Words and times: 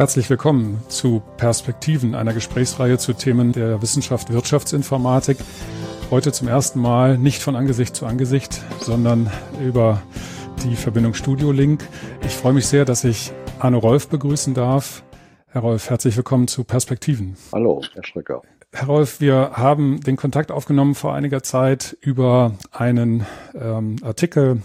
Herzlich 0.00 0.30
willkommen 0.30 0.82
zu 0.88 1.20
Perspektiven, 1.36 2.14
einer 2.14 2.32
Gesprächsreihe 2.32 2.96
zu 2.96 3.12
Themen 3.12 3.52
der 3.52 3.82
Wissenschaft 3.82 4.32
Wirtschaftsinformatik. 4.32 5.36
Heute 6.10 6.32
zum 6.32 6.48
ersten 6.48 6.80
Mal 6.80 7.18
nicht 7.18 7.42
von 7.42 7.54
Angesicht 7.54 7.94
zu 7.94 8.06
Angesicht, 8.06 8.62
sondern 8.80 9.30
über 9.62 10.00
die 10.64 10.74
Verbindung 10.74 11.12
Studio 11.12 11.52
Link. 11.52 11.86
Ich 12.24 12.32
freue 12.32 12.54
mich 12.54 12.66
sehr, 12.66 12.86
dass 12.86 13.04
ich 13.04 13.30
Arno 13.58 13.76
Rolf 13.76 14.08
begrüßen 14.08 14.54
darf. 14.54 15.02
Herr 15.48 15.60
Rolf, 15.60 15.90
herzlich 15.90 16.16
willkommen 16.16 16.48
zu 16.48 16.64
Perspektiven. 16.64 17.36
Hallo, 17.52 17.82
Herr 17.92 18.02
Schrecker. 18.02 18.40
Herr 18.72 18.86
Rolf, 18.86 19.20
wir 19.20 19.50
haben 19.52 20.00
den 20.00 20.16
Kontakt 20.16 20.50
aufgenommen 20.50 20.94
vor 20.94 21.12
einiger 21.12 21.42
Zeit 21.42 21.94
über 22.00 22.52
einen 22.72 23.26
ähm, 23.54 23.96
Artikel 24.02 24.62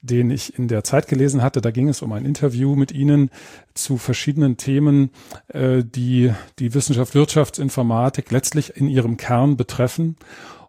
den 0.00 0.30
ich 0.30 0.58
in 0.58 0.68
der 0.68 0.84
Zeit 0.84 1.08
gelesen 1.08 1.42
hatte. 1.42 1.60
Da 1.60 1.70
ging 1.70 1.88
es 1.88 2.02
um 2.02 2.12
ein 2.12 2.24
Interview 2.24 2.74
mit 2.76 2.92
Ihnen 2.92 3.30
zu 3.74 3.96
verschiedenen 3.96 4.56
Themen, 4.56 5.10
äh, 5.48 5.82
die 5.84 6.32
die 6.58 6.74
Wissenschaft 6.74 7.14
Wirtschaftsinformatik 7.14 8.30
letztlich 8.30 8.76
in 8.76 8.88
ihrem 8.88 9.16
Kern 9.16 9.56
betreffen. 9.56 10.16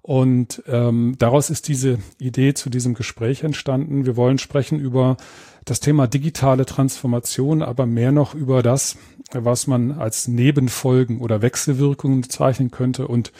Und 0.01 0.63
ähm, 0.67 1.15
daraus 1.19 1.49
ist 1.49 1.67
diese 1.67 1.99
Idee 2.17 2.55
zu 2.55 2.69
diesem 2.69 2.95
Gespräch 2.95 3.43
entstanden. 3.43 4.05
Wir 4.05 4.15
wollen 4.15 4.39
sprechen 4.39 4.79
über 4.79 5.17
das 5.65 5.81
Thema 5.81 6.07
digitale 6.07 6.65
Transformation, 6.65 7.61
aber 7.61 7.85
mehr 7.85 8.11
noch 8.11 8.33
über 8.33 8.63
das, 8.63 8.97
was 9.31 9.67
man 9.67 9.91
als 9.91 10.27
Nebenfolgen 10.27 11.19
oder 11.19 11.43
Wechselwirkungen 11.43 12.21
bezeichnen 12.21 12.71
könnte 12.71 13.07
und 13.07 13.31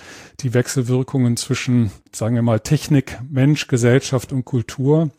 die 0.42 0.54
Wechselwirkungen 0.54 1.38
zwischen, 1.38 1.92
sagen 2.12 2.36
wir 2.36 2.44
mal, 2.44 2.60
Technik, 2.60 3.20
Mensch, 3.28 3.68
Gesellschaft 3.68 4.32
und 4.32 4.46
Kultur 4.46 5.10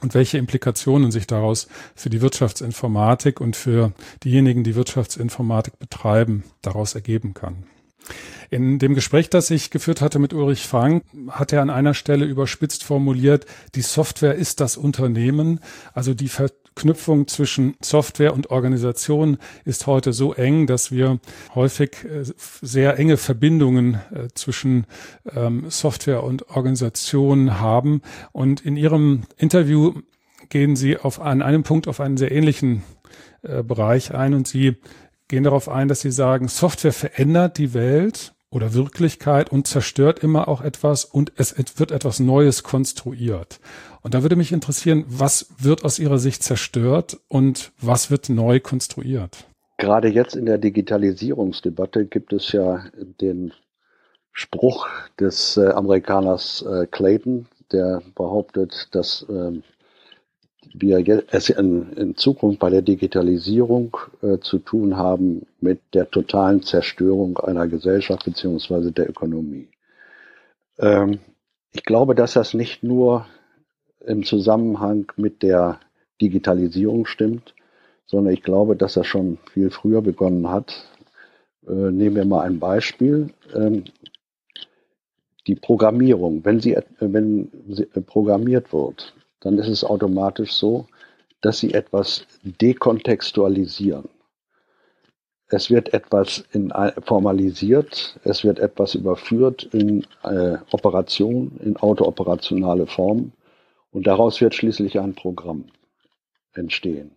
und 0.00 0.14
welche 0.14 0.38
Implikationen 0.38 1.10
sich 1.10 1.26
daraus 1.26 1.68
für 1.94 2.10
die 2.10 2.20
Wirtschaftsinformatik 2.20 3.40
und 3.40 3.56
für 3.56 3.92
diejenigen, 4.24 4.64
die 4.64 4.74
Wirtschaftsinformatik 4.74 5.78
betreiben, 5.78 6.44
daraus 6.62 6.94
ergeben 6.94 7.34
kann. 7.34 7.64
In 8.50 8.80
dem 8.80 8.94
Gespräch, 8.94 9.30
das 9.30 9.50
ich 9.50 9.70
geführt 9.70 10.00
hatte 10.00 10.18
mit 10.18 10.32
Ulrich 10.32 10.66
Frank, 10.66 11.04
hat 11.28 11.52
er 11.52 11.62
an 11.62 11.70
einer 11.70 11.94
Stelle 11.94 12.24
überspitzt 12.24 12.82
formuliert, 12.82 13.46
die 13.76 13.82
Software 13.82 14.34
ist 14.34 14.60
das 14.60 14.76
Unternehmen, 14.76 15.60
also 15.92 16.14
die 16.14 16.28
Verknüpfung 16.74 17.26
zwischen 17.26 17.74
Software 17.82 18.32
und 18.32 18.50
Organisation 18.50 19.38
ist 19.64 19.86
heute 19.86 20.12
so 20.12 20.32
eng, 20.32 20.66
dass 20.66 20.90
wir 20.90 21.18
häufig 21.54 22.04
äh, 22.04 22.24
sehr 22.62 22.98
enge 22.98 23.16
Verbindungen 23.16 23.94
äh, 23.94 24.28
zwischen 24.34 24.86
ähm, 25.34 25.66
Software 25.68 26.22
und 26.22 26.48
Organisation 26.48 27.60
haben. 27.60 28.02
Und 28.32 28.64
in 28.64 28.76
Ihrem 28.76 29.24
Interview 29.36 29.94
gehen 30.48 30.74
Sie 30.76 30.96
auf 30.96 31.20
an 31.20 31.42
einem 31.42 31.64
Punkt 31.64 31.86
auf 31.86 32.00
einen 32.00 32.16
sehr 32.16 32.32
ähnlichen 32.32 32.82
äh, 33.42 33.62
Bereich 33.62 34.14
ein 34.14 34.32
und 34.32 34.48
Sie 34.48 34.76
gehen 35.28 35.44
darauf 35.44 35.68
ein, 35.68 35.88
dass 35.88 36.00
Sie 36.00 36.12
sagen, 36.12 36.48
Software 36.48 36.92
verändert 36.92 37.58
die 37.58 37.74
Welt 37.74 38.32
oder 38.50 38.74
Wirklichkeit 38.74 39.50
und 39.50 39.66
zerstört 39.66 40.20
immer 40.20 40.48
auch 40.48 40.60
etwas 40.60 41.04
und 41.04 41.32
es 41.36 41.54
wird 41.78 41.90
etwas 41.92 42.20
Neues 42.20 42.62
konstruiert. 42.62 43.60
Und 44.02 44.14
da 44.14 44.22
würde 44.22 44.36
mich 44.36 44.52
interessieren, 44.52 45.04
was 45.08 45.48
wird 45.58 45.84
aus 45.84 45.98
Ihrer 45.98 46.18
Sicht 46.18 46.42
zerstört 46.42 47.18
und 47.28 47.72
was 47.80 48.10
wird 48.10 48.28
neu 48.28 48.60
konstruiert? 48.60 49.44
Gerade 49.76 50.08
jetzt 50.08 50.36
in 50.36 50.46
der 50.46 50.58
Digitalisierungsdebatte 50.58 52.06
gibt 52.06 52.32
es 52.32 52.52
ja 52.52 52.84
den 53.20 53.52
Spruch 54.32 54.88
des 55.18 55.56
äh, 55.56 55.68
Amerikaners 55.68 56.62
äh, 56.62 56.86
Clayton, 56.86 57.46
der 57.72 58.02
behauptet, 58.14 58.88
dass 58.92 59.26
äh, 59.28 59.60
wir 60.72 61.24
es 61.30 61.50
in, 61.50 61.92
in, 61.94 62.16
Zukunft 62.16 62.60
bei 62.60 62.70
der 62.70 62.82
Digitalisierung 62.82 63.96
äh, 64.22 64.38
zu 64.38 64.58
tun 64.58 64.96
haben 64.96 65.46
mit 65.60 65.80
der 65.94 66.10
totalen 66.10 66.62
Zerstörung 66.62 67.38
einer 67.38 67.66
Gesellschaft 67.66 68.24
beziehungsweise 68.24 68.92
der 68.92 69.08
Ökonomie. 69.10 69.68
Ähm, 70.78 71.18
ich 71.72 71.84
glaube, 71.84 72.14
dass 72.14 72.34
das 72.34 72.54
nicht 72.54 72.82
nur 72.82 73.26
im 74.06 74.24
Zusammenhang 74.24 75.10
mit 75.16 75.42
der 75.42 75.80
Digitalisierung 76.20 77.06
stimmt, 77.06 77.54
sondern 78.06 78.34
ich 78.34 78.42
glaube, 78.42 78.76
dass 78.76 78.94
das 78.94 79.06
schon 79.06 79.38
viel 79.52 79.70
früher 79.70 80.02
begonnen 80.02 80.50
hat. 80.50 80.88
Äh, 81.66 81.90
nehmen 81.90 82.16
wir 82.16 82.24
mal 82.24 82.42
ein 82.42 82.58
Beispiel. 82.58 83.30
Ähm, 83.54 83.84
die 85.46 85.54
Programmierung, 85.54 86.44
wenn 86.44 86.60
sie, 86.60 86.76
wenn 86.98 87.50
sie 87.68 87.86
programmiert 87.86 88.72
wird, 88.72 89.14
dann 89.40 89.58
ist 89.58 89.68
es 89.68 89.84
automatisch 89.84 90.52
so, 90.52 90.86
dass 91.40 91.58
sie 91.58 91.72
etwas 91.72 92.26
dekontextualisieren. 92.42 94.08
Es 95.48 95.70
wird 95.70 95.92
etwas 95.94 96.44
in, 96.52 96.72
formalisiert, 97.04 98.20
es 98.22 98.44
wird 98.44 98.60
etwas 98.60 98.94
überführt 98.94 99.64
in 99.72 100.06
äh, 100.22 100.58
Operation, 100.70 101.58
in 101.64 101.76
autooperationale 101.76 102.86
Form 102.86 103.32
und 103.92 104.06
daraus 104.06 104.40
wird 104.40 104.54
schließlich 104.54 104.98
ein 105.00 105.14
Programm 105.14 105.66
entstehen. 106.52 107.12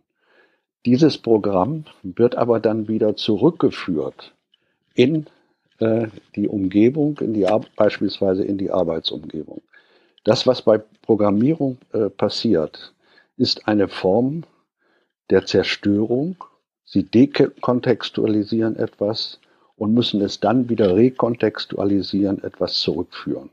Dieses 0.85 1.17
Programm 1.17 1.85
wird 2.01 2.35
aber 2.35 2.59
dann 2.59 2.87
wieder 2.87 3.15
zurückgeführt 3.15 4.33
in 4.95 5.27
äh, 5.79 6.07
die 6.35 6.47
Umgebung, 6.47 7.17
in 7.19 7.33
die, 7.33 7.47
beispielsweise 7.75 8.43
in 8.43 8.57
die 8.57 8.71
Arbeitsumgebung. 8.71 9.61
Das, 10.23 10.45
was 10.45 10.61
bei 10.61 10.81
Programmierung 11.01 11.77
äh, 11.91 12.09
passiert, 12.09 12.93
ist 13.37 13.67
eine 13.67 13.87
Form 13.87 14.43
der 15.29 15.45
Zerstörung. 15.45 16.43
Sie 16.85 17.03
dekontextualisieren 17.03 18.75
etwas 18.75 19.39
und 19.75 19.93
müssen 19.93 20.21
es 20.21 20.39
dann 20.39 20.69
wieder 20.69 20.95
rekontextualisieren, 20.95 22.43
etwas 22.43 22.75
zurückführen. 22.75 23.49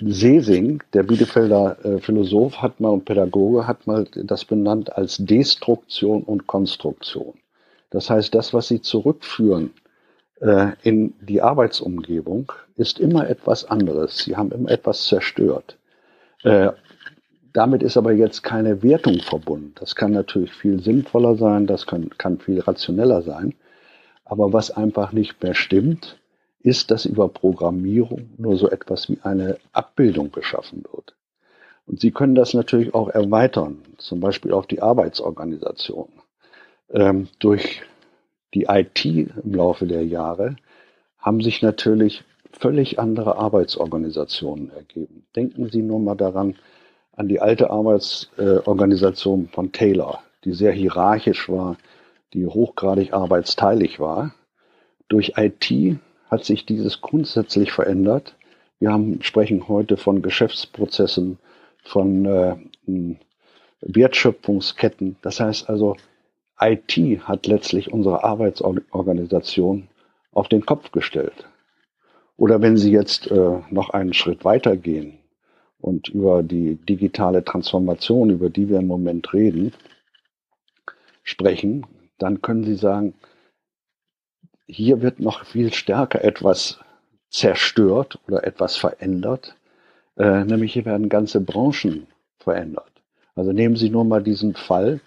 Sesing, 0.00 0.82
der 0.92 1.02
Bielefelder 1.04 1.76
äh, 1.84 1.98
Philosoph 1.98 2.60
hat 2.60 2.80
mal 2.80 2.90
und 2.90 3.04
Pädagoge 3.04 3.66
hat 3.66 3.86
mal 3.86 4.06
das 4.14 4.44
benannt 4.44 4.96
als 4.96 5.18
Destruktion 5.18 6.22
und 6.22 6.46
Konstruktion. 6.46 7.34
Das 7.90 8.10
heißt, 8.10 8.34
das, 8.34 8.52
was 8.52 8.68
sie 8.68 8.80
zurückführen 8.80 9.70
äh, 10.40 10.72
in 10.82 11.14
die 11.20 11.42
Arbeitsumgebung, 11.42 12.52
ist 12.76 12.98
immer 12.98 13.28
etwas 13.28 13.64
anderes. 13.64 14.18
Sie 14.18 14.36
haben 14.36 14.50
immer 14.50 14.70
etwas 14.70 15.06
zerstört. 15.06 15.76
Äh, 16.42 16.72
damit 17.52 17.84
ist 17.84 17.96
aber 17.96 18.12
jetzt 18.12 18.42
keine 18.42 18.82
Wertung 18.82 19.20
verbunden. 19.20 19.72
Das 19.76 19.94
kann 19.94 20.10
natürlich 20.10 20.52
viel 20.52 20.82
sinnvoller 20.82 21.36
sein, 21.36 21.68
das 21.68 21.86
kann, 21.86 22.10
kann 22.18 22.38
viel 22.40 22.58
rationeller 22.60 23.22
sein. 23.22 23.54
Aber 24.24 24.52
was 24.52 24.72
einfach 24.72 25.12
nicht 25.12 25.40
mehr 25.42 25.54
stimmt, 25.54 26.18
ist, 26.64 26.90
dass 26.90 27.04
über 27.04 27.28
Programmierung 27.28 28.30
nur 28.38 28.56
so 28.56 28.70
etwas 28.70 29.08
wie 29.10 29.18
eine 29.22 29.58
Abbildung 29.72 30.32
geschaffen 30.32 30.82
wird. 30.90 31.14
Und 31.86 32.00
Sie 32.00 32.10
können 32.10 32.34
das 32.34 32.54
natürlich 32.54 32.94
auch 32.94 33.10
erweitern, 33.10 33.82
zum 33.98 34.20
Beispiel 34.20 34.52
auf 34.52 34.66
die 34.66 34.80
Arbeitsorganisation. 34.80 36.08
Ähm, 36.90 37.28
durch 37.38 37.82
die 38.54 38.64
IT 38.68 39.04
im 39.04 39.54
Laufe 39.54 39.86
der 39.86 40.06
Jahre 40.06 40.56
haben 41.18 41.42
sich 41.42 41.60
natürlich 41.60 42.24
völlig 42.50 42.98
andere 42.98 43.36
Arbeitsorganisationen 43.36 44.70
ergeben. 44.70 45.26
Denken 45.36 45.68
Sie 45.70 45.82
nur 45.82 46.00
mal 46.00 46.14
daran, 46.14 46.56
an 47.12 47.28
die 47.28 47.40
alte 47.40 47.70
Arbeitsorganisation 47.70 49.48
von 49.48 49.70
Taylor, 49.72 50.20
die 50.44 50.52
sehr 50.52 50.72
hierarchisch 50.72 51.50
war, 51.50 51.76
die 52.32 52.46
hochgradig 52.46 53.12
arbeitsteilig 53.12 54.00
war. 54.00 54.34
Durch 55.08 55.34
IT 55.36 55.98
hat 56.30 56.44
sich 56.44 56.66
dieses 56.66 57.00
grundsätzlich 57.00 57.72
verändert. 57.72 58.36
Wir 58.78 58.92
haben, 58.92 59.22
sprechen 59.22 59.68
heute 59.68 59.96
von 59.96 60.22
Geschäftsprozessen, 60.22 61.38
von 61.82 62.24
äh, 62.26 62.56
Wertschöpfungsketten. 63.80 65.16
Das 65.22 65.40
heißt 65.40 65.68
also, 65.68 65.96
IT 66.60 66.96
hat 67.24 67.46
letztlich 67.46 67.92
unsere 67.92 68.24
Arbeitsorganisation 68.24 69.88
auf 70.32 70.48
den 70.48 70.64
Kopf 70.64 70.92
gestellt. 70.92 71.48
Oder 72.36 72.60
wenn 72.60 72.76
Sie 72.76 72.90
jetzt 72.90 73.30
äh, 73.30 73.60
noch 73.70 73.90
einen 73.90 74.14
Schritt 74.14 74.44
weiter 74.44 74.76
gehen 74.76 75.18
und 75.78 76.08
über 76.08 76.42
die 76.42 76.76
digitale 76.76 77.44
Transformation, 77.44 78.30
über 78.30 78.50
die 78.50 78.68
wir 78.68 78.78
im 78.78 78.86
Moment 78.86 79.32
reden, 79.32 79.72
sprechen, 81.22 81.86
dann 82.18 82.42
können 82.42 82.64
Sie 82.64 82.74
sagen, 82.74 83.14
hier 84.66 85.02
wird 85.02 85.20
noch 85.20 85.44
viel 85.44 85.72
stärker 85.72 86.24
etwas 86.24 86.80
zerstört 87.28 88.18
oder 88.26 88.44
etwas 88.44 88.76
verändert, 88.76 89.56
äh, 90.16 90.44
nämlich 90.44 90.72
hier 90.72 90.84
werden 90.84 91.08
ganze 91.08 91.40
Branchen 91.40 92.06
verändert. 92.38 92.90
Also 93.34 93.52
nehmen 93.52 93.76
Sie 93.76 93.90
nur 93.90 94.04
mal 94.04 94.22
diesen 94.22 94.54
Fall 94.54 95.00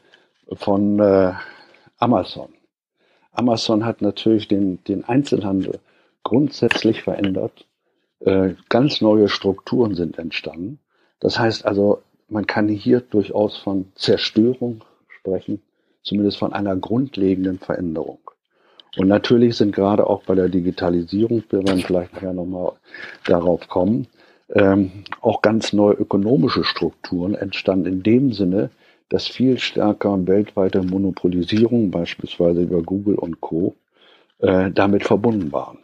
von 0.53 0.99
äh, 0.99 1.33
Amazon. 1.97 2.49
Amazon 3.31 3.85
hat 3.85 4.01
natürlich 4.01 4.47
den, 4.47 4.83
den 4.85 5.05
Einzelhandel 5.05 5.79
grundsätzlich 6.23 7.03
verändert. 7.03 7.65
Äh, 8.19 8.55
ganz 8.69 8.99
neue 8.99 9.29
Strukturen 9.29 9.95
sind 9.95 10.17
entstanden. 10.17 10.79
Das 11.19 11.39
heißt 11.39 11.65
also, 11.65 12.01
man 12.27 12.45
kann 12.45 12.67
hier 12.67 12.99
durchaus 12.99 13.57
von 13.57 13.91
Zerstörung 13.95 14.83
sprechen, 15.07 15.61
zumindest 16.03 16.37
von 16.37 16.51
einer 16.51 16.75
grundlegenden 16.75 17.59
Veränderung. 17.59 18.19
Und 18.95 19.07
natürlich 19.07 19.57
sind 19.57 19.75
gerade 19.75 20.07
auch 20.07 20.23
bei 20.23 20.35
der 20.35 20.49
Digitalisierung, 20.49 21.43
wir 21.49 21.63
werden 21.67 21.81
vielleicht 21.81 22.13
nachher 22.13 22.33
nochmal 22.33 22.73
darauf 23.25 23.67
kommen, 23.67 24.07
ähm, 24.53 25.03
auch 25.21 25.41
ganz 25.41 25.73
neue 25.73 25.95
ökonomische 25.95 26.63
Strukturen 26.63 27.35
entstanden 27.35 27.85
in 27.87 28.03
dem 28.03 28.33
Sinne, 28.33 28.69
dass 29.09 29.27
viel 29.27 29.59
stärker 29.59 30.27
weltweite 30.27 30.81
Monopolisierung, 30.81 31.91
beispielsweise 31.91 32.61
über 32.61 32.81
Google 32.81 33.15
und 33.15 33.41
Co., 33.41 33.75
äh, 34.39 34.71
damit 34.71 35.03
verbunden 35.03 35.51
waren. 35.51 35.79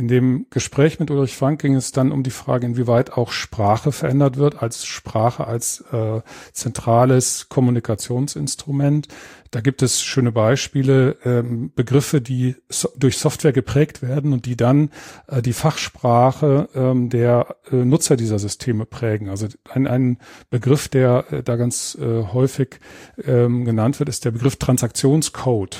In 0.00 0.08
dem 0.08 0.46
Gespräch 0.48 0.98
mit 0.98 1.10
Ulrich 1.10 1.36
Frank 1.36 1.60
ging 1.60 1.74
es 1.74 1.92
dann 1.92 2.10
um 2.10 2.22
die 2.22 2.30
Frage, 2.30 2.64
inwieweit 2.64 3.12
auch 3.12 3.32
Sprache 3.32 3.92
verändert 3.92 4.38
wird, 4.38 4.62
als 4.62 4.86
Sprache 4.86 5.46
als 5.46 5.84
äh, 5.92 6.22
zentrales 6.54 7.50
Kommunikationsinstrument. 7.50 9.08
Da 9.50 9.60
gibt 9.60 9.82
es 9.82 10.00
schöne 10.00 10.32
Beispiele, 10.32 11.18
ähm, 11.26 11.70
Begriffe, 11.74 12.22
die 12.22 12.56
so, 12.70 12.88
durch 12.96 13.18
Software 13.18 13.52
geprägt 13.52 14.00
werden 14.00 14.32
und 14.32 14.46
die 14.46 14.56
dann 14.56 14.88
äh, 15.26 15.42
die 15.42 15.52
Fachsprache 15.52 16.70
ähm, 16.74 17.10
der 17.10 17.56
äh, 17.70 17.76
Nutzer 17.76 18.16
dieser 18.16 18.38
Systeme 18.38 18.86
prägen. 18.86 19.28
Also 19.28 19.48
ein, 19.68 19.86
ein 19.86 20.16
Begriff, 20.48 20.88
der 20.88 21.26
äh, 21.30 21.42
da 21.42 21.56
ganz 21.56 21.98
äh, 22.00 22.22
häufig 22.32 22.80
ähm, 23.22 23.66
genannt 23.66 23.98
wird, 23.98 24.08
ist 24.08 24.24
der 24.24 24.30
Begriff 24.30 24.56
Transaktionscode 24.56 25.76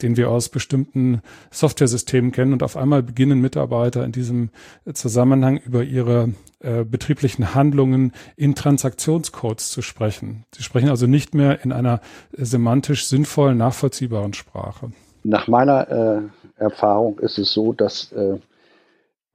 den 0.00 0.16
wir 0.16 0.30
aus 0.30 0.48
bestimmten 0.48 1.22
Softwaresystemen 1.50 2.32
kennen. 2.32 2.52
Und 2.52 2.62
auf 2.62 2.76
einmal 2.76 3.02
beginnen 3.02 3.40
Mitarbeiter 3.40 4.04
in 4.04 4.12
diesem 4.12 4.50
Zusammenhang 4.92 5.58
über 5.58 5.82
ihre 5.82 6.30
äh, 6.60 6.84
betrieblichen 6.84 7.54
Handlungen 7.54 8.12
in 8.36 8.54
Transaktionscodes 8.54 9.70
zu 9.70 9.82
sprechen. 9.82 10.44
Sie 10.54 10.62
sprechen 10.62 10.88
also 10.88 11.06
nicht 11.06 11.34
mehr 11.34 11.64
in 11.64 11.72
einer 11.72 12.00
semantisch 12.32 13.06
sinnvollen, 13.06 13.58
nachvollziehbaren 13.58 14.32
Sprache. 14.34 14.92
Nach 15.24 15.48
meiner 15.48 15.88
äh, 15.90 16.62
Erfahrung 16.62 17.18
ist 17.18 17.38
es 17.38 17.52
so, 17.52 17.72
dass 17.72 18.12
äh, 18.12 18.38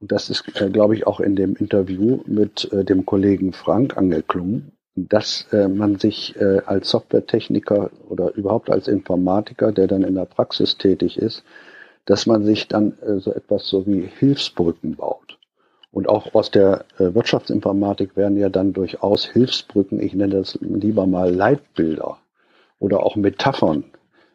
das 0.00 0.30
ist, 0.30 0.44
äh, 0.60 0.70
glaube 0.70 0.94
ich, 0.94 1.06
auch 1.06 1.20
in 1.20 1.36
dem 1.36 1.56
Interview 1.56 2.20
mit 2.26 2.70
äh, 2.72 2.84
dem 2.84 3.04
Kollegen 3.04 3.52
Frank 3.52 3.96
angeklungen, 3.96 4.72
dass 5.06 5.46
äh, 5.52 5.68
man 5.68 5.96
sich 5.96 6.34
äh, 6.40 6.62
als 6.64 6.90
Softwaretechniker 6.90 7.90
oder 8.08 8.34
überhaupt 8.34 8.70
als 8.70 8.88
Informatiker, 8.88 9.70
der 9.70 9.86
dann 9.86 10.02
in 10.02 10.14
der 10.14 10.24
Praxis 10.24 10.78
tätig 10.78 11.18
ist, 11.18 11.44
dass 12.06 12.26
man 12.26 12.44
sich 12.44 12.68
dann 12.68 12.94
äh, 13.02 13.18
so 13.18 13.32
etwas 13.32 13.68
so 13.68 13.86
wie 13.86 14.00
Hilfsbrücken 14.00 14.96
baut. 14.96 15.38
Und 15.92 16.08
auch 16.08 16.34
aus 16.34 16.50
der 16.50 16.84
äh, 16.98 17.14
Wirtschaftsinformatik 17.14 18.16
werden 18.16 18.38
ja 18.38 18.48
dann 18.48 18.72
durchaus 18.72 19.26
Hilfsbrücken, 19.26 20.00
ich 20.00 20.14
nenne 20.14 20.36
das 20.36 20.58
lieber 20.60 21.06
mal 21.06 21.34
Leitbilder 21.34 22.18
oder 22.78 23.02
auch 23.02 23.16
Metaphern 23.16 23.84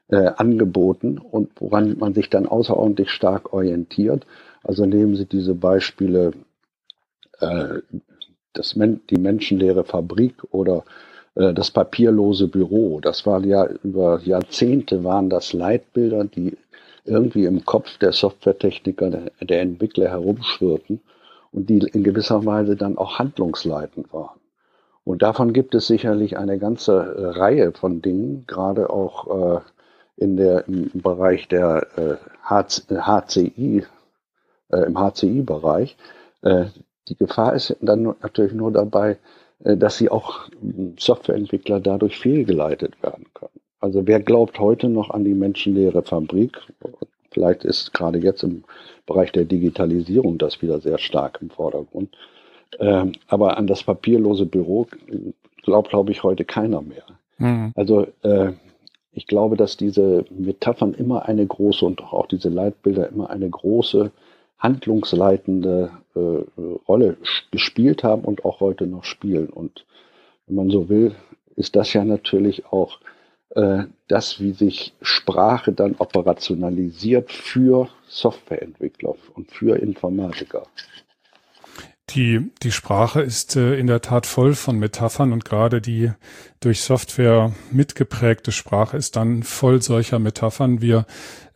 äh, 0.09 0.31
angeboten 0.37 1.17
und 1.17 1.49
woran 1.59 1.97
man 1.97 2.13
sich 2.13 2.29
dann 2.29 2.45
außerordentlich 2.45 3.09
stark 3.09 3.53
orientiert. 3.53 4.25
Also 4.63 4.85
nehmen 4.85 5.15
Sie 5.15 5.25
diese 5.25 5.55
Beispiele 5.55 6.31
äh, 7.39 7.79
das, 8.53 8.75
die 9.09 9.17
menschenleere 9.17 9.83
Fabrik 9.83 10.35
oder 10.51 10.83
äh, 11.35 11.53
das 11.53 11.71
papierlose 11.71 12.47
Büro. 12.47 12.99
Das 12.99 13.25
war 13.25 13.43
ja 13.43 13.65
über 13.83 14.19
Jahrzehnte 14.23 15.03
waren 15.03 15.29
das 15.29 15.53
Leitbilder, 15.53 16.25
die 16.25 16.57
irgendwie 17.05 17.45
im 17.45 17.65
Kopf 17.65 17.97
der 17.97 18.13
Softwaretechniker, 18.13 19.09
der, 19.41 19.61
Entwickler 19.61 20.09
herumschwirrten 20.09 21.01
und 21.51 21.69
die 21.69 21.79
in 21.79 22.03
gewisser 22.03 22.45
Weise 22.45 22.75
dann 22.75 22.97
auch 22.97 23.19
handlungsleitend 23.19 24.13
waren. 24.13 24.39
Und 25.03 25.21
davon 25.21 25.51
gibt 25.51 25.75
es 25.75 25.87
sicherlich 25.87 26.37
eine 26.37 26.57
ganze 26.57 27.35
Reihe 27.37 27.73
von 27.73 28.01
Dingen, 28.01 28.45
gerade 28.47 28.89
auch 28.89 29.57
äh, 29.57 29.59
in 30.15 30.37
der, 30.37 30.67
im 30.67 30.89
Bereich 30.93 31.49
der 31.49 31.87
äh, 31.97 32.15
HCI, 32.47 33.85
äh, 34.71 34.77
im 34.85 34.97
HCI-Bereich, 34.97 35.97
äh, 36.41 36.65
die 37.09 37.15
Gefahr 37.15 37.53
ist 37.53 37.75
dann 37.81 38.15
natürlich 38.21 38.53
nur 38.53 38.71
dabei, 38.71 39.17
äh, 39.63 39.77
dass 39.77 39.97
sie 39.97 40.09
auch 40.09 40.49
hm, 40.59 40.95
Softwareentwickler 40.97 41.79
dadurch 41.79 42.17
fehlgeleitet 42.17 43.01
werden 43.01 43.25
können. 43.33 43.59
Also 43.79 44.07
wer 44.07 44.21
glaubt 44.21 44.59
heute 44.59 44.87
noch 44.87 45.09
an 45.09 45.25
die 45.25 45.33
menschenleere 45.33 46.03
Fabrik? 46.03 46.57
Vielleicht 47.31 47.65
ist 47.65 47.93
gerade 47.93 48.19
jetzt 48.19 48.43
im 48.43 48.63
Bereich 49.05 49.31
der 49.33 49.43
Digitalisierung 49.43 50.37
das 50.37 50.61
wieder 50.61 50.79
sehr 50.79 50.97
stark 50.97 51.39
im 51.41 51.49
Vordergrund. 51.49 52.15
Ähm, 52.79 53.13
aber 53.27 53.57
an 53.57 53.67
das 53.67 53.83
papierlose 53.83 54.45
Büro 54.45 54.87
glaubt, 55.63 55.89
glaube 55.89 56.11
ich, 56.11 56.23
heute 56.23 56.45
keiner 56.45 56.81
mehr. 56.81 57.03
Mhm. 57.39 57.73
Also 57.75 58.07
äh, 58.21 58.53
ich 59.11 59.27
glaube, 59.27 59.57
dass 59.57 59.77
diese 59.77 60.25
Metaphern 60.31 60.93
immer 60.93 61.25
eine 61.25 61.45
große 61.45 61.85
und 61.85 62.01
auch 62.01 62.27
diese 62.27 62.49
Leitbilder 62.49 63.09
immer 63.09 63.29
eine 63.29 63.49
große 63.49 64.11
handlungsleitende 64.63 65.91
äh, 66.15 66.19
Rolle 66.87 67.17
gespielt 67.51 68.03
haben 68.03 68.23
und 68.23 68.45
auch 68.45 68.61
heute 68.61 68.87
noch 68.87 69.03
spielen. 69.03 69.49
Und 69.49 69.85
wenn 70.47 70.55
man 70.55 70.69
so 70.69 70.87
will, 70.89 71.15
ist 71.55 71.75
das 71.75 71.93
ja 71.93 72.05
natürlich 72.05 72.65
auch 72.67 72.99
äh, 73.55 73.83
das, 74.07 74.39
wie 74.39 74.53
sich 74.53 74.93
Sprache 75.01 75.73
dann 75.73 75.95
operationalisiert 75.97 77.31
für 77.31 77.89
Softwareentwickler 78.07 79.15
und 79.35 79.51
für 79.51 79.75
Informatiker. 79.75 80.65
Die, 82.09 82.51
die 82.61 82.71
Sprache 82.71 83.21
ist 83.21 83.55
äh, 83.55 83.75
in 83.75 83.87
der 83.87 84.01
Tat 84.01 84.25
voll 84.25 84.53
von 84.53 84.79
Metaphern 84.79 85.33
und 85.33 85.45
gerade 85.45 85.81
die 85.81 86.11
durch 86.61 86.81
Software 86.81 87.53
mitgeprägte 87.71 88.51
Sprache 88.51 88.97
ist 88.97 89.15
dann 89.17 89.43
voll 89.43 89.81
solcher 89.81 90.19
Metaphern. 90.19 90.81
Wir 90.81 91.05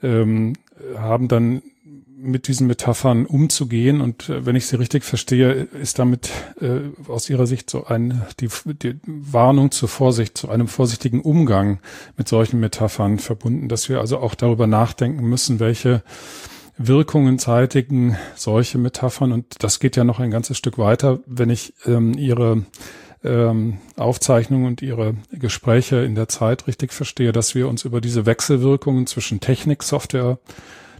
ähm, 0.01 0.53
haben 0.97 1.27
dann 1.27 1.61
mit 2.19 2.47
diesen 2.47 2.67
Metaphern 2.67 3.25
umzugehen. 3.25 4.01
Und 4.01 4.29
äh, 4.29 4.45
wenn 4.45 4.55
ich 4.55 4.65
sie 4.65 4.77
richtig 4.77 5.03
verstehe, 5.03 5.51
ist 5.51 5.99
damit 5.99 6.29
äh, 6.59 6.89
aus 7.09 7.29
Ihrer 7.29 7.47
Sicht 7.47 7.69
so 7.69 7.85
ein, 7.85 8.23
die, 8.39 8.49
die 8.65 8.99
Warnung 9.05 9.71
zur 9.71 9.89
Vorsicht, 9.89 10.37
zu 10.37 10.49
einem 10.49 10.67
vorsichtigen 10.67 11.21
Umgang 11.21 11.79
mit 12.17 12.27
solchen 12.27 12.59
Metaphern 12.59 13.19
verbunden, 13.19 13.69
dass 13.69 13.89
wir 13.89 13.99
also 13.99 14.17
auch 14.17 14.35
darüber 14.35 14.67
nachdenken 14.67 15.25
müssen, 15.25 15.59
welche 15.59 16.03
Wirkungen 16.77 17.39
zeitigen 17.39 18.17
solche 18.35 18.77
Metaphern. 18.77 19.31
Und 19.31 19.63
das 19.63 19.79
geht 19.79 19.95
ja 19.95 20.03
noch 20.03 20.19
ein 20.19 20.31
ganzes 20.31 20.57
Stück 20.57 20.77
weiter, 20.77 21.19
wenn 21.25 21.49
ich 21.49 21.73
ähm, 21.85 22.13
Ihre 22.17 22.65
ähm, 23.23 23.77
Aufzeichnungen 23.95 24.67
und 24.67 24.81
Ihre 24.81 25.15
Gespräche 25.31 25.97
in 25.97 26.15
der 26.15 26.27
Zeit 26.27 26.67
richtig 26.67 26.93
verstehe, 26.93 27.31
dass 27.31 27.55
wir 27.55 27.67
uns 27.67 27.85
über 27.85 28.01
diese 28.01 28.25
Wechselwirkungen 28.25 29.07
zwischen 29.07 29.39
Technik, 29.39 29.83
Software, 29.83 30.39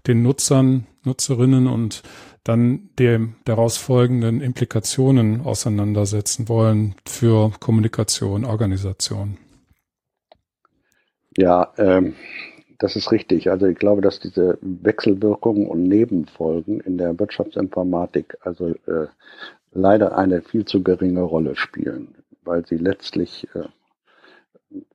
den 0.08 0.24
Nutzern, 0.24 0.88
Nutzerinnen 1.04 1.68
und 1.68 2.04
dann 2.44 2.90
dem 2.98 3.36
daraus 3.46 3.78
folgenden 3.78 4.42
Implikationen 4.42 5.42
auseinandersetzen 5.42 6.48
wollen 6.48 6.96
für 7.06 7.52
Kommunikation, 7.60 8.46
Organisation. 8.46 9.38
Ja, 11.38 11.74
ähm, 11.78 12.16
das 12.80 12.96
ist 12.96 13.12
richtig. 13.12 13.50
Also 13.50 13.66
ich 13.68 13.78
glaube, 13.78 14.02
dass 14.02 14.20
diese 14.20 14.58
Wechselwirkungen 14.62 15.68
und 15.68 15.84
Nebenfolgen 15.84 16.80
in 16.80 16.98
der 16.98 17.20
Wirtschaftsinformatik 17.20 18.38
also 18.42 18.70
äh, 18.70 19.08
leider 19.72 20.18
eine 20.18 20.42
viel 20.42 20.66
zu 20.66 20.84
geringe 20.84 21.22
Rolle 21.22 21.56
spielen, 21.56 22.16
weil 22.44 22.66
sie 22.66 22.78
letztlich 22.78 23.48
äh, 23.56 23.68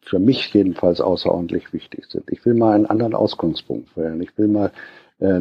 für 0.00 0.18
mich 0.18 0.52
jedenfalls 0.52 1.00
außerordentlich 1.00 1.72
wichtig 1.72 2.06
sind. 2.06 2.30
Ich 2.30 2.44
will 2.44 2.54
mal 2.54 2.74
einen 2.74 2.86
anderen 2.86 3.14
Ausgangspunkt 3.14 3.96
wählen. 3.96 4.20
Ich 4.20 4.36
will 4.36 4.48
mal 4.48 4.72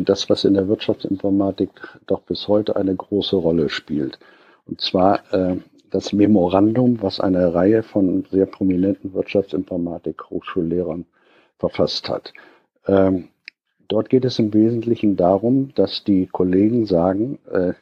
das, 0.05 0.29
was 0.29 0.45
in 0.45 0.53
der 0.53 0.67
Wirtschaftsinformatik 0.67 1.69
doch 2.05 2.21
bis 2.21 2.47
heute 2.47 2.75
eine 2.75 2.95
große 2.95 3.35
Rolle 3.35 3.69
spielt. 3.69 4.19
Und 4.67 4.79
zwar 4.79 5.21
äh, 5.33 5.57
das 5.89 6.13
Memorandum, 6.13 7.01
was 7.01 7.19
eine 7.19 7.53
Reihe 7.53 7.81
von 7.81 8.25
sehr 8.29 8.45
prominenten 8.45 9.13
Wirtschaftsinformatik-Hochschullehrern 9.13 11.05
verfasst 11.57 12.09
hat. 12.09 12.31
Ähm, 12.85 13.29
dort 13.87 14.09
geht 14.09 14.25
es 14.25 14.37
im 14.39 14.53
Wesentlichen 14.53 15.15
darum, 15.15 15.73
dass 15.75 16.03
die 16.03 16.27
Kollegen 16.27 16.85
sagen, 16.85 17.39
äh, 17.51 17.73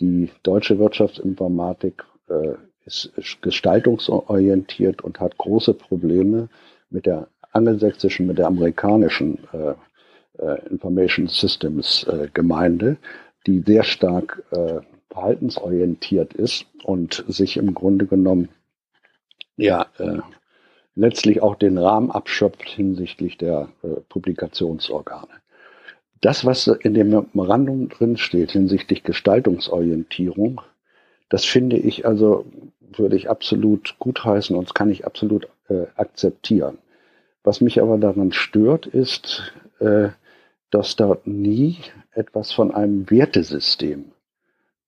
die 0.00 0.30
deutsche 0.42 0.78
Wirtschaftsinformatik 0.78 2.04
ist 2.84 3.12
gestaltungsorientiert 3.40 5.02
und 5.02 5.20
hat 5.20 5.38
große 5.38 5.74
Probleme 5.74 6.48
mit 6.90 7.06
der 7.06 7.28
angelsächsischen, 7.52 8.26
mit 8.26 8.38
der 8.38 8.48
amerikanischen 8.48 9.38
äh, 9.52 9.74
Information 10.70 11.28
Systems 11.28 12.04
äh, 12.04 12.28
Gemeinde, 12.32 12.96
die 13.46 13.60
sehr 13.60 13.84
stark 13.84 14.42
äh, 14.50 14.80
verhaltensorientiert 15.10 16.34
ist 16.34 16.66
und 16.84 17.24
sich 17.28 17.56
im 17.56 17.74
Grunde 17.74 18.06
genommen 18.06 18.48
ja 19.56 19.86
äh, 19.98 20.18
letztlich 20.94 21.42
auch 21.42 21.54
den 21.54 21.78
Rahmen 21.78 22.10
abschöpft 22.10 22.68
hinsichtlich 22.68 23.38
der 23.38 23.68
äh, 23.82 24.00
Publikationsorgane. 24.08 25.28
Das, 26.20 26.44
was 26.44 26.66
in 26.66 26.94
dem 26.94 27.10
Memorandum 27.10 27.88
drin 27.88 28.16
steht 28.16 28.50
hinsichtlich 28.50 29.04
Gestaltungsorientierung, 29.04 30.62
das 31.28 31.44
finde 31.44 31.76
ich 31.76 32.06
also, 32.06 32.46
würde 32.80 33.16
ich 33.16 33.28
absolut 33.28 33.96
gutheißen 33.98 34.56
und 34.56 34.68
das 34.68 34.74
kann 34.74 34.90
ich 34.90 35.06
absolut 35.06 35.48
äh, 35.68 35.86
akzeptieren 35.96 36.78
Was 37.42 37.60
mich 37.60 37.80
aber 37.80 37.98
daran 37.98 38.32
stört, 38.32 38.86
ist, 38.86 39.52
äh, 39.80 40.08
dass 40.70 40.96
da 40.96 41.18
nie 41.24 41.78
etwas 42.12 42.52
von 42.52 42.74
einem 42.74 43.08
Wertesystem 43.10 44.12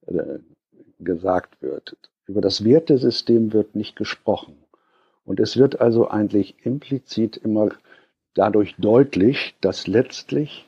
äh, 0.06 0.38
gesagt 0.98 1.60
wird. 1.62 1.96
Über 2.26 2.40
das 2.40 2.64
Wertesystem 2.64 3.52
wird 3.52 3.74
nicht 3.74 3.96
gesprochen. 3.96 4.56
Und 5.24 5.40
es 5.40 5.56
wird 5.56 5.80
also 5.80 6.08
eigentlich 6.08 6.56
implizit 6.64 7.36
immer 7.36 7.70
dadurch 8.34 8.74
deutlich, 8.78 9.54
dass 9.60 9.86
letztlich 9.86 10.66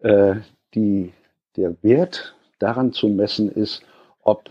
äh, 0.00 0.36
die, 0.74 1.12
der 1.56 1.76
Wert 1.82 2.34
daran 2.58 2.92
zu 2.92 3.08
messen 3.08 3.50
ist, 3.50 3.82
ob 4.22 4.50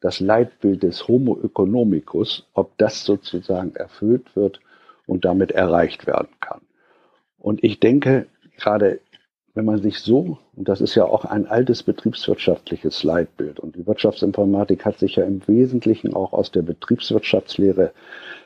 das 0.00 0.20
Leitbild 0.20 0.82
des 0.82 1.06
Homo 1.06 1.38
economicus, 1.42 2.46
ob 2.54 2.76
das 2.78 3.04
sozusagen 3.04 3.74
erfüllt 3.76 4.34
wird 4.36 4.60
und 5.06 5.24
damit 5.24 5.52
erreicht 5.52 6.06
werden 6.06 6.28
kann. 6.40 6.60
Und 7.38 7.62
ich 7.62 7.80
denke, 7.80 8.26
gerade 8.56 9.00
wenn 9.54 9.64
man 9.66 9.82
sich 9.82 9.98
so, 9.98 10.38
und 10.56 10.68
das 10.68 10.80
ist 10.80 10.94
ja 10.94 11.04
auch 11.04 11.24
ein 11.24 11.46
altes 11.46 11.82
betriebswirtschaftliches 11.82 13.04
Leitbild, 13.04 13.60
und 13.60 13.76
die 13.76 13.86
Wirtschaftsinformatik 13.86 14.84
hat 14.84 14.98
sich 14.98 15.16
ja 15.16 15.24
im 15.24 15.46
Wesentlichen 15.46 16.14
auch 16.14 16.32
aus 16.32 16.50
der 16.50 16.62
Betriebswirtschaftslehre 16.62 17.92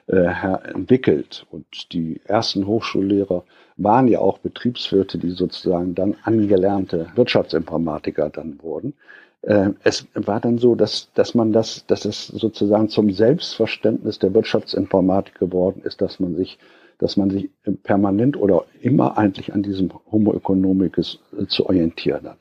äh, 0.09 0.73
entwickelt. 0.75 1.47
Und 1.51 1.93
die 1.93 2.21
ersten 2.25 2.67
Hochschullehrer 2.67 3.45
waren 3.77 4.09
ja 4.09 4.19
auch 4.19 4.39
Betriebswirte, 4.39 5.19
die 5.19 5.31
sozusagen 5.31 5.95
dann 5.95 6.17
angelernte 6.25 7.07
Wirtschaftsinformatiker 7.15 8.31
dann 8.31 8.59
wurden. 8.63 8.95
Äh, 9.43 9.71
es 9.85 10.07
war 10.15 10.41
dann 10.41 10.59
so, 10.59 10.75
dass, 10.75 11.11
dass 11.15 11.35
man 11.35 11.53
das, 11.53 11.87
dass 11.87 12.05
es 12.05 12.27
sozusagen 12.27 12.89
zum 12.89 13.13
Selbstverständnis 13.13 14.19
der 14.19 14.35
Wirtschaftsinformatik 14.35 15.39
geworden 15.39 15.83
ist, 15.85 16.01
dass 16.01 16.19
man 16.19 16.35
sich 16.35 16.59
dass 16.99 17.17
man 17.17 17.31
sich 17.31 17.51
permanent 17.83 18.37
oder 18.37 18.65
immer 18.81 19.19
eigentlich 19.19 19.53
an 19.53 19.63
diesem 19.63 19.91
Homo 20.11 20.35
economicus 20.35 21.21
äh, 21.39 21.47
zu 21.47 21.67
orientieren 21.67 22.25
hat. 22.29 22.39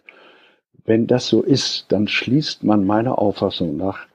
Wenn 0.85 1.07
das 1.07 1.27
so 1.27 1.41
ist, 1.41 1.91
dann 1.91 2.07
schließt 2.07 2.63
man 2.63 2.85
meiner 2.85 3.17
Auffassung 3.19 3.75
nach 3.75 4.07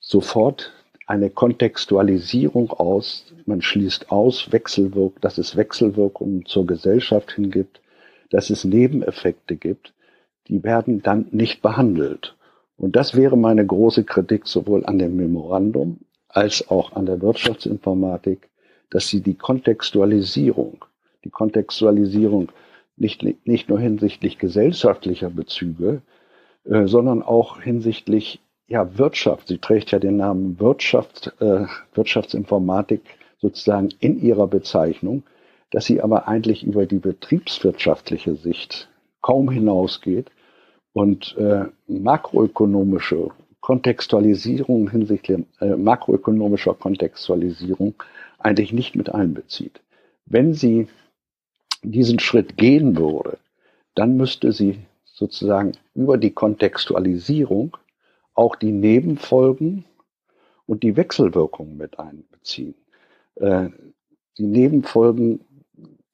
sofort 0.00 0.72
eine 1.06 1.30
Kontextualisierung 1.30 2.70
aus. 2.70 3.26
Man 3.46 3.60
schließt 3.60 4.10
aus, 4.10 4.50
Wechselwirk 4.50 5.20
dass 5.20 5.38
es 5.38 5.56
Wechselwirkungen 5.56 6.46
zur 6.46 6.66
Gesellschaft 6.66 7.32
hingibt, 7.32 7.80
dass 8.30 8.50
es 8.50 8.64
Nebeneffekte 8.64 9.56
gibt. 9.56 9.92
Die 10.48 10.62
werden 10.62 11.02
dann 11.02 11.26
nicht 11.30 11.62
behandelt. 11.62 12.36
Und 12.76 12.96
das 12.96 13.14
wäre 13.14 13.36
meine 13.36 13.64
große 13.64 14.04
Kritik 14.04 14.46
sowohl 14.46 14.84
an 14.84 14.98
dem 14.98 15.16
Memorandum 15.16 16.00
als 16.28 16.68
auch 16.68 16.92
an 16.92 17.06
der 17.06 17.20
Wirtschaftsinformatik, 17.20 18.48
dass 18.94 19.08
sie 19.08 19.20
die 19.20 19.34
Kontextualisierung, 19.34 20.84
die 21.24 21.30
Kontextualisierung 21.30 22.52
nicht, 22.96 23.24
nicht 23.44 23.68
nur 23.68 23.80
hinsichtlich 23.80 24.38
gesellschaftlicher 24.38 25.30
Bezüge, 25.30 26.02
äh, 26.62 26.86
sondern 26.86 27.24
auch 27.24 27.60
hinsichtlich 27.60 28.40
ja, 28.68 28.96
Wirtschaft. 28.96 29.48
Sie 29.48 29.58
trägt 29.58 29.90
ja 29.90 29.98
den 29.98 30.16
Namen 30.18 30.60
Wirtschaft, 30.60 31.34
äh, 31.40 31.66
Wirtschaftsinformatik 31.94 33.00
sozusagen 33.38 33.88
in 33.98 34.22
ihrer 34.22 34.46
Bezeichnung, 34.46 35.24
dass 35.72 35.86
sie 35.86 36.00
aber 36.00 36.28
eigentlich 36.28 36.62
über 36.62 36.86
die 36.86 37.00
betriebswirtschaftliche 37.00 38.36
Sicht 38.36 38.88
kaum 39.22 39.50
hinausgeht 39.50 40.30
und 40.92 41.36
äh, 41.36 41.64
makroökonomische 41.88 43.30
Kontextualisierung 43.64 44.90
hinsichtlich 44.90 45.46
äh, 45.58 45.74
makroökonomischer 45.76 46.74
Kontextualisierung 46.74 47.94
eigentlich 48.38 48.74
nicht 48.74 48.94
mit 48.94 49.08
einbezieht. 49.14 49.80
Wenn 50.26 50.52
sie 50.52 50.88
diesen 51.82 52.18
Schritt 52.18 52.58
gehen 52.58 52.98
würde, 52.98 53.38
dann 53.94 54.18
müsste 54.18 54.52
sie 54.52 54.80
sozusagen 55.06 55.72
über 55.94 56.18
die 56.18 56.32
Kontextualisierung 56.32 57.78
auch 58.34 58.54
die 58.54 58.70
Nebenfolgen 58.70 59.86
und 60.66 60.82
die 60.82 60.98
Wechselwirkungen 60.98 61.78
mit 61.78 61.98
einbeziehen. 61.98 62.74
Äh, 63.36 63.70
die 64.36 64.46
Nebenfolgen, 64.46 65.40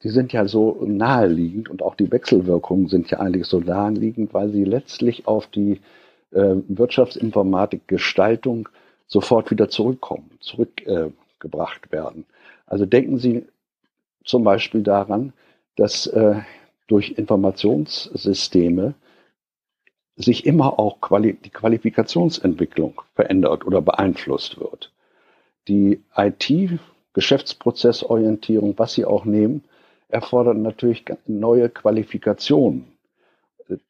die 0.05 0.11
sind 0.11 0.33
ja 0.33 0.47
so 0.47 0.85
naheliegend 0.87 1.69
und 1.69 1.83
auch 1.83 1.97
die 1.97 2.13
Wechselwirkungen 2.13 2.87
sind 2.87 3.11
ja 3.11 3.19
eigentlich 3.19 3.47
so 3.47 3.59
naheliegend, 3.59 4.33
weil 4.35 4.51
sie 4.51 4.63
letztlich 4.63 5.27
auf 5.27 5.49
die 5.49 5.81
äh, 6.33 6.57
Wirtschaftsinformatik 6.69 7.89
Gestaltung 7.89 8.69
sofort 9.07 9.51
wieder 9.51 9.69
zurückkommen, 9.69 10.31
zurück 10.41 10.87
äh, 10.87 11.11
werden. 11.91 12.27
Also 12.67 12.87
denken 12.87 13.19
Sie 13.19 13.47
zum 14.25 14.45
Beispiel 14.45 14.83
daran, 14.83 15.33
dass 15.77 16.07
äh, 16.07 16.41
durch 16.87 17.11
Informationssysteme 17.13 18.95
sich 20.17 20.47
immer 20.47 20.79
auch 20.79 21.01
Quali 21.01 21.35
die 21.35 21.51
Qualifikationsentwicklung 21.51 23.03
verändert 23.15 23.67
oder 23.67 23.81
beeinflusst 23.81 24.61
wird. 24.61 24.93
Die 25.69 26.03
IT-Geschäftsprozessorientierung, 26.15 28.79
was 28.79 28.95
Sie 28.95 29.05
auch 29.05 29.25
nehmen, 29.25 29.65
erfordert 30.09 30.57
natürlich 30.57 31.05
neue 31.27 31.69
Qualifikationen. 31.69 32.87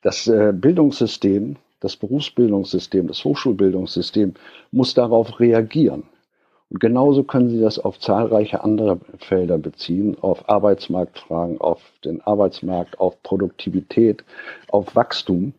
Das 0.02 0.26
äh, 0.28 0.52
Bildungssystem, 0.54 1.56
das 1.80 1.96
Berufsbildungssystem, 1.96 3.08
das 3.08 3.24
Hochschulbildungssystem 3.24 4.34
muss 4.70 4.94
darauf 4.94 5.40
reagieren. 5.40 6.04
Und 6.70 6.78
genauso 6.78 7.24
können 7.24 7.50
Sie 7.50 7.60
das 7.60 7.80
auf 7.80 7.98
zahlreiche 7.98 8.62
andere 8.62 9.00
Felder 9.18 9.58
beziehen, 9.58 10.16
auf 10.20 10.48
Arbeitsmarktfragen, 10.48 11.60
auf 11.60 11.82
den 12.04 12.20
Arbeitsmarkt, 12.20 13.00
auf 13.00 13.20
Produktivität, 13.24 14.24
auf 14.68 14.94
Wachstum. 14.94 15.52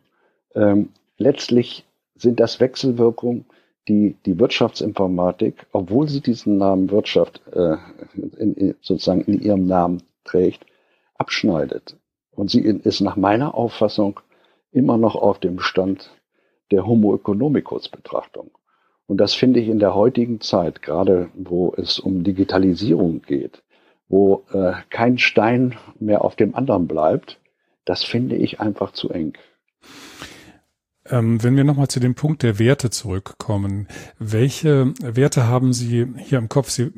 Ähm, 0.54 0.88
letztlich 1.18 1.84
sind 2.16 2.40
das 2.40 2.60
Wechselwirkungen, 2.60 3.44
die 3.88 4.16
die 4.24 4.38
Wirtschaftsinformatik, 4.38 5.66
obwohl 5.72 6.08
sie 6.08 6.20
diesen 6.20 6.56
Namen 6.56 6.90
Wirtschaft 6.90 7.42
äh, 7.52 7.76
in, 8.14 8.54
in, 8.54 8.74
sozusagen 8.80 9.22
in 9.22 9.42
ihrem 9.42 9.66
Namen 9.66 10.02
trägt, 10.24 10.64
abschneidet. 11.16 11.96
Und 12.30 12.50
sie 12.50 12.60
ist 12.60 13.00
nach 13.02 13.16
meiner 13.16 13.54
Auffassung 13.54 14.20
immer 14.72 14.96
noch 14.96 15.14
auf 15.14 15.38
dem 15.38 15.60
Stand 15.60 16.10
der 16.70 16.86
Homo 16.86 17.14
economicus 17.14 17.88
Betrachtung. 17.88 18.50
Und 19.06 19.18
das 19.18 19.34
finde 19.34 19.60
ich 19.60 19.68
in 19.68 19.78
der 19.78 19.94
heutigen 19.94 20.40
Zeit, 20.40 20.82
gerade 20.82 21.28
wo 21.34 21.74
es 21.76 21.98
um 21.98 22.24
Digitalisierung 22.24 23.22
geht, 23.22 23.62
wo 24.08 24.44
äh, 24.52 24.72
kein 24.90 25.18
Stein 25.18 25.76
mehr 25.98 26.24
auf 26.24 26.34
dem 26.34 26.54
anderen 26.54 26.88
bleibt, 26.88 27.38
das 27.84 28.04
finde 28.04 28.36
ich 28.36 28.60
einfach 28.60 28.92
zu 28.92 29.10
eng. 29.10 29.34
Ähm, 31.06 31.42
wenn 31.42 31.56
wir 31.56 31.64
nochmal 31.64 31.88
zu 31.88 32.00
dem 32.00 32.14
Punkt 32.14 32.42
der 32.42 32.58
Werte 32.58 32.90
zurückkommen, 32.90 33.88
welche 34.18 34.94
Werte 35.02 35.46
haben 35.46 35.72
Sie 35.72 36.06
hier 36.16 36.38
im 36.38 36.48
Kopf? 36.48 36.70
Sie 36.70 36.92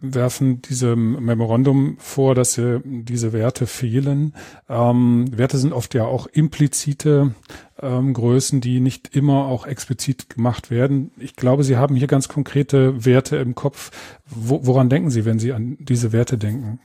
werfen 0.00 0.62
diesem 0.62 1.24
Memorandum 1.24 1.96
vor, 1.98 2.34
dass 2.34 2.58
äh, 2.58 2.80
diese 2.84 3.32
Werte 3.32 3.66
fehlen. 3.66 4.34
Ähm, 4.68 5.26
Werte 5.36 5.58
sind 5.58 5.72
oft 5.72 5.94
ja 5.94 6.04
auch 6.04 6.26
implizite 6.26 7.34
ähm, 7.80 8.12
Größen, 8.12 8.60
die 8.60 8.80
nicht 8.80 9.14
immer 9.16 9.46
auch 9.46 9.66
explizit 9.66 10.30
gemacht 10.30 10.70
werden. 10.70 11.12
Ich 11.18 11.36
glaube, 11.36 11.64
Sie 11.64 11.76
haben 11.76 11.96
hier 11.96 12.06
ganz 12.06 12.28
konkrete 12.28 13.04
Werte 13.04 13.36
im 13.36 13.54
Kopf. 13.54 13.90
Wo, 14.26 14.66
woran 14.66 14.88
denken 14.88 15.10
Sie, 15.10 15.24
wenn 15.24 15.38
Sie 15.38 15.52
an 15.52 15.76
diese 15.80 16.12
Werte 16.12 16.38
denken? 16.38 16.80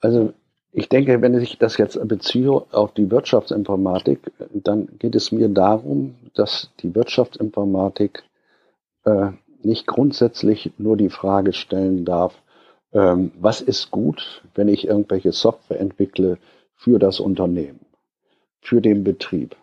Also 0.00 0.32
ich 0.72 0.88
denke, 0.88 1.20
wenn 1.20 1.34
ich 1.40 1.58
das 1.58 1.76
jetzt 1.78 1.98
beziehe 2.06 2.50
auf 2.50 2.94
die 2.94 3.10
Wirtschaftsinformatik, 3.10 4.32
dann 4.54 4.88
geht 4.98 5.14
es 5.14 5.32
mir 5.32 5.48
darum, 5.48 6.14
dass 6.34 6.70
die 6.80 6.94
Wirtschaftsinformatik 6.94 8.22
äh, 9.04 9.32
nicht 9.64 9.86
grundsätzlich 9.86 10.72
nur 10.78 10.96
die 10.96 11.10
Frage 11.10 11.52
stellen 11.52 12.04
darf, 12.04 12.40
ähm, 12.92 13.32
was 13.38 13.60
ist 13.60 13.90
gut, 13.90 14.42
wenn 14.54 14.68
ich 14.68 14.86
irgendwelche 14.86 15.32
Software 15.32 15.80
entwickle 15.80 16.38
für 16.74 16.98
das 16.98 17.20
Unternehmen, 17.20 17.80
für 18.60 18.80
den 18.80 19.04
Betrieb, 19.04 19.56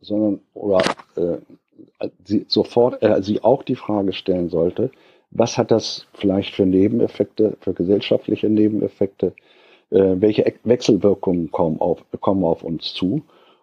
sondern 0.00 0.40
oder 0.54 0.82
äh, 1.16 1.38
sie 2.24 2.46
sofort 2.48 3.02
äh, 3.02 3.22
sie 3.22 3.42
auch 3.42 3.62
die 3.62 3.76
Frage 3.76 4.12
stellen 4.12 4.48
sollte, 4.48 4.90
was 5.30 5.58
hat 5.58 5.70
das 5.70 6.06
vielleicht 6.14 6.54
für 6.54 6.66
Nebeneffekte, 6.66 7.56
für 7.60 7.72
gesellschaftliche 7.72 8.48
Nebeneffekte, 8.48 9.34
äh, 9.90 10.16
welche 10.16 10.52
Wechselwirkungen 10.64 11.50
kommen 11.50 11.80
auf, 11.80 12.04
kommen 12.20 12.44
auf 12.44 12.62
uns 12.62 12.94
zu. 12.94 13.22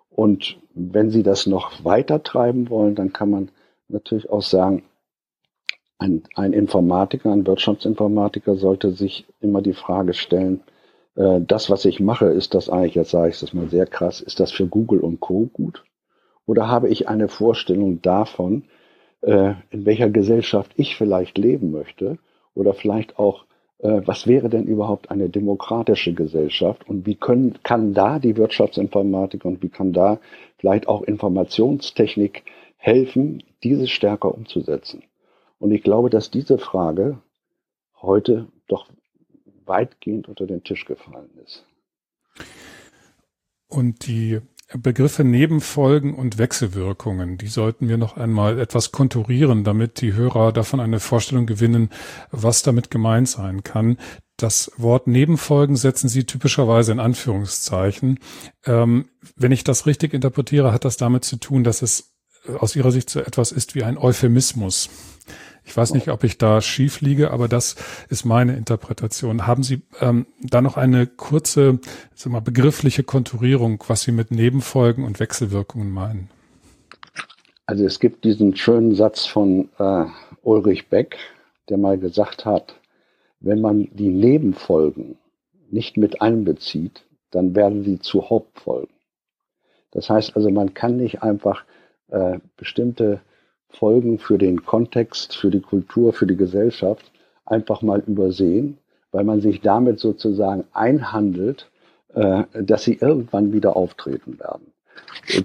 Und 0.09 0.57
wenn 0.73 1.11
Sie 1.11 1.23
das 1.23 1.45
noch 1.45 1.83
weiter 1.83 2.23
treiben 2.23 2.69
wollen, 2.69 2.95
dann 2.95 3.13
kann 3.13 3.29
man 3.29 3.51
natürlich 3.87 4.29
auch 4.29 4.41
sagen, 4.41 4.83
ein, 5.99 6.23
ein 6.35 6.53
Informatiker, 6.53 7.31
ein 7.31 7.45
Wirtschaftsinformatiker 7.45 8.55
sollte 8.55 8.91
sich 8.91 9.27
immer 9.41 9.61
die 9.61 9.73
Frage 9.73 10.13
stellen, 10.13 10.61
äh, 11.15 11.41
das, 11.41 11.69
was 11.69 11.85
ich 11.85 11.99
mache, 11.99 12.27
ist 12.27 12.53
das 12.55 12.69
eigentlich, 12.69 12.95
jetzt 12.95 13.11
sage 13.11 13.29
ich 13.29 13.39
das 13.39 13.53
mal 13.53 13.69
sehr 13.69 13.85
krass, 13.85 14.21
ist 14.21 14.39
das 14.39 14.51
für 14.51 14.65
Google 14.65 15.01
und 15.01 15.19
Co. 15.19 15.49
gut? 15.53 15.83
Oder 16.45 16.67
habe 16.67 16.89
ich 16.89 17.07
eine 17.09 17.27
Vorstellung 17.27 18.01
davon, 18.01 18.63
äh, 19.21 19.53
in 19.69 19.85
welcher 19.85 20.09
Gesellschaft 20.09 20.71
ich 20.75 20.95
vielleicht 20.95 21.37
leben 21.37 21.71
möchte 21.71 22.17
oder 22.55 22.73
vielleicht 22.73 23.19
auch 23.19 23.45
äh, 23.79 24.01
was 24.05 24.25
wäre 24.25 24.49
denn 24.49 24.65
überhaupt 24.65 25.11
eine 25.11 25.29
demokratische 25.29 26.13
Gesellschaft 26.13 26.87
und 26.87 27.05
wie 27.05 27.15
können, 27.15 27.59
kann 27.63 27.93
da 27.93 28.19
die 28.19 28.37
Wirtschaftsinformatik 28.37 29.45
und 29.45 29.61
wie 29.61 29.69
kann 29.69 29.93
da 29.93 30.19
vielleicht 30.57 30.87
auch 30.87 31.01
Informationstechnik 31.01 32.43
helfen, 32.77 33.43
dieses 33.63 33.89
stärker 33.89 34.33
umzusetzen? 34.33 35.03
Und 35.59 35.71
ich 35.71 35.83
glaube, 35.83 36.09
dass 36.09 36.31
diese 36.31 36.57
Frage 36.57 37.21
heute 38.01 38.47
doch 38.67 38.87
weitgehend 39.65 40.27
unter 40.27 40.47
den 40.47 40.63
Tisch 40.63 40.85
gefallen 40.85 41.29
ist. 41.43 41.65
Und 43.67 44.07
die 44.07 44.39
Begriffe 44.73 45.23
Nebenfolgen 45.23 46.13
und 46.13 46.37
Wechselwirkungen, 46.37 47.37
die 47.37 47.47
sollten 47.47 47.87
wir 47.89 47.97
noch 47.97 48.17
einmal 48.17 48.59
etwas 48.59 48.91
konturieren, 48.91 49.63
damit 49.63 49.99
die 50.01 50.13
Hörer 50.13 50.51
davon 50.53 50.79
eine 50.79 50.99
Vorstellung 50.99 51.47
gewinnen, 51.47 51.89
was 52.31 52.61
damit 52.61 52.91
gemeint 52.91 53.27
sein 53.27 53.63
kann. 53.63 53.97
Das 54.37 54.71
Wort 54.77 55.07
Nebenfolgen 55.07 55.75
setzen 55.75 56.07
Sie 56.07 56.23
typischerweise 56.23 56.91
in 56.91 56.99
Anführungszeichen. 56.99 58.19
Ähm, 58.65 59.09
wenn 59.35 59.51
ich 59.51 59.63
das 59.63 59.87
richtig 59.87 60.13
interpretiere, 60.13 60.71
hat 60.71 60.85
das 60.85 60.97
damit 60.97 61.25
zu 61.25 61.37
tun, 61.37 61.63
dass 61.63 61.81
es 61.81 62.13
aus 62.59 62.75
Ihrer 62.75 62.91
Sicht 62.91 63.09
so 63.09 63.19
etwas 63.19 63.51
ist 63.51 63.75
wie 63.75 63.83
ein 63.83 63.97
Euphemismus. 63.97 64.89
Ich 65.69 65.77
weiß 65.77 65.93
nicht, 65.93 66.09
ob 66.09 66.23
ich 66.23 66.39
da 66.39 66.61
schief 66.61 66.99
liege, 66.99 67.29
aber 67.29 67.47
das 67.47 67.75
ist 68.09 68.25
meine 68.25 68.57
Interpretation. 68.57 69.45
Haben 69.45 69.61
Sie 69.61 69.83
ähm, 70.01 70.25
da 70.41 70.63
noch 70.63 70.77
eine 70.77 71.05
kurze, 71.05 71.77
sag 72.15 72.33
mal, 72.33 72.41
begriffliche 72.41 73.03
Konturierung, 73.03 73.83
was 73.87 74.01
Sie 74.01 74.11
mit 74.11 74.31
Nebenfolgen 74.31 75.03
und 75.03 75.19
Wechselwirkungen 75.19 75.91
meinen? 75.91 76.31
Also 77.67 77.85
es 77.85 77.99
gibt 77.99 78.25
diesen 78.25 78.55
schönen 78.55 78.95
Satz 78.95 79.27
von 79.27 79.69
äh, 79.77 80.05
Ulrich 80.41 80.89
Beck, 80.89 81.17
der 81.69 81.77
mal 81.77 81.99
gesagt 81.99 82.45
hat, 82.45 82.73
wenn 83.39 83.61
man 83.61 83.89
die 83.91 84.09
Nebenfolgen 84.09 85.19
nicht 85.69 85.97
mit 85.97 86.19
einbezieht, 86.19 87.03
dann 87.29 87.55
werden 87.55 87.83
sie 87.83 87.99
zu 87.99 88.31
Hauptfolgen. 88.31 88.93
Das 89.91 90.09
heißt 90.09 90.35
also, 90.35 90.49
man 90.49 90.73
kann 90.73 90.97
nicht 90.97 91.21
einfach 91.21 91.63
äh, 92.07 92.39
bestimmte 92.57 93.21
Folgen 93.69 94.19
für 94.19 94.37
den 94.37 94.65
Kontext, 94.65 95.35
für 95.35 95.49
die 95.49 95.61
Kultur, 95.61 96.13
für 96.13 96.25
die 96.25 96.37
Gesellschaft 96.37 97.11
einfach 97.45 97.81
mal 97.81 97.99
übersehen, 98.05 98.77
weil 99.11 99.23
man 99.23 99.41
sich 99.41 99.61
damit 99.61 99.99
sozusagen 99.99 100.65
einhandelt, 100.73 101.69
äh, 102.13 102.43
dass 102.53 102.83
sie 102.83 102.95
irgendwann 102.95 103.53
wieder 103.53 103.75
auftreten 103.75 104.39
werden. 104.39 104.71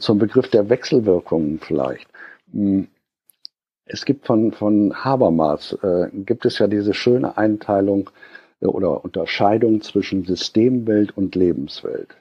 Zum 0.00 0.18
Begriff 0.18 0.48
der 0.48 0.68
Wechselwirkungen 0.68 1.60
vielleicht. 1.60 2.08
Hm, 2.52 2.88
es 3.86 4.04
gibt 4.04 4.26
von, 4.26 4.52
von 4.52 5.04
Habermas, 5.04 5.76
äh, 5.82 6.08
gibt 6.12 6.46
es 6.46 6.58
ja 6.58 6.66
diese 6.66 6.94
schöne 6.94 7.36
Einteilung 7.36 8.10
äh, 8.60 8.66
oder 8.66 9.04
Unterscheidung 9.04 9.82
zwischen 9.82 10.24
Systemwelt 10.24 11.16
und 11.16 11.34
Lebenswelt. 11.34 12.16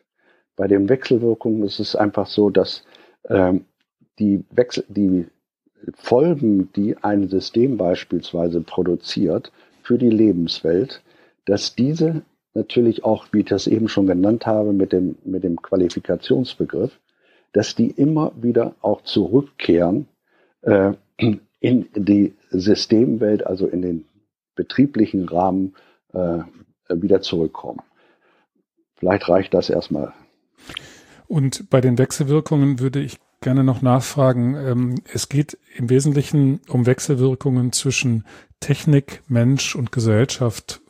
Bei 0.55 0.67
den 0.67 0.89
Wechselwirkungen 0.89 1.63
ist 1.63 1.79
es 1.79 1.95
einfach 1.95 2.27
so, 2.27 2.49
dass 2.49 2.83
ähm, 3.29 3.65
die, 4.19 4.43
Wechsel, 4.51 4.83
die 4.87 5.25
Folgen, 5.95 6.71
die 6.73 6.97
ein 6.97 7.27
System 7.29 7.77
beispielsweise 7.77 8.61
produziert 8.61 9.51
für 9.81 9.97
die 9.97 10.09
Lebenswelt, 10.09 11.01
dass 11.45 11.75
diese 11.75 12.21
natürlich 12.53 13.03
auch, 13.03 13.27
wie 13.31 13.39
ich 13.39 13.45
das 13.45 13.67
eben 13.67 13.87
schon 13.87 14.07
genannt 14.07 14.45
habe, 14.45 14.73
mit 14.73 14.91
dem, 14.91 15.17
mit 15.23 15.43
dem 15.43 15.61
Qualifikationsbegriff, 15.61 16.99
dass 17.51 17.75
die 17.75 17.89
immer 17.89 18.31
wieder 18.35 18.75
auch 18.81 19.03
zurückkehren 19.03 20.07
äh, 20.61 20.93
in 21.59 21.87
die 21.95 22.33
Systemwelt, 22.49 23.45
also 23.45 23.67
in 23.67 23.81
den 23.81 24.05
betrieblichen 24.55 25.27
Rahmen 25.27 25.75
äh, 26.13 26.39
wieder 26.89 27.21
zurückkommen. 27.21 27.81
Vielleicht 28.95 29.27
reicht 29.29 29.53
das 29.53 29.69
erstmal. 29.69 30.13
Und 31.27 31.69
bei 31.69 31.81
den 31.81 31.97
Wechselwirkungen 31.97 32.79
würde 32.79 33.01
ich 33.01 33.17
gerne 33.43 33.63
noch 33.63 33.81
nachfragen. 33.81 34.55
Ähm, 34.55 34.95
es 35.13 35.29
geht 35.29 35.57
im 35.75 35.89
Wesentlichen 35.89 36.61
um 36.67 36.85
Wechselwirkungen 36.85 37.71
zwischen 37.71 38.25
Technik, 38.59 39.21
Mensch 39.27 39.75
und 39.75 39.91
Gesellschaft, 39.91 40.81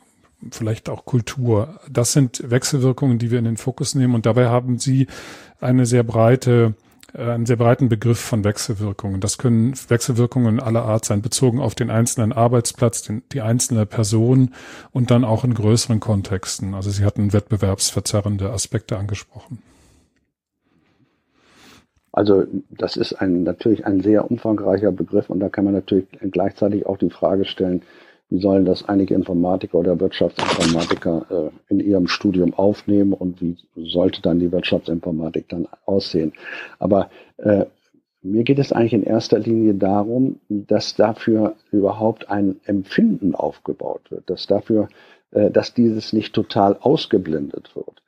vielleicht 0.50 0.88
auch 0.88 1.04
Kultur. 1.04 1.80
Das 1.90 2.12
sind 2.12 2.50
Wechselwirkungen, 2.50 3.18
die 3.18 3.30
wir 3.30 3.38
in 3.38 3.44
den 3.44 3.56
Fokus 3.56 3.94
nehmen. 3.94 4.14
Und 4.14 4.26
dabei 4.26 4.48
haben 4.48 4.78
Sie 4.78 5.06
eine 5.60 5.84
sehr 5.84 6.02
breite 6.02 6.74
äh, 7.14 7.30
einen 7.30 7.46
sehr 7.46 7.56
breiten 7.56 7.88
Begriff 7.88 8.20
von 8.20 8.44
Wechselwirkungen. 8.44 9.20
Das 9.20 9.38
können 9.38 9.74
Wechselwirkungen 9.88 10.60
aller 10.60 10.84
Art 10.84 11.04
sein, 11.04 11.22
bezogen 11.22 11.60
auf 11.60 11.74
den 11.74 11.90
einzelnen 11.90 12.32
Arbeitsplatz, 12.32 13.02
den, 13.02 13.22
die 13.32 13.40
einzelne 13.40 13.86
Person 13.86 14.54
und 14.92 15.10
dann 15.10 15.24
auch 15.24 15.44
in 15.44 15.54
größeren 15.54 16.00
Kontexten. 16.00 16.74
Also 16.74 16.90
Sie 16.90 17.04
hatten 17.04 17.32
wettbewerbsverzerrende 17.32 18.50
Aspekte 18.50 18.98
angesprochen. 18.98 19.62
Also 22.14 22.44
das 22.70 22.96
ist 22.96 23.14
ein, 23.14 23.42
natürlich 23.42 23.84
ein 23.86 24.00
sehr 24.00 24.30
umfangreicher 24.30 24.92
Begriff 24.92 25.30
und 25.30 25.40
da 25.40 25.48
kann 25.48 25.64
man 25.64 25.74
natürlich 25.74 26.06
gleichzeitig 26.30 26.86
auch 26.86 26.96
die 26.96 27.10
Frage 27.10 27.44
stellen, 27.44 27.82
wie 28.30 28.40
sollen 28.40 28.64
das 28.64 28.88
einige 28.88 29.14
Informatiker 29.14 29.78
oder 29.78 29.98
Wirtschaftsinformatiker 29.98 31.26
äh, 31.30 31.72
in 31.72 31.80
ihrem 31.80 32.06
Studium 32.06 32.54
aufnehmen 32.54 33.12
und 33.12 33.42
wie 33.42 33.56
sollte 33.74 34.22
dann 34.22 34.38
die 34.38 34.52
Wirtschaftsinformatik 34.52 35.48
dann 35.48 35.66
aussehen. 35.86 36.32
Aber 36.78 37.10
äh, 37.38 37.64
mir 38.22 38.44
geht 38.44 38.60
es 38.60 38.72
eigentlich 38.72 38.94
in 38.94 39.02
erster 39.02 39.40
Linie 39.40 39.74
darum, 39.74 40.38
dass 40.48 40.94
dafür 40.94 41.56
überhaupt 41.72 42.30
ein 42.30 42.60
Empfinden 42.64 43.34
aufgebaut 43.34 44.10
wird, 44.10 44.30
dass 44.30 44.46
dafür, 44.46 44.88
äh, 45.32 45.50
dass 45.50 45.74
dieses 45.74 46.12
nicht 46.12 46.32
total 46.32 46.76
ausgeblendet 46.80 47.74
wird. 47.74 48.02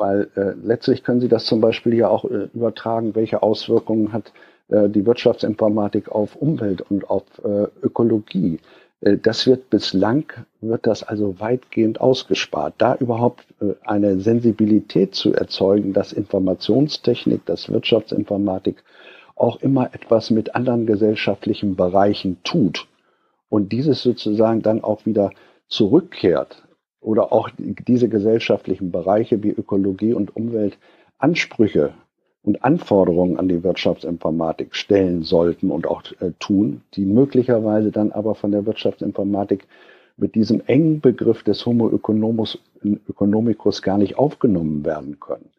Weil 0.00 0.30
äh, 0.34 0.54
letztlich 0.66 1.04
können 1.04 1.20
Sie 1.20 1.28
das 1.28 1.44
zum 1.44 1.60
Beispiel 1.60 1.92
ja 1.92 2.08
auch 2.08 2.24
äh, 2.24 2.48
übertragen, 2.54 3.14
welche 3.14 3.42
Auswirkungen 3.42 4.14
hat 4.14 4.32
äh, 4.68 4.88
die 4.88 5.04
Wirtschaftsinformatik 5.04 6.08
auf 6.08 6.36
Umwelt 6.36 6.80
und 6.80 7.10
auf 7.10 7.24
äh, 7.44 7.66
Ökologie. 7.82 8.60
Äh, 9.02 9.18
das 9.18 9.46
wird 9.46 9.68
bislang, 9.68 10.24
wird 10.62 10.86
das 10.86 11.02
also 11.02 11.38
weitgehend 11.38 12.00
ausgespart. 12.00 12.76
Da 12.78 12.94
überhaupt 12.94 13.44
äh, 13.60 13.74
eine 13.84 14.18
Sensibilität 14.20 15.14
zu 15.14 15.34
erzeugen, 15.34 15.92
dass 15.92 16.14
Informationstechnik, 16.14 17.44
dass 17.44 17.70
Wirtschaftsinformatik 17.70 18.82
auch 19.36 19.60
immer 19.60 19.94
etwas 19.94 20.30
mit 20.30 20.54
anderen 20.54 20.86
gesellschaftlichen 20.86 21.76
Bereichen 21.76 22.38
tut 22.42 22.88
und 23.50 23.70
dieses 23.70 24.02
sozusagen 24.02 24.62
dann 24.62 24.82
auch 24.82 25.04
wieder 25.04 25.30
zurückkehrt 25.68 26.62
oder 27.00 27.32
auch 27.32 27.50
diese 27.58 28.08
gesellschaftlichen 28.08 28.90
Bereiche 28.90 29.42
wie 29.42 29.50
Ökologie 29.50 30.12
und 30.12 30.36
Umwelt 30.36 30.78
Ansprüche 31.18 31.94
und 32.42 32.64
Anforderungen 32.64 33.38
an 33.38 33.48
die 33.48 33.62
Wirtschaftsinformatik 33.62 34.74
stellen 34.74 35.22
sollten 35.22 35.70
und 35.70 35.86
auch 35.86 36.02
äh, 36.20 36.32
tun, 36.38 36.82
die 36.94 37.04
möglicherweise 37.04 37.90
dann 37.90 38.12
aber 38.12 38.34
von 38.34 38.50
der 38.50 38.64
Wirtschaftsinformatik 38.64 39.66
mit 40.16 40.34
diesem 40.34 40.62
engen 40.66 41.00
Begriff 41.00 41.42
des 41.42 41.64
Homo 41.66 41.90
economicus 41.90 43.82
gar 43.82 43.98
nicht 43.98 44.18
aufgenommen 44.18 44.84
werden 44.84 45.18
können. 45.20 45.50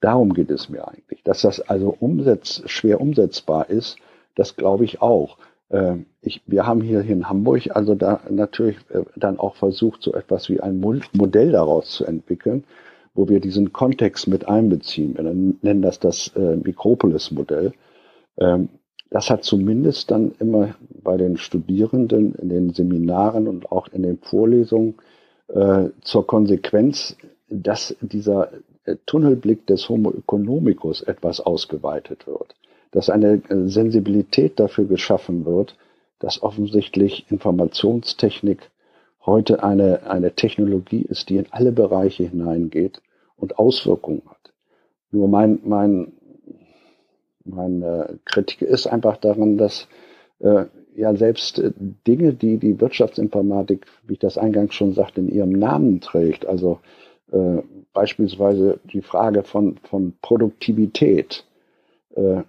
Darum 0.00 0.34
geht 0.34 0.50
es 0.50 0.68
mir 0.68 0.86
eigentlich. 0.86 1.22
Dass 1.22 1.42
das 1.42 1.60
also 1.60 1.96
umsetz, 1.98 2.62
schwer 2.66 3.00
umsetzbar 3.00 3.70
ist, 3.70 3.96
das 4.34 4.56
glaube 4.56 4.84
ich 4.84 5.00
auch. 5.02 5.38
Ähm, 5.70 6.06
ich, 6.20 6.42
wir 6.46 6.66
haben 6.66 6.80
hier 6.80 7.02
in 7.02 7.28
Hamburg 7.28 7.74
also 7.74 7.94
da 7.94 8.20
natürlich 8.30 8.76
äh, 8.90 9.02
dann 9.16 9.38
auch 9.38 9.56
versucht, 9.56 10.02
so 10.02 10.12
etwas 10.12 10.48
wie 10.48 10.60
ein 10.60 10.80
Modell 10.80 11.52
daraus 11.52 11.90
zu 11.90 12.04
entwickeln, 12.04 12.64
wo 13.14 13.28
wir 13.28 13.40
diesen 13.40 13.72
Kontext 13.72 14.28
mit 14.28 14.48
einbeziehen. 14.48 15.16
Wir 15.16 15.22
nennen 15.24 15.82
das 15.82 16.00
das 16.00 16.28
äh, 16.36 16.56
Mikropolis-Modell. 16.56 17.72
Ähm, 18.38 18.68
das 19.10 19.30
hat 19.30 19.44
zumindest 19.44 20.10
dann 20.10 20.32
immer 20.40 20.74
bei 21.02 21.16
den 21.16 21.36
Studierenden 21.36 22.34
in 22.34 22.48
den 22.48 22.70
Seminaren 22.70 23.46
und 23.46 23.70
auch 23.70 23.88
in 23.88 24.02
den 24.02 24.18
Vorlesungen 24.18 24.96
äh, 25.48 25.90
zur 26.00 26.26
Konsequenz, 26.26 27.16
dass 27.48 27.96
dieser 28.00 28.50
Tunnelblick 29.06 29.66
des 29.66 29.88
Homo 29.88 30.10
economicus 30.10 31.02
etwas 31.02 31.40
ausgeweitet 31.40 32.26
wird 32.26 32.54
dass 32.94 33.10
eine 33.10 33.42
äh, 33.48 33.68
Sensibilität 33.68 34.60
dafür 34.60 34.84
geschaffen 34.84 35.44
wird, 35.44 35.76
dass 36.20 36.42
offensichtlich 36.42 37.26
Informationstechnik 37.28 38.70
heute 39.26 39.64
eine, 39.64 40.08
eine 40.08 40.32
Technologie 40.34 41.02
ist, 41.02 41.28
die 41.28 41.38
in 41.38 41.46
alle 41.50 41.72
Bereiche 41.72 42.22
hineingeht 42.22 43.02
und 43.36 43.58
Auswirkungen 43.58 44.22
hat. 44.26 44.52
Nur 45.10 45.26
mein, 45.26 45.58
mein, 45.64 46.12
meine 47.44 48.20
Kritik 48.24 48.62
ist 48.62 48.86
einfach 48.86 49.16
daran, 49.16 49.58
dass 49.58 49.88
äh, 50.38 50.66
ja 50.94 51.16
selbst 51.16 51.58
äh, 51.58 51.72
Dinge, 52.06 52.32
die 52.32 52.58
die 52.58 52.80
Wirtschaftsinformatik, 52.80 53.86
wie 54.06 54.12
ich 54.12 54.20
das 54.20 54.38
eingangs 54.38 54.74
schon 54.74 54.92
sagte, 54.92 55.20
in 55.20 55.28
ihrem 55.28 55.50
Namen 55.50 56.00
trägt, 56.00 56.46
also 56.46 56.78
äh, 57.32 57.58
beispielsweise 57.92 58.78
die 58.84 59.02
Frage 59.02 59.42
von, 59.42 59.78
von 59.82 60.14
Produktivität, 60.22 61.44
äh, 62.14 62.42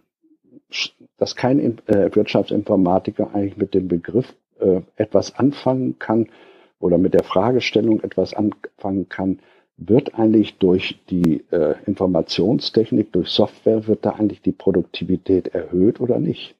dass 1.17 1.35
kein 1.35 1.59
äh, 1.87 2.15
Wirtschaftsinformatiker 2.15 3.33
eigentlich 3.33 3.57
mit 3.57 3.73
dem 3.73 3.87
Begriff 3.87 4.35
äh, 4.59 4.81
etwas 4.95 5.37
anfangen 5.37 5.97
kann, 5.99 6.27
oder 6.79 6.97
mit 6.97 7.13
der 7.13 7.23
Fragestellung 7.23 8.01
etwas 8.03 8.33
anfangen 8.33 9.09
kann, 9.09 9.39
wird 9.77 10.15
eigentlich 10.15 10.57
durch 10.57 10.99
die 11.09 11.43
äh, 11.51 11.75
Informationstechnik, 11.85 13.11
durch 13.11 13.29
Software, 13.29 13.87
wird 13.87 14.05
da 14.05 14.11
eigentlich 14.11 14.41
die 14.41 14.51
Produktivität 14.51 15.49
erhöht 15.49 15.99
oder 15.99 16.19
nicht? 16.19 16.55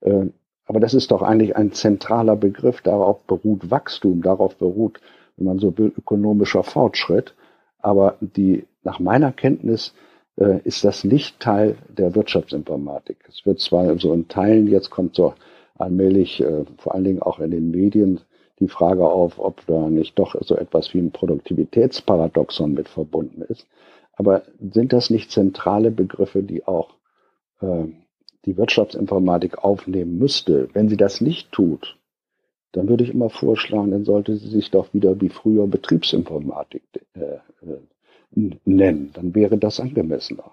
Äh, 0.00 0.26
aber 0.66 0.80
das 0.80 0.94
ist 0.94 1.10
doch 1.10 1.22
eigentlich 1.22 1.56
ein 1.56 1.72
zentraler 1.72 2.36
Begriff. 2.36 2.80
Darauf 2.82 3.22
beruht 3.24 3.70
Wachstum, 3.70 4.22
darauf 4.22 4.56
beruht, 4.56 5.00
wenn 5.36 5.46
man 5.46 5.58
so 5.58 5.76
will, 5.78 5.92
ökonomischer 5.96 6.62
Fortschritt. 6.62 7.34
Aber 7.78 8.16
die, 8.20 8.66
nach 8.84 9.00
meiner 9.00 9.32
Kenntnis 9.32 9.94
ist 10.64 10.84
das 10.84 11.04
nicht 11.04 11.38
Teil 11.40 11.76
der 11.88 12.14
Wirtschaftsinformatik. 12.14 13.18
Es 13.28 13.44
wird 13.44 13.60
zwar 13.60 13.98
so 13.98 14.14
in 14.14 14.28
Teilen, 14.28 14.68
jetzt 14.68 14.90
kommt 14.90 15.14
so 15.14 15.34
allmählich, 15.80 16.40
äh, 16.40 16.64
vor 16.78 16.94
allen 16.94 17.04
Dingen 17.04 17.22
auch 17.22 17.40
in 17.40 17.50
den 17.50 17.70
Medien, 17.70 18.20
die 18.58 18.68
Frage 18.68 19.06
auf, 19.06 19.38
ob 19.38 19.66
da 19.66 19.88
nicht 19.88 20.18
doch 20.18 20.36
so 20.42 20.56
etwas 20.56 20.92
wie 20.92 20.98
ein 20.98 21.12
Produktivitätsparadoxon 21.12 22.74
mit 22.74 22.88
verbunden 22.88 23.42
ist. 23.42 23.66
Aber 24.12 24.42
sind 24.60 24.92
das 24.92 25.08
nicht 25.08 25.30
zentrale 25.30 25.90
Begriffe, 25.90 26.42
die 26.42 26.66
auch 26.66 26.90
äh, 27.60 27.86
die 28.44 28.56
Wirtschaftsinformatik 28.56 29.64
aufnehmen 29.64 30.18
müsste, 30.18 30.68
wenn 30.74 30.88
sie 30.88 30.96
das 30.96 31.20
nicht 31.20 31.52
tut, 31.52 31.98
dann 32.72 32.88
würde 32.88 33.04
ich 33.04 33.12
immer 33.12 33.30
vorschlagen, 33.30 33.90
dann 33.90 34.04
sollte 34.04 34.36
sie 34.36 34.48
sich 34.48 34.70
doch 34.70 34.92
wieder 34.94 35.20
wie 35.20 35.28
früher 35.28 35.66
Betriebsinformatik 35.66 36.82
äh, 37.14 37.20
äh, 37.20 37.78
nennen. 38.32 39.10
Dann 39.12 39.34
wäre 39.34 39.58
das 39.58 39.80
angemessener. 39.80 40.52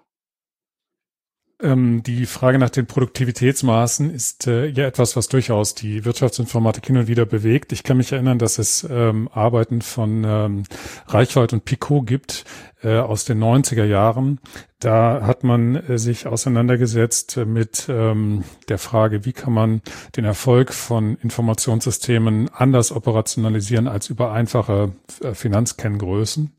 Ähm, 1.59 2.03
die 2.03 2.27
Frage 2.27 2.59
nach 2.59 2.69
den 2.69 2.85
Produktivitätsmaßen 2.85 4.11
ist 4.11 4.45
äh, 4.45 4.67
ja 4.67 4.85
etwas, 4.85 5.15
was 5.15 5.27
durchaus 5.27 5.73
die 5.73 6.05
Wirtschaftsinformatik 6.05 6.85
hin 6.85 6.97
und 6.97 7.07
wieder 7.07 7.25
bewegt. 7.25 7.71
Ich 7.71 7.81
kann 7.81 7.97
mich 7.97 8.11
erinnern, 8.11 8.37
dass 8.37 8.59
es 8.59 8.87
ähm, 8.87 9.27
Arbeiten 9.33 9.81
von 9.81 10.23
ähm, 10.23 10.63
Reichhold 11.07 11.53
und 11.53 11.65
Picot 11.65 12.05
gibt 12.05 12.45
äh, 12.83 12.97
aus 12.97 13.25
den 13.25 13.43
90er 13.43 13.85
Jahren. 13.85 14.39
Da 14.79 15.21
hat 15.23 15.43
man 15.43 15.75
äh, 15.75 15.97
sich 15.97 16.27
auseinandergesetzt 16.27 17.37
mit 17.37 17.87
ähm, 17.89 18.43
der 18.69 18.77
Frage, 18.77 19.25
wie 19.25 19.33
kann 19.33 19.53
man 19.53 19.81
den 20.15 20.25
Erfolg 20.25 20.73
von 20.73 21.15
Informationssystemen 21.15 22.49
anders 22.53 22.91
operationalisieren 22.91 23.87
als 23.87 24.09
über 24.09 24.31
einfache 24.31 24.91
äh, 25.23 25.33
Finanzkenngrößen. 25.33 26.55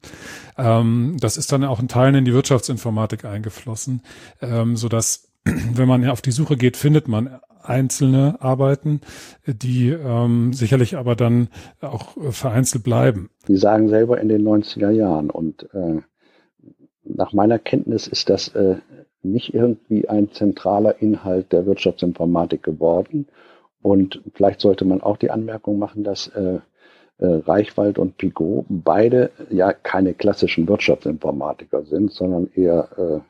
Ähm, 0.57 1.17
das 1.21 1.37
ist 1.37 1.53
dann 1.53 1.65
auch 1.65 1.81
in 1.81 1.89
Teilen 1.89 2.17
in 2.17 2.25
die 2.25 2.35
Wirtschaftsinformatik 2.35 3.25
eingeflossen, 3.25 4.03
ähm, 4.41 4.77
so 4.77 4.89
dass 4.89 5.29
wenn 5.45 5.89
man 5.89 6.09
auf 6.09 6.21
die 6.21 6.33
Suche 6.33 6.57
geht, 6.57 6.77
findet 6.77 7.09
man 7.09 7.39
einzelne 7.69 8.37
Arbeiten, 8.41 9.01
die 9.47 9.91
ähm, 9.91 10.53
sicherlich 10.53 10.97
aber 10.97 11.17
dann 11.17 11.49
auch 11.81 12.17
vereinzelt 12.31 12.85
bleiben. 12.85 13.31
Die 13.47 13.57
sagen 13.57 13.89
selber 13.89 14.21
in 14.21 14.29
den 14.29 14.47
90er 14.47 14.91
Jahren 14.91 15.31
und 15.31 15.69
äh, 15.75 16.01
nach 17.05 17.33
meiner 17.33 17.59
Kenntnis 17.59 18.07
ist 18.07 18.29
das 18.29 18.49
äh, 18.49 18.77
nicht 19.23 19.55
irgendwie 19.55 20.09
ein 20.09 20.31
zentraler 20.33 21.01
Inhalt 21.01 21.53
der 21.53 21.67
Wirtschaftsinformatik 21.67 22.63
geworden. 22.63 23.27
Und 23.81 24.23
vielleicht 24.35 24.61
sollte 24.61 24.85
man 24.85 25.01
auch 25.01 25.17
die 25.17 25.31
Anmerkung 25.31 25.79
machen, 25.79 26.05
dass 26.05 26.29
äh, 26.29 26.59
äh, 27.19 27.27
Reichwald 27.27 27.99
und 27.99 28.17
Pigot 28.17 28.67
beide 28.69 29.31
ja 29.51 29.73
keine 29.73 30.15
klassischen 30.15 30.69
Wirtschaftsinformatiker 30.69 31.85
sind, 31.85 32.13
sondern 32.13 32.51
eher 32.55 32.89
äh, 32.97 33.21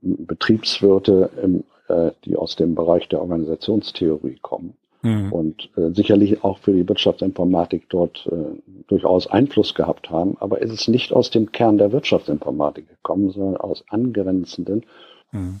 Betriebswirte, 0.00 1.30
im, 1.42 1.64
äh, 1.88 2.10
die 2.24 2.36
aus 2.36 2.56
dem 2.56 2.74
Bereich 2.74 3.08
der 3.08 3.20
Organisationstheorie 3.20 4.38
kommen. 4.40 4.74
Mhm. 5.02 5.32
Und 5.32 5.70
äh, 5.76 5.90
sicherlich 5.90 6.42
auch 6.42 6.58
für 6.58 6.72
die 6.72 6.88
Wirtschaftsinformatik 6.88 7.88
dort 7.90 8.26
äh, 8.30 8.58
durchaus 8.88 9.26
Einfluss 9.26 9.74
gehabt 9.74 10.10
haben, 10.10 10.36
aber 10.40 10.62
es 10.62 10.72
ist 10.72 10.88
nicht 10.88 11.12
aus 11.12 11.30
dem 11.30 11.52
Kern 11.52 11.78
der 11.78 11.92
Wirtschaftsinformatik 11.92 12.88
gekommen, 12.88 13.30
sondern 13.30 13.58
aus 13.58 13.84
angrenzenden 13.88 14.84
mhm 15.32 15.60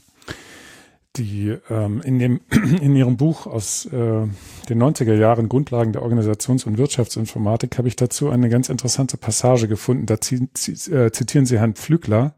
die 1.16 1.56
ähm, 1.70 2.00
in 2.02 2.18
dem 2.18 2.40
in 2.80 2.96
ihrem 2.96 3.16
Buch 3.16 3.46
aus 3.46 3.86
äh, 3.86 3.90
den 3.90 4.82
90er 4.82 5.14
Jahren 5.14 5.48
Grundlagen 5.48 5.92
der 5.92 6.02
Organisations- 6.02 6.66
und 6.66 6.78
Wirtschaftsinformatik 6.78 7.78
habe 7.78 7.88
ich 7.88 7.96
dazu 7.96 8.30
eine 8.30 8.48
ganz 8.48 8.68
interessante 8.68 9.16
Passage 9.16 9.68
gefunden. 9.68 10.06
Da 10.06 10.14
äh, 10.14 11.10
zitieren 11.12 11.46
Sie 11.46 11.58
Herrn 11.58 11.74
Pflügler 11.74 12.34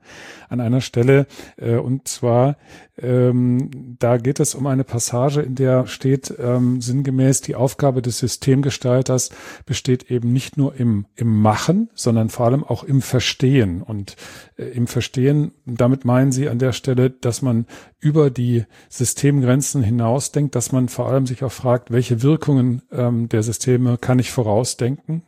an 0.49 0.61
einer 0.61 0.81
Stelle 0.81 1.27
äh, 1.57 1.77
und 1.77 2.07
zwar 2.09 2.57
ähm, 2.99 3.97
da 3.99 4.17
geht 4.17 4.41
es 4.41 4.55
um 4.55 4.67
eine 4.67 4.85
Passage, 4.85 5.43
in 5.43 5.55
der 5.55 5.87
steht 5.87 6.35
ähm, 6.39 6.81
sinngemäß 6.81 7.43
die 7.43 7.55
Aufgabe 7.55 8.01
des 8.01 8.19
Systemgestalters 8.19 9.31
besteht 9.67 10.11
eben 10.11 10.33
nicht 10.33 10.57
nur 10.57 10.75
im 10.75 11.07
im 11.15 11.41
Machen, 11.41 11.91
sondern 11.95 12.31
vor 12.31 12.47
allem 12.47 12.65
auch 12.65 12.85
im 12.85 13.03
Verstehen 13.03 13.83
und 13.83 14.17
äh, 14.57 14.65
im 14.65 14.87
Verstehen. 14.87 15.53
Damit 15.67 16.05
meinen 16.05 16.33
Sie 16.33 16.49
an 16.49 16.59
der 16.59 16.73
Stelle, 16.73 17.11
dass 17.11 17.43
man 17.43 17.67
über 18.01 18.31
die 18.31 18.66
Systemgrenzen 18.89 19.83
hinausdenkt, 19.83 20.55
dass 20.55 20.73
man 20.73 20.89
vor 20.89 21.09
allem 21.09 21.27
sich 21.27 21.45
auch 21.45 21.53
fragt, 21.53 21.91
welche 21.91 22.23
Wirkungen 22.23 22.83
ähm, 22.93 23.29
der 23.29 23.43
Systeme 23.43 23.99
kann 23.99 24.19
ich 24.19 24.31
vorausdenken? 24.31 25.23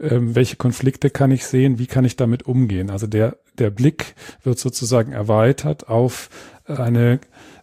Ähm, 0.00 0.34
welche 0.34 0.56
Konflikte 0.56 1.10
kann 1.10 1.30
ich 1.30 1.44
sehen? 1.44 1.78
Wie 1.78 1.86
kann 1.86 2.04
ich 2.04 2.16
damit 2.16 2.44
umgehen? 2.44 2.90
Also 2.90 3.06
der, 3.06 3.36
der 3.58 3.70
Blick 3.70 4.14
wird 4.42 4.58
sozusagen 4.58 5.12
erweitert 5.12 5.88
auf 5.88 6.30
eine 6.66 7.20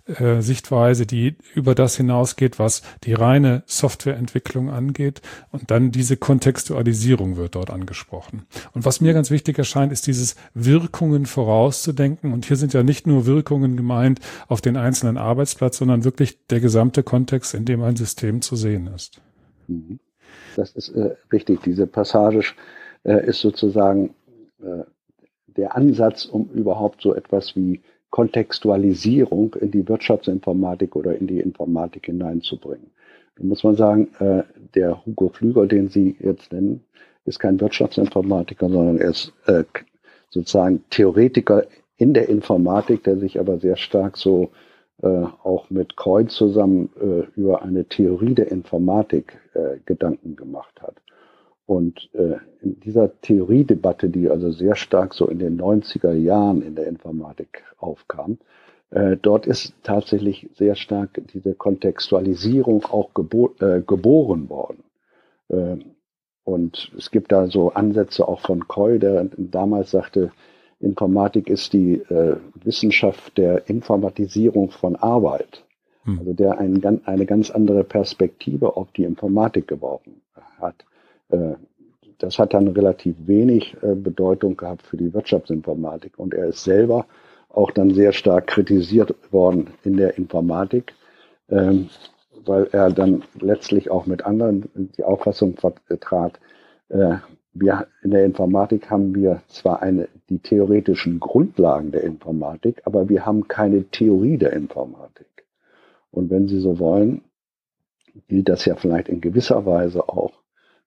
äh, 0.07 0.41
Sichtweise, 0.41 1.05
die 1.05 1.35
über 1.53 1.75
das 1.75 1.97
hinausgeht, 1.97 2.59
was 2.59 2.81
die 3.03 3.13
reine 3.13 3.63
Softwareentwicklung 3.65 4.69
angeht. 4.69 5.21
Und 5.51 5.69
dann 5.69 5.91
diese 5.91 6.17
Kontextualisierung 6.17 7.35
wird 7.35 7.55
dort 7.55 7.69
angesprochen. 7.69 8.45
Und 8.73 8.85
was 8.85 9.01
mir 9.01 9.13
ganz 9.13 9.31
wichtig 9.31 9.57
erscheint, 9.57 9.91
ist 9.91 10.07
dieses 10.07 10.35
Wirkungen 10.53 11.25
vorauszudenken. 11.25 12.33
Und 12.33 12.45
hier 12.45 12.55
sind 12.55 12.73
ja 12.73 12.83
nicht 12.83 13.05
nur 13.05 13.25
Wirkungen 13.25 13.75
gemeint 13.75 14.19
auf 14.47 14.61
den 14.61 14.77
einzelnen 14.77 15.17
Arbeitsplatz, 15.17 15.77
sondern 15.77 16.03
wirklich 16.03 16.45
der 16.47 16.61
gesamte 16.61 17.03
Kontext, 17.03 17.53
in 17.53 17.65
dem 17.65 17.81
ein 17.81 17.95
System 17.95 18.41
zu 18.41 18.55
sehen 18.55 18.87
ist. 18.87 19.21
Mhm. 19.67 19.99
Das 20.55 20.71
ist 20.71 20.89
äh, 20.89 21.15
richtig. 21.31 21.61
Diese 21.61 21.85
Passage 21.85 22.53
äh, 23.03 23.27
ist 23.27 23.41
sozusagen 23.41 24.15
äh, 24.59 24.83
der 25.47 25.75
Ansatz, 25.75 26.25
um 26.25 26.49
überhaupt 26.51 27.01
so 27.01 27.13
etwas 27.13 27.55
wie 27.55 27.81
Kontextualisierung 28.09 29.55
in 29.55 29.71
die 29.71 29.87
Wirtschaftsinformatik 29.87 30.95
oder 30.95 31.15
in 31.15 31.27
die 31.27 31.39
Informatik 31.39 32.05
hineinzubringen. 32.05 32.91
Da 33.37 33.43
muss 33.43 33.63
man 33.63 33.75
sagen, 33.75 34.09
äh, 34.19 34.43
der 34.75 35.05
Hugo 35.05 35.29
Flüger, 35.29 35.67
den 35.67 35.89
Sie 35.89 36.15
jetzt 36.19 36.51
nennen, 36.51 36.83
ist 37.25 37.39
kein 37.39 37.59
Wirtschaftsinformatiker, 37.59 38.69
sondern 38.69 38.97
er 38.97 39.09
ist 39.09 39.33
äh, 39.45 39.63
sozusagen 40.29 40.83
Theoretiker 40.89 41.65
in 41.97 42.13
der 42.13 42.29
Informatik, 42.29 43.03
der 43.03 43.17
sich 43.17 43.39
aber 43.39 43.59
sehr 43.59 43.75
stark 43.75 44.17
so 44.17 44.51
äh, 45.01 45.07
auch 45.07 45.69
mit 45.69 45.97
Kreuz 45.97 46.33
zusammen 46.33 46.89
äh, 46.99 47.39
über 47.39 47.61
eine 47.61 47.85
Theorie 47.85 48.33
der 48.33 48.51
Informatik 48.51 49.39
äh, 49.53 49.77
Gedanken 49.85 50.35
gemacht 50.35 50.81
hat. 50.81 50.95
Und 51.67 52.09
äh, 52.13 52.37
in 52.61 52.79
dieser 52.79 53.19
Theoriedebatte, 53.21 54.09
die 54.09 54.29
also 54.29 54.51
sehr 54.51 54.75
stark 54.75 55.13
so 55.13 55.27
in 55.27 55.37
den 55.37 55.59
90er 55.59 56.13
Jahren 56.13 56.61
in 56.61 56.75
der 56.75 56.87
Informatik 56.87 57.65
aufkam, 57.77 58.37
äh, 58.89 59.17
dort 59.21 59.45
ist 59.45 59.73
tatsächlich 59.83 60.49
sehr 60.55 60.75
stark 60.75 61.21
diese 61.33 61.53
Kontextualisierung 61.53 62.85
auch 62.85 63.13
gebo 63.13 63.53
äh, 63.59 63.81
geboren 63.81 64.49
worden. 64.49 64.83
Äh, 65.49 65.77
und 66.45 66.93
es 66.97 67.11
gibt 67.11 67.33
da 67.33 67.47
so 67.47 67.73
Ansätze 67.73 68.25
auch 68.25 68.39
von 68.39 68.69
Coy, 68.69 68.97
der 68.97 69.25
damals 69.35 69.91
sagte, 69.91 70.31
Informatik 70.79 71.49
ist 71.49 71.73
die 71.73 71.95
äh, 71.95 72.37
Wissenschaft 72.63 73.37
der 73.37 73.67
Informatisierung 73.67 74.71
von 74.71 74.95
Arbeit. 74.95 75.65
Hm. 76.03 76.19
Also 76.19 76.33
der 76.33 76.59
ein, 76.59 76.81
eine 77.05 77.25
ganz 77.25 77.51
andere 77.51 77.83
Perspektive 77.83 78.77
auf 78.77 78.89
die 78.93 79.03
Informatik 79.03 79.67
geworfen 79.67 80.21
hat. 80.61 80.85
Äh, 81.29 81.55
das 82.19 82.39
hat 82.39 82.53
dann 82.53 82.67
relativ 82.69 83.15
wenig 83.27 83.77
äh, 83.81 83.93
Bedeutung 83.95 84.57
gehabt 84.57 84.83
für 84.83 84.97
die 84.97 85.13
Wirtschaftsinformatik. 85.13 86.17
Und 86.17 86.33
er 86.33 86.47
ist 86.47 86.63
selber 86.63 87.05
auch 87.49 87.71
dann 87.71 87.93
sehr 87.93 88.11
stark 88.11 88.47
kritisiert 88.47 89.15
worden 89.31 89.69
in 89.83 89.97
der 89.97 90.17
Informatik, 90.17 90.93
ähm, 91.49 91.89
weil 92.45 92.67
er 92.71 92.91
dann 92.91 93.23
letztlich 93.39 93.89
auch 93.91 94.05
mit 94.05 94.25
anderen 94.25 94.69
die 94.97 95.03
Auffassung 95.03 95.55
vertrat, 95.57 96.39
äh, 96.89 97.17
wir 97.53 97.87
in 98.03 98.11
der 98.11 98.25
Informatik 98.25 98.89
haben 98.91 99.15
wir 99.15 99.41
zwar 99.47 99.81
eine, 99.81 100.09
die 100.29 100.39
theoretischen 100.39 101.19
Grundlagen 101.19 101.91
der 101.91 102.03
Informatik, 102.03 102.81
aber 102.85 103.09
wir 103.09 103.25
haben 103.25 103.47
keine 103.47 103.85
Theorie 103.85 104.37
der 104.37 104.53
Informatik. 104.53 105.27
Und 106.11 106.29
wenn 106.29 106.47
Sie 106.47 106.59
so 106.59 106.77
wollen, 106.79 107.21
gilt 108.27 108.49
das 108.49 108.65
ja 108.65 108.75
vielleicht 108.75 109.09
in 109.09 109.21
gewisser 109.21 109.65
Weise 109.65 110.07
auch 110.07 110.33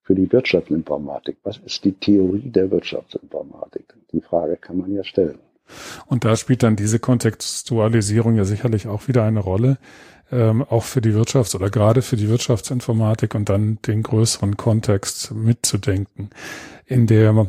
für 0.03 0.15
die 0.15 0.31
Wirtschaftsinformatik. 0.31 1.37
Was 1.43 1.57
ist 1.57 1.83
die 1.83 1.93
Theorie 1.93 2.49
der 2.49 2.71
Wirtschaftsinformatik? 2.71 3.93
Die 4.11 4.21
Frage 4.21 4.57
kann 4.57 4.77
man 4.77 4.93
ja 4.93 5.03
stellen. 5.03 5.39
Und 6.07 6.25
da 6.25 6.35
spielt 6.35 6.63
dann 6.63 6.75
diese 6.75 6.99
Kontextualisierung 6.99 8.35
ja 8.35 8.43
sicherlich 8.43 8.87
auch 8.87 9.07
wieder 9.07 9.23
eine 9.23 9.39
Rolle. 9.39 9.77
ähm, 10.31 10.63
auch 10.63 10.83
für 10.83 11.01
die 11.01 11.11
Wirtschafts- 11.11 11.55
oder 11.55 11.69
gerade 11.69 12.01
für 12.01 12.15
die 12.15 12.29
Wirtschaftsinformatik 12.29 13.35
und 13.35 13.49
dann 13.49 13.79
den 13.85 14.01
größeren 14.01 14.57
Kontext 14.57 15.33
mitzudenken. 15.33 16.29
In 16.85 17.07
der 17.07 17.47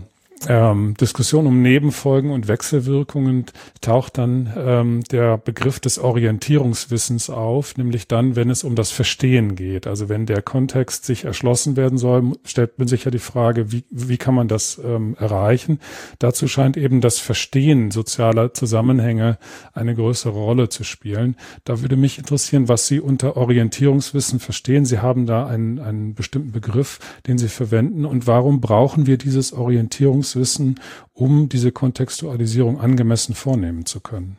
ähm, 0.48 0.94
Diskussion 1.00 1.46
um 1.46 1.62
Nebenfolgen 1.62 2.31
und 2.31 2.48
Wechselwirkungen 2.48 3.46
taucht 3.81 4.18
dann 4.18 4.52
ähm, 4.57 5.05
der 5.11 5.38
Begriff 5.38 5.78
des 5.78 5.98
Orientierungswissens 5.98 7.31
auf, 7.31 7.76
nämlich 7.76 8.09
dann, 8.09 8.35
wenn 8.35 8.50
es 8.50 8.64
um 8.64 8.74
das 8.74 8.90
Verstehen 8.90 9.55
geht. 9.55 9.87
Also 9.87 10.09
wenn 10.09 10.26
der 10.26 10.42
Kontext 10.42 11.05
sich 11.05 11.24
erschlossen 11.24 11.76
werden 11.76 11.98
soll, 11.98 12.33
stellt 12.44 12.78
man 12.78 12.88
sich 12.88 13.05
ja 13.05 13.11
die 13.11 13.18
Frage, 13.18 13.70
wie, 13.72 13.85
wie 13.90 14.16
kann 14.16 14.35
man 14.35 14.48
das 14.48 14.81
ähm, 14.85 15.16
erreichen? 15.18 15.78
Dazu 16.18 16.48
scheint 16.48 16.76
eben 16.76 17.00
das 17.00 17.18
Verstehen 17.18 17.90
sozialer 17.90 18.52
Zusammenhänge 18.55 19.38
eine 19.72 19.94
größere 19.94 20.33
Rolle 20.33 20.68
zu 20.68 20.83
spielen. 20.83 21.37
Da 21.64 21.83
würde 21.83 21.96
mich 21.96 22.18
interessieren, 22.18 22.68
was 22.68 22.87
Sie 22.87 23.00
unter 23.00 23.37
Orientierungswissen 23.37 24.40
verstehen. 24.40 24.85
Sie 24.85 24.98
haben 24.98 25.26
da 25.26 25.46
einen, 25.46 25.78
einen 25.78 26.14
bestimmten 26.14 26.52
Begriff, 26.52 26.98
den 27.26 27.38
Sie 27.38 27.48
verwenden. 27.48 28.05
Und 28.05 28.26
warum 28.26 28.61
brauchen 28.61 29.07
wir 29.07 29.18
dieses 29.18 29.52
Orientierungswissen 29.52 30.32
Wissen, 30.37 30.81
um 31.12 31.49
diese 31.49 31.73
Kontextualisierung 31.73 32.81
angemessen 32.81 33.35
vornehmen 33.35 33.87
zu 33.87 34.01
können. 34.01 34.37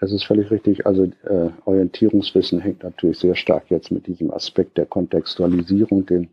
Es 0.00 0.12
ist 0.12 0.24
völlig 0.24 0.50
richtig. 0.50 0.86
Also 0.86 1.04
äh, 1.04 1.50
Orientierungswissen 1.64 2.60
hängt 2.60 2.82
natürlich 2.82 3.18
sehr 3.18 3.34
stark 3.34 3.70
jetzt 3.70 3.90
mit 3.90 4.06
diesem 4.06 4.30
Aspekt 4.30 4.76
der 4.76 4.86
Kontextualisierung, 4.86 6.04
den, 6.06 6.28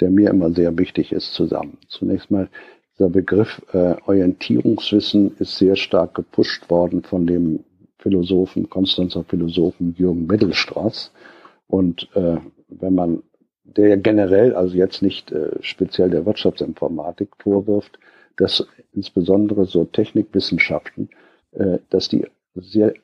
der 0.00 0.10
mir 0.10 0.30
immer 0.30 0.52
sehr 0.52 0.76
wichtig 0.76 1.12
ist, 1.12 1.32
zusammen. 1.32 1.78
Zunächst 1.88 2.30
mal, 2.30 2.48
dieser 2.98 3.08
Begriff 3.08 3.62
äh, 3.72 3.94
Orientierungswissen 4.06 5.36
ist 5.38 5.56
sehr 5.56 5.76
stark 5.76 6.14
gepusht 6.14 6.68
worden 6.68 7.02
von 7.02 7.26
dem 7.26 7.60
Philosophen, 7.98 8.68
Konstanzer 8.68 9.24
Philosophen 9.24 9.94
Jürgen 9.96 10.26
Mittelstraß. 10.26 11.12
Und 11.68 12.08
äh, 12.14 12.36
wenn 12.68 12.94
man 12.94 13.22
der 13.64 13.96
generell, 13.96 14.54
also 14.54 14.76
jetzt 14.76 15.02
nicht 15.02 15.32
äh, 15.32 15.50
speziell 15.60 16.10
der 16.10 16.26
Wirtschaftsinformatik 16.26 17.30
vorwirft, 17.38 17.98
dass 18.36 18.66
insbesondere 18.92 19.64
so 19.66 19.84
Technikwissenschaften, 19.84 21.10
äh, 21.52 21.78
dass 21.90 22.08
die 22.08 22.26
sehr 22.54 22.94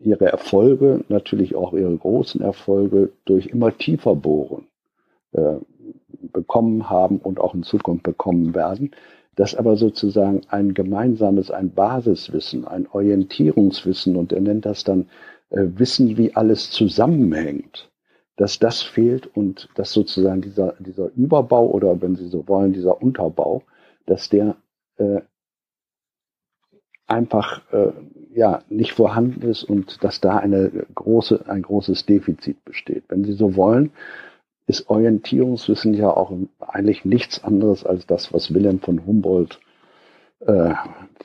ihre 0.00 0.26
Erfolge, 0.26 1.04
natürlich 1.08 1.54
auch 1.54 1.72
ihre 1.72 1.96
großen 1.96 2.40
Erfolge 2.40 3.10
durch 3.24 3.46
immer 3.46 3.76
tiefer 3.76 4.14
bohren 4.14 4.66
äh, 5.32 5.56
bekommen 6.32 6.90
haben 6.90 7.18
und 7.18 7.40
auch 7.40 7.54
in 7.54 7.62
Zukunft 7.62 8.02
bekommen 8.02 8.54
werden, 8.54 8.90
dass 9.36 9.54
aber 9.54 9.76
sozusagen 9.76 10.42
ein 10.48 10.74
gemeinsames, 10.74 11.50
ein 11.50 11.70
Basiswissen, 11.70 12.66
ein 12.66 12.86
Orientierungswissen, 12.90 14.16
und 14.16 14.32
er 14.32 14.40
nennt 14.40 14.66
das 14.66 14.84
dann 14.84 15.08
äh, 15.50 15.64
Wissen, 15.76 16.16
wie 16.16 16.34
alles 16.34 16.70
zusammenhängt, 16.70 17.90
dass 18.36 18.58
das 18.58 18.82
fehlt 18.82 19.26
und 19.36 19.68
dass 19.74 19.92
sozusagen 19.92 20.42
dieser, 20.42 20.74
dieser 20.78 21.10
Überbau 21.16 21.66
oder 21.70 22.00
wenn 22.00 22.16
Sie 22.16 22.28
so 22.28 22.46
wollen, 22.46 22.72
dieser 22.72 23.00
Unterbau 23.02 23.62
dass 24.06 24.28
der 24.28 24.56
äh, 24.96 25.20
einfach 27.06 27.62
äh, 27.72 27.92
ja 28.32 28.62
nicht 28.68 28.92
vorhanden 28.92 29.42
ist 29.42 29.64
und 29.64 30.02
dass 30.02 30.20
da 30.20 30.38
eine 30.38 30.70
große, 30.94 31.44
ein 31.48 31.62
großes 31.62 32.06
Defizit 32.06 32.64
besteht. 32.64 33.04
Wenn 33.08 33.24
Sie 33.24 33.34
so 33.34 33.56
wollen, 33.56 33.92
ist 34.66 34.88
Orientierungswissen 34.88 35.94
ja 35.94 36.10
auch 36.10 36.32
eigentlich 36.58 37.04
nichts 37.04 37.44
anderes 37.44 37.84
als 37.84 38.06
das, 38.06 38.32
was 38.32 38.54
Wilhelm 38.54 38.80
von 38.80 39.04
Humboldt 39.06 39.60
äh, 40.40 40.74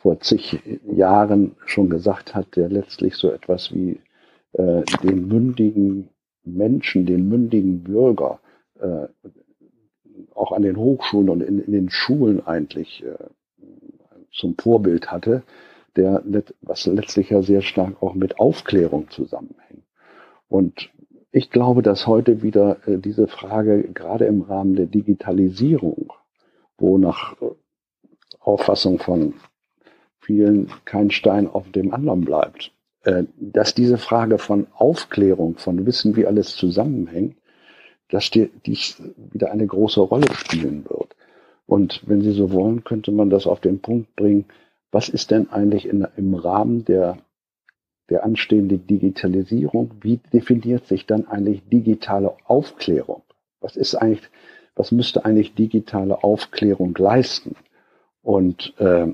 vor 0.01 0.19
zig 0.19 0.59
Jahren 0.85 1.55
schon 1.65 1.89
gesagt 1.89 2.35
hat, 2.35 2.55
der 2.55 2.69
letztlich 2.69 3.15
so 3.15 3.31
etwas 3.31 3.73
wie 3.73 3.99
äh, 4.53 4.83
den 5.03 5.27
mündigen 5.27 6.09
Menschen, 6.43 7.05
den 7.05 7.29
mündigen 7.29 7.83
Bürger 7.83 8.39
äh, 8.79 9.07
auch 10.39 10.51
an 10.51 10.61
den 10.61 10.77
Hochschulen 10.77 11.29
und 11.29 11.41
in, 11.41 11.59
in 11.59 11.71
den 11.71 11.89
Schulen 11.89 12.45
eigentlich 12.45 13.03
äh, 13.03 13.15
zum 14.31 14.55
Vorbild 14.57 15.11
hatte, 15.11 15.43
der, 15.95 16.23
was 16.61 16.85
letztlich 16.85 17.29
ja 17.29 17.41
sehr 17.41 17.61
stark 17.61 18.01
auch 18.01 18.13
mit 18.13 18.39
Aufklärung 18.39 19.09
zusammenhängt. 19.09 19.83
Und 20.47 20.89
ich 21.31 21.51
glaube, 21.51 21.81
dass 21.81 22.07
heute 22.07 22.41
wieder 22.41 22.87
äh, 22.87 22.97
diese 22.97 23.27
Frage 23.27 23.83
gerade 23.93 24.25
im 24.25 24.41
Rahmen 24.41 24.75
der 24.75 24.87
Digitalisierung, 24.87 26.13
wo 26.77 26.97
nach 26.97 27.39
äh, 27.41 27.49
Auffassung 28.39 28.99
von 28.99 29.33
vielen 30.19 30.71
kein 30.85 31.11
Stein 31.11 31.47
auf 31.47 31.69
dem 31.71 31.93
anderen 31.93 32.21
bleibt, 32.21 32.71
äh, 33.03 33.25
dass 33.39 33.75
diese 33.75 33.97
Frage 33.97 34.37
von 34.37 34.67
Aufklärung, 34.73 35.57
von 35.57 35.85
Wissen, 35.85 36.15
wie 36.15 36.25
alles 36.25 36.55
zusammenhängt, 36.55 37.35
dass 38.09 38.29
die, 38.29 38.49
dies 38.65 39.01
wieder 39.31 39.51
eine 39.51 39.65
große 39.65 40.01
Rolle 40.01 40.31
spielen 40.33 40.85
wird. 40.89 41.15
Und 41.65 42.01
wenn 42.07 42.21
Sie 42.21 42.31
so 42.31 42.51
wollen, 42.51 42.83
könnte 42.83 43.11
man 43.11 43.29
das 43.29 43.45
auf 43.45 43.59
den 43.59 43.79
Punkt 43.79 44.15
bringen, 44.15 44.45
was 44.91 45.09
ist 45.09 45.31
denn 45.31 45.51
eigentlich 45.51 45.87
in, 45.87 46.07
im 46.17 46.33
Rahmen 46.33 46.83
der, 46.85 47.17
der 48.09 48.23
anstehenden 48.23 48.87
Digitalisierung, 48.87 49.91
wie 50.01 50.19
definiert 50.33 50.87
sich 50.87 51.05
dann 51.05 51.27
eigentlich 51.27 51.61
digitale 51.69 52.35
Aufklärung? 52.45 53.21
Was 53.61 53.75
ist 53.75 53.93
eigentlich, 53.95 54.27
was 54.75 54.91
müsste 54.91 55.25
eigentlich 55.25 55.53
digitale 55.53 56.23
Aufklärung 56.23 56.95
leisten? 56.97 57.55
Und 58.23 58.73
äh, 58.79 59.13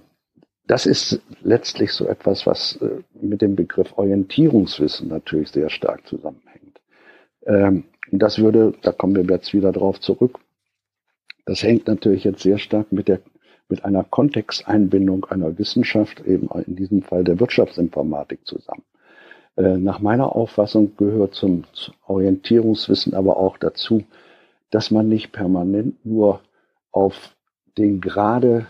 das 0.67 0.85
ist 0.85 1.21
letztlich 1.41 1.91
so 1.91 2.07
etwas, 2.07 2.47
was 2.47 2.77
äh, 2.77 3.01
mit 3.19 3.41
dem 3.41 3.55
Begriff 3.55 3.97
Orientierungswissen 3.97 5.09
natürlich 5.09 5.49
sehr 5.49 5.69
stark 5.69 6.07
zusammenhängt. 6.07 6.79
Ähm, 7.45 7.83
und 8.11 8.19
das 8.19 8.39
würde, 8.39 8.73
da 8.81 8.91
kommen 8.91 9.15
wir 9.15 9.23
jetzt 9.35 9.53
wieder 9.53 9.71
drauf 9.71 9.99
zurück, 9.99 10.39
das 11.45 11.63
hängt 11.63 11.87
natürlich 11.87 12.23
jetzt 12.23 12.41
sehr 12.41 12.57
stark 12.57 12.91
mit 12.91 13.07
der 13.07 13.21
mit 13.67 13.83
einer 13.83 14.03
Kontexteinbindung 14.03 15.25
einer 15.25 15.57
Wissenschaft, 15.57 16.21
eben 16.25 16.49
in 16.67 16.75
diesem 16.75 17.01
Fall 17.01 17.23
der 17.23 17.39
Wirtschaftsinformatik 17.39 18.45
zusammen. 18.45 18.83
Äh, 19.57 19.77
nach 19.77 19.99
meiner 19.99 20.35
Auffassung 20.35 20.95
gehört 20.97 21.33
zum 21.33 21.63
Orientierungswissen 22.05 23.13
aber 23.13 23.37
auch 23.37 23.57
dazu, 23.57 24.03
dass 24.69 24.91
man 24.91 25.07
nicht 25.07 25.31
permanent 25.31 26.05
nur 26.05 26.41
auf 26.91 27.35
den 27.77 28.01
gerade 28.01 28.67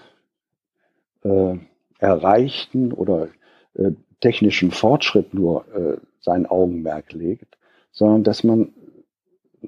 äh, 1.23 1.55
erreichten 1.99 2.91
oder 2.91 3.29
äh, 3.73 3.91
technischen 4.21 4.71
Fortschritt 4.71 5.33
nur 5.33 5.65
äh, 5.75 5.97
sein 6.21 6.45
Augenmerk 6.45 7.11
legt, 7.13 7.57
sondern 7.91 8.23
dass 8.23 8.43
man 8.43 8.73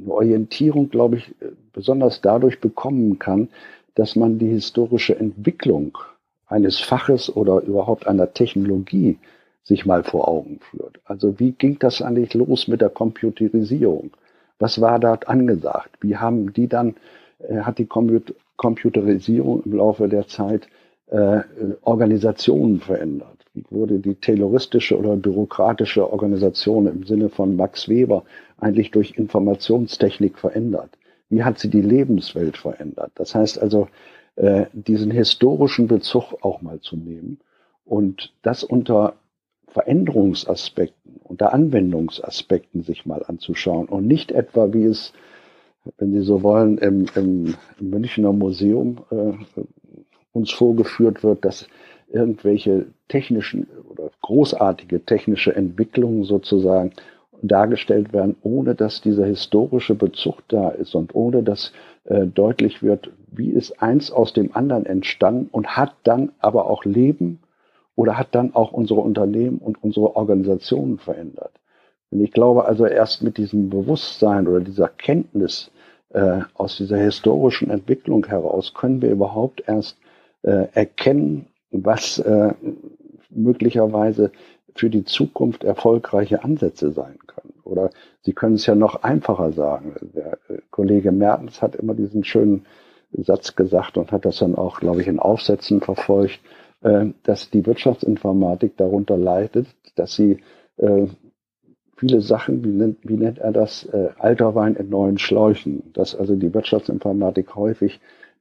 eine 0.02 0.14
Orientierung, 0.14 0.90
glaube 0.90 1.18
ich, 1.18 1.36
besonders 1.74 2.22
dadurch 2.22 2.60
bekommen 2.60 3.20
kann, 3.20 3.50
dass 3.96 4.16
man 4.16 4.40
die 4.40 4.50
historische 4.50 5.18
Entwicklung 5.18 5.98
eines 6.48 6.80
Faches 6.80 7.36
oder 7.36 7.62
überhaupt 7.62 8.08
einer 8.08 8.34
Technologie 8.34 9.18
sich 9.64 9.86
mal 9.86 10.04
vor 10.04 10.28
Augen 10.28 10.60
führt. 10.72 11.00
Also 11.04 11.40
wie 11.40 11.52
ging 11.52 11.78
das 11.80 12.02
eigentlich 12.02 12.34
los 12.34 12.68
mit 12.68 12.80
der 12.80 12.90
Computerisierung? 12.90 14.12
Was 14.60 14.80
war 14.80 15.00
dort 15.00 15.28
angesagt? 15.28 15.98
Wie 16.00 16.16
haben 16.16 16.54
die 16.54 16.68
dann, 16.68 16.96
äh, 17.40 17.60
hat 17.60 17.78
die 17.78 17.88
Computerisierung 18.56 19.64
im 19.66 19.74
Laufe 19.74 20.08
der 20.08 20.28
Zeit 20.28 20.68
äh, 21.08 21.42
Organisationen 21.82 22.80
verändert? 22.80 23.37
Wurde 23.70 24.00
die 24.00 24.16
tayloristische 24.16 24.98
oder 24.98 25.16
bürokratische 25.16 26.12
Organisation 26.12 26.88
im 26.88 27.04
Sinne 27.04 27.30
von 27.30 27.56
Max 27.56 27.90
Weber 27.90 28.24
eigentlich 28.58 28.92
durch 28.92 29.18
Informationstechnik 29.18 30.38
verändert? 30.38 30.98
Wie 31.30 31.44
hat 31.44 31.60
sie 31.60 31.70
die 31.70 31.82
Lebenswelt 31.82 32.58
verändert? 32.58 33.12
Das 33.16 33.36
heißt 33.36 33.60
also, 33.62 33.88
äh, 34.36 34.66
diesen 34.74 35.12
historischen 35.12 35.88
Bezug 35.88 36.34
auch 36.42 36.62
mal 36.62 36.80
zu 36.80 36.96
nehmen 36.96 37.40
und 37.86 38.34
das 38.44 38.64
unter 38.64 39.16
Veränderungsaspekten, 39.70 41.20
unter 41.24 41.54
Anwendungsaspekten 41.54 42.84
sich 42.84 43.06
mal 43.06 43.24
anzuschauen 43.28 43.88
und 43.88 44.08
nicht 44.08 44.32
etwa, 44.32 44.74
wie 44.74 44.86
es, 44.86 45.14
wenn 45.98 46.14
Sie 46.14 46.22
so 46.22 46.42
wollen, 46.44 46.78
im, 46.78 47.06
im, 47.16 47.56
im 47.80 47.90
Münchner 47.90 48.32
Museum 48.32 49.00
äh, 49.12 49.34
uns 50.32 50.52
vorgeführt 50.52 51.24
wird, 51.24 51.44
dass 51.44 51.68
irgendwelche 52.08 52.88
technischen 53.08 53.68
oder 53.90 54.10
großartige 54.22 55.06
technische 55.06 55.56
Entwicklungen 55.56 56.24
sozusagen 56.24 56.92
dargestellt 57.42 58.14
werden, 58.14 58.36
ohne 58.42 58.76
dass 58.76 59.02
dieser 59.02 59.26
historische 59.26 59.96
Bezug 59.96 60.42
da 60.48 60.70
ist 60.70 60.96
und 60.96 61.14
ohne 61.14 61.44
dass 61.44 61.72
äh, 62.06 62.26
deutlich 62.26 62.82
wird, 62.82 63.12
wie 63.32 63.50
ist 63.50 63.82
eins 63.82 64.12
aus 64.12 64.34
dem 64.34 64.56
anderen 64.56 64.86
entstanden 64.86 65.50
und 65.52 65.78
hat 65.78 65.94
dann 66.04 66.32
aber 66.40 66.70
auch 66.70 66.86
Leben 66.86 67.40
oder 67.96 68.18
hat 68.18 68.34
dann 68.34 68.56
auch 68.56 68.72
unsere 68.72 69.02
Unternehmen 69.02 69.58
und 69.58 69.84
unsere 69.84 70.16
Organisationen 70.16 70.98
verändert. 70.98 71.52
Und 72.10 72.22
ich 72.22 72.32
glaube 72.32 72.66
also 72.66 72.86
erst 72.86 73.22
mit 73.22 73.38
diesem 73.38 73.70
Bewusstsein 73.70 74.48
oder 74.48 74.62
dieser 74.62 74.88
Kenntnis 74.88 75.72
äh, 76.10 76.40
aus 76.54 76.78
dieser 76.78 76.98
historischen 76.98 77.70
Entwicklung 77.70 78.26
heraus 78.26 78.74
können 78.74 79.02
wir 79.02 79.12
überhaupt 79.12 79.64
erst 79.68 79.98
äh, 80.44 80.68
erkennen, 80.74 81.48
was 81.72 82.20
äh, 82.20 82.54
möglicherweise 83.30 84.32
für 84.76 84.90
die 84.90 85.04
Zukunft 85.04 85.64
erfolgreiche 85.64 86.44
Ansätze 86.44 86.92
sein 86.92 87.18
können. 87.26 87.54
Oder 87.64 87.90
Sie 88.22 88.34
können 88.34 88.56
es 88.56 88.66
ja 88.66 88.76
noch 88.76 89.04
einfacher 89.04 89.52
sagen. 89.52 89.96
Der 90.14 90.34
äh, 90.50 90.60
Kollege 90.70 91.12
Mertens 91.12 91.62
hat 91.62 91.76
immer 91.76 91.94
diesen 91.94 92.24
schönen 92.24 92.66
Satz 93.12 93.56
gesagt 93.56 93.98
und 93.98 94.12
hat 94.12 94.26
das 94.26 94.40
dann 94.40 94.56
auch, 94.56 94.80
glaube 94.80 95.02
ich, 95.02 95.08
in 95.08 95.20
Aufsätzen 95.20 95.82
verfolgt, 95.82 96.40
äh, 96.82 97.08
dass 97.24 97.50
die 97.50 97.66
Wirtschaftsinformatik 97.66 98.78
darunter 98.78 99.18
leidet, 99.18 99.68
dass 99.96 100.16
sie 100.16 100.40
äh, 100.78 101.08
viele 101.96 102.22
Sachen, 102.22 102.64
wie 102.64 102.70
nennt, 102.70 102.98
wie 103.04 103.18
nennt 103.18 103.40
er 103.40 103.52
das, 103.52 103.86
äh, 103.86 104.10
alter 104.20 104.56
Wein 104.56 104.76
in 104.76 104.90
neuen 104.90 105.18
Schläuchen, 105.18 105.92
dass 105.94 106.16
also 106.16 106.36
die 106.36 106.54
Wirtschaftsinformatik 106.54 107.56
häufig 107.56 108.00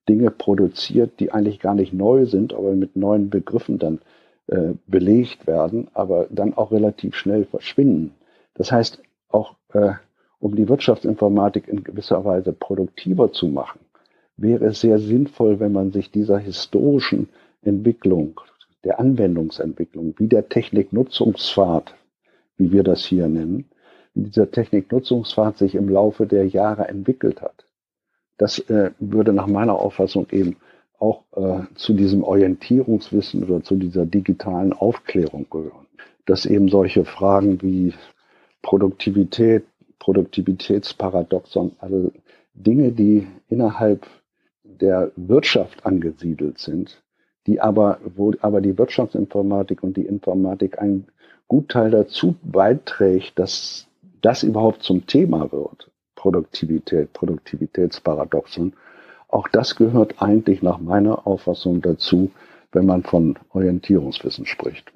Dinge 0.09 0.31
produziert, 0.31 1.19
die 1.21 1.33
eigentlich 1.33 1.61
gar 1.61 1.75
nicht 1.75 1.93
neu 1.93 2.27
sind, 2.27 2.55
aber 2.55 2.73
mit 2.73 2.97
neuen 2.97 3.31
Begriffen 3.31 3.79
dann 3.79 4.01
äh, 4.47 4.75
belegt 4.87 5.47
werden, 5.47 5.89
aber 5.95 6.27
dann 6.31 6.55
auch 6.55 6.71
relativ 6.71 7.17
schnell 7.17 7.45
verschwinden. 7.45 8.15
Das 8.55 8.71
heißt, 8.73 9.03
auch 9.29 9.57
äh, 9.73 9.93
um 10.39 10.55
die 10.55 10.69
Wirtschaftsinformatik 10.69 11.69
in 11.69 11.83
gewisser 11.83 12.25
Weise 12.25 12.53
produktiver 12.53 13.33
zu 13.33 13.49
machen, 13.49 13.81
wäre 14.37 14.67
es 14.67 14.81
sehr 14.81 14.99
sinnvoll, 14.99 15.61
wenn 15.61 15.73
man 15.73 15.93
sich 15.93 16.11
dieser 16.11 16.39
historischen 16.39 17.29
Entwicklung, 17.63 18.41
der 18.85 19.01
Anwendungsentwicklung, 19.01 20.15
wie 20.19 20.29
der 20.29 20.49
Techniknutzungspfad, 20.49 21.95
wie 22.57 22.71
wir 22.71 22.85
das 22.85 23.05
hier 23.05 23.27
nennen, 23.29 23.65
wie 24.15 24.23
dieser 24.23 24.51
Techniknutzungspfad 24.51 25.59
sich 25.59 25.75
im 25.75 25.89
Laufe 25.89 26.27
der 26.27 26.47
Jahre 26.47 26.87
entwickelt 26.87 27.43
hat. 27.43 27.66
Das 28.39 28.59
äh, 28.71 28.91
würde 28.99 29.33
nach 29.33 29.47
meiner 29.47 29.75
Auffassung 29.75 30.27
eben 30.31 30.57
auch 30.99 31.23
äh, 31.37 31.63
zu 31.75 31.93
diesem 31.95 32.23
Orientierungswissen 32.23 33.45
oder 33.45 33.63
zu 33.63 33.77
dieser 33.77 34.07
digitalen 34.07 34.73
Aufklärung 34.73 35.47
gehören. 35.51 35.87
Dass 36.27 36.47
eben 36.47 36.69
solche 36.69 37.05
Fragen 37.05 37.63
wie 37.63 37.95
Produktivität, 38.63 39.65
Produktivitätsparadoxon, 39.99 41.73
also 41.79 42.13
Dinge, 42.55 42.93
die 42.93 43.27
innerhalb 43.49 44.07
der 44.65 45.13
Wirtschaft 45.17 45.87
angesiedelt 45.87 46.59
sind, 46.59 47.03
die 47.47 47.61
aber, 47.61 48.01
wo 48.17 48.33
aber 48.41 48.61
die 48.61 48.77
Wirtschaftsinformatik 48.77 49.83
und 49.83 49.97
die 49.97 50.07
Informatik 50.07 50.79
einen 50.81 51.07
Gutteil 51.49 51.91
dazu 51.91 52.35
beiträgt, 52.43 53.39
dass 53.39 53.87
das 54.21 54.43
überhaupt 54.43 54.83
zum 54.83 55.07
Thema 55.07 55.53
wird. 55.53 55.91
Produktivität, 56.27 57.13
Produktivitätsparadoxon. 57.13 58.73
Auch 59.29 59.47
das 59.47 59.77
gehört 59.77 60.21
eigentlich 60.21 60.61
nach 60.61 60.79
meiner 60.81 61.25
Auffassung 61.25 61.81
dazu, 61.83 62.33
wenn 62.73 62.85
man 62.85 63.05
von 63.05 63.39
Orientierungswissen 63.53 64.45
spricht. 64.45 64.91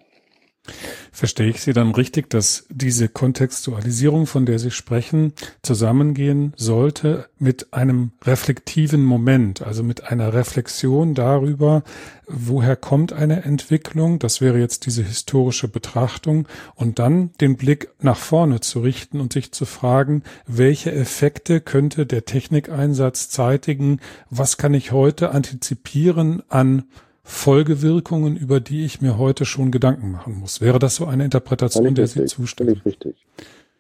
Verstehe 1.13 1.49
ich 1.49 1.61
Sie 1.61 1.73
dann 1.73 1.93
richtig, 1.93 2.31
dass 2.31 2.67
diese 2.71 3.09
Kontextualisierung, 3.09 4.27
von 4.27 4.47
der 4.47 4.59
Sie 4.59 4.71
sprechen, 4.71 5.33
zusammengehen 5.63 6.53
sollte 6.57 7.29
mit 7.39 7.73
einem 7.73 8.13
reflektiven 8.23 9.03
Moment, 9.03 9.63
also 9.63 9.83
mit 9.83 10.05
einer 10.05 10.33
Reflexion 10.33 11.15
darüber, 11.15 11.83
woher 12.27 12.77
kommt 12.77 13.13
eine 13.13 13.43
Entwicklung, 13.45 14.19
das 14.19 14.41
wäre 14.41 14.59
jetzt 14.59 14.87
diese 14.87 15.03
historische 15.03 15.69
Betrachtung, 15.69 16.47
und 16.75 16.99
dann 16.99 17.33
den 17.41 17.57
Blick 17.57 17.91
nach 18.01 18.19
vorne 18.19 18.61
zu 18.61 18.81
richten 18.81 19.21
und 19.21 19.33
sich 19.33 19.53
zu 19.53 19.67
fragen, 19.67 20.23
welche 20.47 20.93
Effekte 20.93 21.61
könnte 21.61 22.07
der 22.07 22.25
Technikeinsatz 22.25 23.31
zeitigen, 23.31 24.01
was 24.31 24.57
kann 24.59 24.75
ich 24.75 24.93
heute 24.93 25.33
antizipieren 25.33 26.43
an 26.49 26.85
Folgewirkungen, 27.31 28.37
über 28.37 28.61
die 28.61 28.85
ich 28.85 29.01
mir 29.01 29.17
heute 29.17 29.45
schon 29.45 29.71
Gedanken 29.71 30.11
machen 30.11 30.41
muss. 30.41 30.61
Wäre 30.61 30.79
das 30.79 30.97
so 30.97 31.07
eine 31.07 31.25
Interpretation, 31.25 31.85
völlig 31.85 31.95
der 31.95 32.05
richtig, 32.05 32.23
Sie 32.23 32.37
zustimmen? 32.37 32.69
Völlig 32.71 32.85
richtig. 32.85 33.27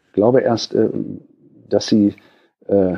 Ich 0.06 0.12
glaube 0.12 0.40
erst, 0.40 0.72
äh, 0.72 0.88
dass 1.68 1.88
Sie 1.88 2.14
äh, 2.68 2.94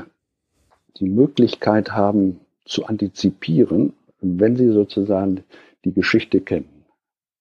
die 1.01 1.09
Möglichkeit 1.09 1.93
haben 1.93 2.39
zu 2.67 2.85
antizipieren, 2.85 3.95
wenn 4.21 4.55
Sie 4.55 4.71
sozusagen 4.71 5.43
die 5.85 5.93
Geschichte 5.93 6.41
kennen. 6.41 6.85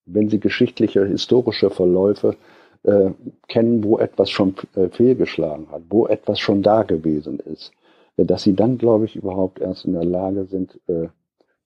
Wenn 0.05 0.29
Sie 0.29 0.39
geschichtliche, 0.39 1.05
historische 1.05 1.69
Verläufe 1.69 2.37
äh, 2.83 3.11
kennen, 3.49 3.83
wo 3.83 3.99
etwas 3.99 4.31
schon 4.31 4.55
fehlgeschlagen 4.91 5.69
hat, 5.69 5.83
wo 5.89 6.07
etwas 6.07 6.39
schon 6.39 6.63
da 6.63 6.83
gewesen 6.83 7.39
ist, 7.39 7.71
dass 8.17 8.43
Sie 8.43 8.55
dann, 8.55 8.77
glaube 8.77 9.05
ich, 9.05 9.15
überhaupt 9.15 9.59
erst 9.59 9.85
in 9.85 9.93
der 9.93 10.05
Lage 10.05 10.45
sind, 10.45 10.79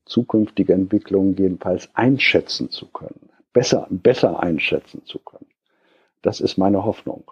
zukünftige 0.05 0.73
Entwicklungen 0.73 1.35
jedenfalls 1.35 1.89
einschätzen 1.93 2.69
zu 2.69 2.87
können, 2.87 3.29
besser, 3.53 3.87
besser 3.89 4.39
einschätzen 4.39 5.03
zu 5.05 5.19
können. 5.19 5.47
Das 6.21 6.39
ist 6.39 6.57
meine 6.57 6.83
Hoffnung. 6.83 7.23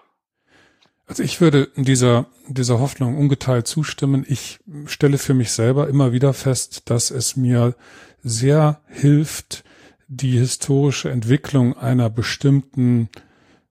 Also 1.05 1.23
ich 1.23 1.41
würde 1.41 1.69
dieser, 1.75 2.27
dieser 2.47 2.79
Hoffnung 2.79 3.17
ungeteilt 3.17 3.67
zustimmen. 3.67 4.25
Ich 4.27 4.59
stelle 4.85 5.17
für 5.17 5.33
mich 5.33 5.51
selber 5.51 5.87
immer 5.87 6.11
wieder 6.13 6.33
fest, 6.33 6.89
dass 6.89 7.11
es 7.11 7.35
mir 7.35 7.75
sehr 8.23 8.79
hilft, 8.87 9.63
die 10.07 10.37
historische 10.37 11.09
Entwicklung 11.09 11.77
einer 11.77 12.09
bestimmten 12.09 13.09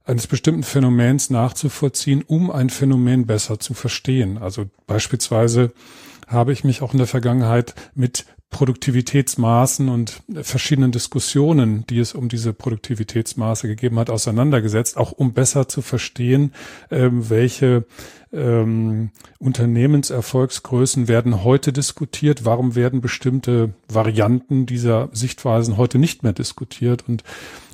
eines 0.04 0.26
bestimmten 0.26 0.64
Phänomens 0.64 1.30
nachzuvollziehen, 1.30 2.22
um 2.26 2.50
ein 2.50 2.70
Phänomen 2.70 3.26
besser 3.26 3.60
zu 3.60 3.72
verstehen. 3.72 4.36
Also 4.36 4.68
beispielsweise 4.88 5.72
habe 6.26 6.52
ich 6.52 6.64
mich 6.64 6.82
auch 6.82 6.92
in 6.92 6.98
der 6.98 7.06
Vergangenheit 7.06 7.74
mit 7.94 8.26
Produktivitätsmaßen 8.52 9.88
und 9.88 10.22
verschiedenen 10.42 10.92
Diskussionen, 10.92 11.84
die 11.88 11.98
es 11.98 12.14
um 12.14 12.28
diese 12.28 12.52
Produktivitätsmaße 12.52 13.66
gegeben 13.66 13.98
hat, 13.98 14.10
auseinandergesetzt, 14.10 14.98
auch 14.98 15.10
um 15.10 15.32
besser 15.32 15.68
zu 15.68 15.80
verstehen, 15.80 16.52
ähm, 16.90 17.28
welche 17.30 17.86
ähm, 18.30 19.10
Unternehmenserfolgsgrößen 19.38 21.08
werden 21.08 21.42
heute 21.44 21.72
diskutiert, 21.72 22.44
warum 22.44 22.74
werden 22.74 23.00
bestimmte 23.00 23.72
Varianten 23.88 24.66
dieser 24.66 25.08
Sichtweisen 25.12 25.78
heute 25.78 25.98
nicht 25.98 26.22
mehr 26.22 26.34
diskutiert 26.34 27.08
und 27.08 27.24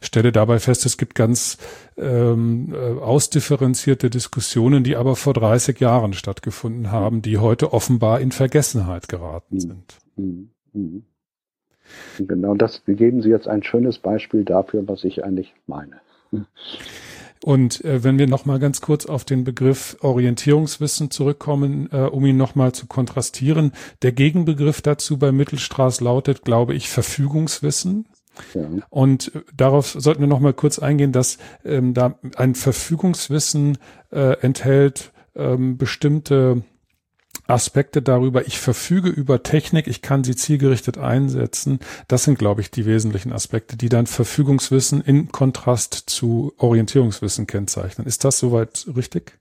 stelle 0.01 0.31
dabei 0.31 0.61
fest, 0.61 0.87
es 0.87 0.97
gibt 0.97 1.17
ganz 1.17 1.59
ähm, 1.97 2.73
äh, 2.73 3.01
ausdifferenzierte 3.01 4.11
Diskussionen, 4.11 4.85
die 4.85 4.95
aber 4.95 5.17
vor 5.17 5.35
30 5.35 5.81
Jahren 5.81 6.13
stattgefunden 6.13 6.93
haben, 6.93 7.21
die 7.21 7.39
heute 7.39 7.73
offenbar 7.73 8.21
in 8.21 8.31
Vergessenheit 8.31 9.09
geraten 9.09 9.57
mhm. 9.57 9.61
sind. 9.61 9.99
Mhm. 10.17 10.51
Mhm. 10.79 11.03
Genau 12.19 12.55
das 12.55 12.85
geben 12.85 13.23
Sie 13.23 13.31
jetzt 13.31 13.49
ein 13.49 13.63
schönes 13.63 13.99
Beispiel 13.99 14.45
dafür, 14.45 14.87
was 14.87 15.05
ich 15.05 15.25
eigentlich 15.25 15.55
meine. 15.67 16.01
Und 17.45 17.85
äh, 17.85 18.05
wenn 18.05 18.19
wir 18.19 18.27
noch 18.27 18.45
mal 18.45 18.59
ganz 18.59 18.81
kurz 18.81 19.07
auf 19.07 19.25
den 19.25 19.45
Begriff 19.45 19.97
Orientierungswissen 20.01 21.11
zurückkommen, 21.11 21.89
äh, 21.93 22.03
um 22.03 22.27
ihn 22.27 22.37
noch 22.37 22.55
mal 22.55 22.73
zu 22.73 22.87
kontrastieren, 22.87 23.73
der 24.03 24.13
Gegenbegriff 24.13 24.83
dazu 24.83 25.19
bei 25.19 25.33
Mittelstraß 25.33 26.01
lautet, 26.01 26.43
glaube 26.43 26.75
ich, 26.75 26.91
Verfügungswissen. 26.91 28.07
Ja. 28.55 28.69
Und 28.91 29.35
äh, 29.35 29.41
darauf 29.57 29.97
sollten 29.99 30.21
wir 30.21 30.29
noch 30.29 30.41
mal 30.41 30.53
kurz 30.53 30.79
eingehen, 30.79 31.13
dass 31.13 31.39
ähm, 31.65 31.95
da 31.95 32.19
ein 32.37 32.55
Verfügungswissen 32.55 33.79
äh, 34.11 34.39
enthält 34.41 35.13
ähm, 35.35 35.79
bestimmte 35.79 36.63
Aspekte 37.49 38.03
darüber, 38.03 38.47
ich 38.47 38.59
verfüge 38.59 39.09
über 39.09 39.43
Technik, 39.43 39.87
ich 39.87 40.03
kann 40.03 40.23
sie 40.23 40.37
zielgerichtet 40.37 40.99
einsetzen. 40.99 41.81
Das 42.07 42.25
sind, 42.25 42.39
glaube 42.39 42.61
ich, 42.61 42.71
die 42.71 42.85
wesentlichen 42.85 43.33
Aspekte, 43.33 43.77
die 43.77 43.89
dann 43.89 44.07
Verfügungswissen 44.07 45.01
in 45.01 45.33
Kontrast 45.33 45.95
zu 45.95 46.53
Orientierungswissen 46.59 47.47
kennzeichnen. 47.47 48.07
Ist 48.07 48.25
das 48.25 48.39
soweit 48.39 48.87
richtig? 48.95 49.39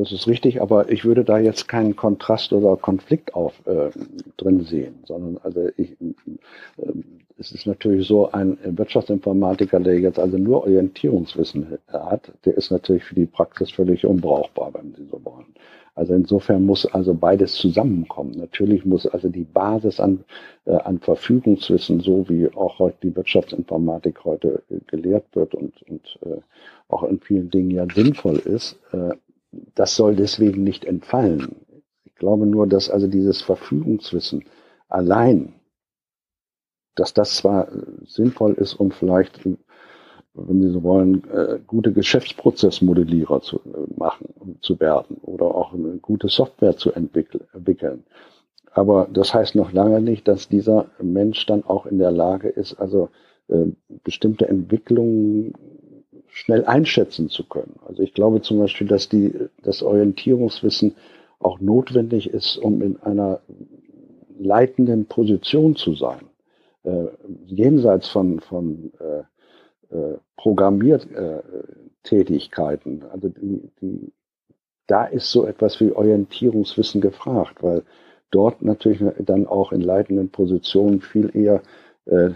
Das 0.00 0.12
ist 0.12 0.26
richtig, 0.26 0.62
aber 0.62 0.90
ich 0.90 1.04
würde 1.04 1.24
da 1.24 1.38
jetzt 1.38 1.68
keinen 1.68 1.94
Kontrast 1.94 2.54
oder 2.54 2.74
Konflikt 2.78 3.34
auf 3.34 3.52
äh, 3.66 3.90
drin 4.38 4.62
sehen, 4.62 4.94
sondern 5.04 5.36
also 5.42 5.68
ich, 5.76 5.90
äh, 6.00 6.92
es 7.36 7.52
ist 7.52 7.66
natürlich 7.66 8.08
so, 8.08 8.32
ein 8.32 8.56
Wirtschaftsinformatiker, 8.64 9.78
der 9.78 10.00
jetzt 10.00 10.18
also 10.18 10.38
nur 10.38 10.62
Orientierungswissen 10.62 11.78
hat, 11.88 12.32
der 12.46 12.56
ist 12.56 12.70
natürlich 12.70 13.04
für 13.04 13.14
die 13.14 13.26
Praxis 13.26 13.72
völlig 13.72 14.06
unbrauchbar, 14.06 14.72
wenn 14.72 14.94
Sie 14.94 15.04
so 15.04 15.20
wollen. 15.22 15.44
Also 15.94 16.14
insofern 16.14 16.64
muss 16.64 16.86
also 16.86 17.12
beides 17.12 17.56
zusammenkommen. 17.56 18.32
Natürlich 18.38 18.86
muss 18.86 19.06
also 19.06 19.28
die 19.28 19.44
Basis 19.44 20.00
an, 20.00 20.24
äh, 20.64 20.76
an 20.76 20.98
Verfügungswissen, 21.00 22.00
so 22.00 22.26
wie 22.26 22.48
auch 22.54 22.78
heute 22.78 22.96
die 23.02 23.14
Wirtschaftsinformatik 23.14 24.24
heute 24.24 24.62
äh, 24.70 24.78
gelehrt 24.86 25.26
wird 25.34 25.54
und, 25.54 25.74
und 25.90 26.18
äh, 26.24 26.40
auch 26.88 27.02
in 27.02 27.20
vielen 27.20 27.50
Dingen 27.50 27.70
ja 27.70 27.86
sinnvoll 27.94 28.38
ist, 28.38 28.78
äh, 28.92 29.10
das 29.52 29.96
soll 29.96 30.16
deswegen 30.16 30.62
nicht 30.62 30.84
entfallen. 30.84 31.56
Ich 32.04 32.14
glaube 32.14 32.46
nur, 32.46 32.66
dass 32.66 32.90
also 32.90 33.06
dieses 33.06 33.42
Verfügungswissen 33.42 34.44
allein, 34.88 35.54
dass 36.94 37.14
das 37.14 37.36
zwar 37.36 37.68
sinnvoll 38.04 38.54
ist, 38.54 38.74
um 38.74 38.90
vielleicht 38.90 39.40
wenn 40.34 40.62
Sie 40.62 40.70
so 40.70 40.82
wollen, 40.82 41.24
äh, 41.30 41.58
gute 41.66 41.92
Geschäftsprozessmodellierer 41.92 43.40
zu 43.40 43.58
äh, 43.58 43.98
machen, 43.98 44.58
zu 44.60 44.78
werden 44.80 45.16
oder 45.22 45.46
auch 45.46 45.72
eine 45.72 45.98
gute 45.98 46.28
Software 46.28 46.76
zu 46.76 46.92
entwickeln. 46.92 48.04
Aber 48.72 49.08
das 49.12 49.34
heißt 49.34 49.56
noch 49.56 49.72
lange 49.72 50.00
nicht, 50.00 50.28
dass 50.28 50.48
dieser 50.48 50.86
Mensch 51.02 51.44
dann 51.46 51.64
auch 51.64 51.86
in 51.86 51.98
der 51.98 52.12
Lage 52.12 52.48
ist, 52.48 52.74
also 52.74 53.08
äh, 53.48 53.66
bestimmte 54.04 54.48
Entwicklungen 54.48 55.54
schnell 56.32 56.64
einschätzen 56.64 57.28
zu 57.28 57.44
können. 57.44 57.76
Also 57.86 58.02
ich 58.02 58.14
glaube 58.14 58.42
zum 58.42 58.58
Beispiel, 58.58 58.86
dass 58.86 59.08
die, 59.08 59.32
das 59.62 59.82
Orientierungswissen 59.82 60.94
auch 61.38 61.60
notwendig 61.60 62.30
ist, 62.30 62.56
um 62.56 62.82
in 62.82 63.00
einer 63.02 63.40
leitenden 64.38 65.06
Position 65.06 65.76
zu 65.76 65.94
sein. 65.94 66.20
Äh, 66.82 67.06
jenseits 67.46 68.08
von, 68.08 68.40
von 68.40 68.92
äh, 69.00 69.22
äh, 69.94 70.18
Programmiertätigkeiten. 70.36 73.04
Also 73.12 73.28
die, 73.28 73.70
die, 73.80 74.12
da 74.86 75.04
ist 75.04 75.30
so 75.30 75.46
etwas 75.46 75.80
wie 75.80 75.92
Orientierungswissen 75.92 77.00
gefragt, 77.00 77.62
weil 77.62 77.84
dort 78.30 78.62
natürlich 78.62 79.02
dann 79.18 79.46
auch 79.46 79.72
in 79.72 79.82
leitenden 79.82 80.30
Positionen 80.30 81.00
viel 81.00 81.30
eher 81.34 81.62
äh, 82.06 82.30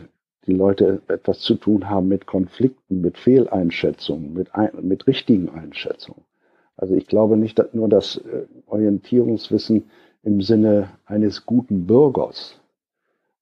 die 0.47 0.55
Leute 0.55 1.03
etwas 1.09 1.41
zu 1.41 1.55
tun 1.55 1.89
haben 1.89 2.09
mit 2.09 2.27
Konflikten, 2.27 3.01
mit 3.01 3.19
Fehleinschätzungen, 3.19 4.35
mit, 4.35 4.55
ein, 4.55 4.71
mit 4.83 5.07
richtigen 5.07 5.49
Einschätzungen. 5.51 6.23
Also 6.77 6.95
ich 6.95 7.07
glaube 7.07 7.37
nicht 7.37 7.59
dass 7.59 7.73
nur 7.73 7.89
das 7.89 8.17
äh, 8.17 8.47
Orientierungswissen 8.67 9.85
im 10.23 10.41
Sinne 10.41 10.91
eines 11.07 11.47
guten 11.47 11.87
Bürgers, 11.87 12.61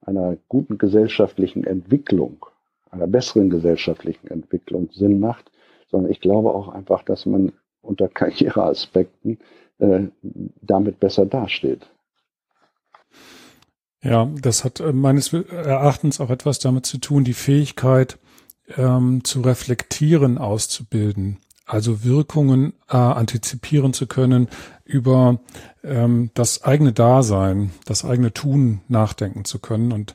einer 0.03 0.37
guten 0.49 0.79
gesellschaftlichen 0.79 1.65
Entwicklung, 1.65 2.47
einer 2.91 3.07
besseren 3.07 3.51
gesellschaftlichen 3.51 4.29
Entwicklung 4.29 4.91
Sinn 4.93 5.21
macht, 5.21 5.51
sondern 5.91 6.11
ich 6.11 6.21
glaube 6.21 6.53
auch 6.55 6.69
einfach, 6.69 7.03
dass 7.05 7.27
man 7.27 7.53
unter 7.81 8.09
Karriereaspekten 8.09 9.39
äh, 9.79 10.05
damit 10.61 11.01
besser 11.01 11.27
dasteht. 11.27 11.87
Ja, 14.03 14.29
das 14.41 14.65
hat 14.65 14.81
äh, 14.81 14.93
meines 14.93 15.33
Erachtens 15.33 16.21
auch 16.21 16.31
etwas 16.31 16.59
damit 16.59 16.87
zu 16.87 16.99
tun, 16.99 17.25
die 17.25 17.35
Fähigkeit 17.35 18.19
ähm, 18.77 19.23
zu 19.25 19.41
reflektieren 19.43 20.39
auszubilden. 20.39 21.39
Also 21.65 22.03
Wirkungen 22.03 22.75
äh, 22.89 22.97
antizipieren 22.97 23.93
zu 23.93 24.07
können, 24.07 24.49
über 24.85 25.41
ähm, 25.85 26.31
das 26.35 26.65
eigene 26.65 26.93
Dasein, 26.93 27.71
das 27.87 28.05
eigene 28.05 28.33
Tun 28.35 28.81
nachdenken 28.89 29.45
zu 29.45 29.61
können. 29.61 29.93
Und 29.93 30.15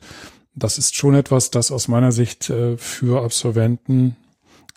das 0.54 0.76
ist 0.76 0.94
schon 0.94 1.14
etwas, 1.14 1.50
das 1.50 1.72
aus 1.72 1.88
meiner 1.88 2.12
Sicht 2.12 2.50
äh, 2.50 2.76
für 2.76 3.24
Absolventen, 3.24 4.16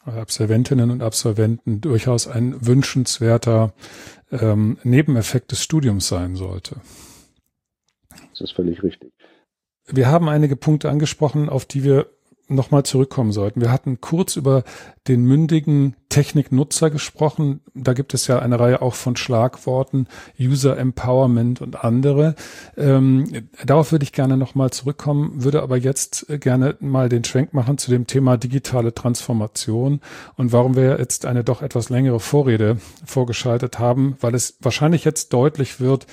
äh, 0.07 0.12
Absolventinnen 0.12 0.89
und 0.89 1.03
Absolventen 1.03 1.82
durchaus 1.82 2.28
ein 2.28 2.66
wünschenswerter 2.66 3.74
ähm, 4.32 4.78
Nebeneffekt 4.84 5.51
des 5.51 5.62
Studiums 5.62 6.07
sein 6.07 6.38
sollte. 6.38 6.78
Das 8.32 8.41
ist 8.41 8.51
völlig 8.53 8.84
richtig. 8.84 9.12
Wir 9.88 10.07
haben 10.07 10.30
einige 10.30 10.55
Punkte 10.55 10.89
angesprochen, 10.89 11.49
auf 11.49 11.66
die 11.66 11.84
wir 11.84 12.07
nochmal 12.51 12.84
zurückkommen 12.84 13.32
sollten. 13.32 13.62
Wir 13.62 13.72
hatten 13.72 14.01
kurz 14.01 14.36
über 14.36 14.64
den 15.07 15.24
mündigen 15.24 15.95
Techniknutzer 16.09 16.89
gesprochen. 16.89 17.62
Da 17.74 17.93
gibt 17.93 18.14
es 18.14 18.28
ja 18.28 18.39
eine 18.39 18.59
Reihe 18.59 18.82
auch 18.82 18.93
von 18.93 19.16
Schlagworten, 19.16 20.07
User 20.39 20.78
Empowerment 20.78 21.62
und 21.62 21.84
andere. 21.84 22.36
Ähm, 22.78 23.47
darauf 23.66 23.91
würde 23.91 24.03
ich 24.03 24.12
gerne 24.12 24.38
nochmal 24.38 24.70
zurückkommen, 24.72 25.43
würde 25.43 25.64
aber 25.64 25.78
jetzt 25.78 26.28
gerne 26.41 26.76
mal 26.82 27.09
den 27.09 27.24
Schwenk 27.24 27.53
machen 27.53 27.78
zu 27.78 27.89
dem 27.89 28.05
Thema 28.05 28.38
digitale 28.38 28.93
Transformation 28.93 30.01
und 30.36 30.51
warum 30.51 30.76
wir 30.76 30.99
jetzt 30.99 31.26
eine 31.26 31.43
doch 31.43 31.62
etwas 31.62 31.89
längere 31.89 32.20
Vorrede 32.20 32.78
vorgeschaltet 33.05 33.80
haben, 33.80 34.18
weil 34.20 34.36
es 34.36 34.57
wahrscheinlich 34.59 35.05
jetzt 35.05 35.34
deutlich 35.34 35.80
wird, 35.80 36.05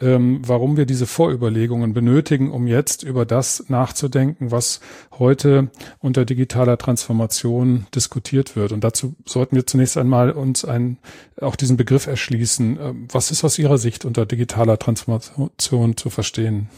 ähm, 0.00 0.40
warum 0.46 0.76
wir 0.76 0.86
diese 0.86 1.06
Vorüberlegungen 1.06 1.92
benötigen, 1.92 2.50
um 2.50 2.66
jetzt 2.66 3.02
über 3.02 3.24
das 3.24 3.68
nachzudenken, 3.68 4.50
was 4.50 4.80
heute 5.18 5.70
unter 6.00 6.24
digitaler 6.24 6.78
Transformation 6.78 7.86
diskutiert 7.94 8.56
wird. 8.56 8.72
Und 8.72 8.84
dazu 8.84 9.14
sollten 9.24 9.56
wir 9.56 9.66
zunächst 9.66 9.96
einmal 9.96 10.30
uns 10.30 10.64
ein, 10.64 10.98
auch 11.40 11.56
diesen 11.56 11.76
Begriff 11.76 12.06
erschließen. 12.06 12.78
Ähm, 12.80 13.08
was 13.12 13.30
ist 13.30 13.44
aus 13.44 13.58
Ihrer 13.58 13.78
Sicht 13.78 14.04
unter 14.04 14.26
digitaler 14.26 14.78
Transformation 14.78 15.96
zu 15.96 16.10
verstehen? 16.10 16.68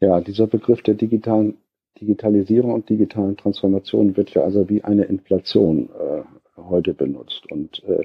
Ja, 0.00 0.20
dieser 0.20 0.46
Begriff 0.46 0.82
der 0.82 0.94
digitalen 0.94 1.54
Digitalisierung 2.00 2.72
und 2.72 2.88
digitalen 2.88 3.36
Transformation 3.36 4.16
wird 4.16 4.30
ja 4.30 4.42
also 4.42 4.68
wie 4.68 4.82
eine 4.82 5.04
Inflation 5.04 5.90
äh, 5.90 6.22
heute 6.56 6.94
benutzt. 6.94 7.50
Und 7.50 7.82
äh, 7.84 8.04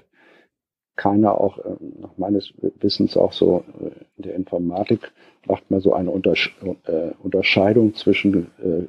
keiner 0.96 1.40
auch 1.40 1.58
äh, 1.60 1.76
nach 2.00 2.18
meines 2.18 2.54
Wissens 2.80 3.18
auch 3.18 3.34
so 3.34 3.64
äh, 3.82 3.92
in 4.18 4.24
der 4.24 4.36
Informatik 4.36 5.12
macht 5.46 5.70
man 5.70 5.82
so 5.82 5.94
eine 5.94 6.12
äh, 6.12 7.12
Unterscheidung 7.22 7.94
zwischen 7.96 8.48
äh, 8.64 8.88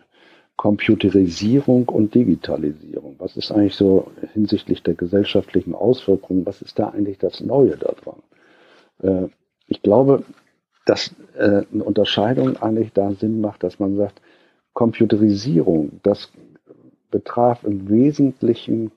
Computerisierung 0.57 1.89
und 1.89 2.15
Digitalisierung. 2.15 3.17
Was 3.19 3.37
ist 3.37 3.53
eigentlich 3.53 3.75
so 3.75 4.11
hinsichtlich 4.33 4.83
der 4.83 4.95
gesellschaftlichen 4.95 5.75
Auswirkungen, 5.75 6.47
was 6.47 6.63
ist 6.63 6.79
da 6.79 6.89
eigentlich 6.89 7.19
das 7.19 7.41
Neue 7.41 7.77
daran? 7.77 8.23
Ich 9.67 9.83
glaube, 9.83 10.23
dass 10.87 11.15
eine 11.39 11.85
Unterscheidung 11.85 12.57
eigentlich 12.57 12.95
da 12.95 13.13
Sinn 13.13 13.43
macht, 13.43 13.65
dass 13.65 13.79
man 13.79 13.97
sagt, 13.97 14.23
Computerisierung, 14.73 16.01
das 16.03 16.33
betraf 17.11 17.63
im 17.65 17.91
Wesentlichen 17.91 18.93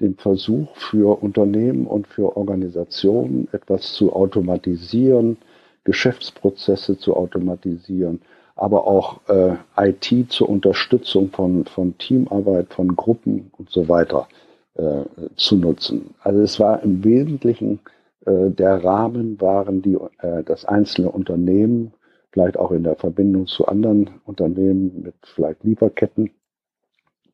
den 0.00 0.16
Versuch 0.16 0.74
für 0.76 1.22
Unternehmen 1.22 1.86
und 1.86 2.06
für 2.06 2.36
Organisationen 2.36 3.48
etwas 3.52 3.92
zu 3.92 4.12
automatisieren, 4.12 5.36
Geschäftsprozesse 5.84 6.98
zu 6.98 7.16
automatisieren, 7.16 8.20
aber 8.56 8.86
auch 8.86 9.20
äh, 9.28 9.56
IT 9.76 10.30
zur 10.30 10.48
Unterstützung 10.48 11.30
von, 11.30 11.64
von 11.64 11.96
Teamarbeit, 11.98 12.72
von 12.72 12.96
Gruppen 12.96 13.50
und 13.56 13.70
so 13.70 13.88
weiter 13.88 14.28
äh, 14.74 15.02
zu 15.36 15.56
nutzen. 15.56 16.14
Also 16.20 16.40
es 16.40 16.60
war 16.60 16.82
im 16.82 17.02
Wesentlichen 17.04 17.80
äh, 18.26 18.50
der 18.50 18.84
Rahmen 18.84 19.40
waren 19.40 19.82
die, 19.82 19.96
äh, 20.18 20.42
das 20.44 20.64
einzelne 20.64 21.10
Unternehmen, 21.10 21.92
vielleicht 22.32 22.56
auch 22.56 22.70
in 22.70 22.84
der 22.84 22.96
Verbindung 22.96 23.46
zu 23.46 23.66
anderen 23.66 24.10
Unternehmen 24.24 25.02
mit 25.02 25.14
vielleicht 25.34 25.64
Lieferketten. 25.64 26.30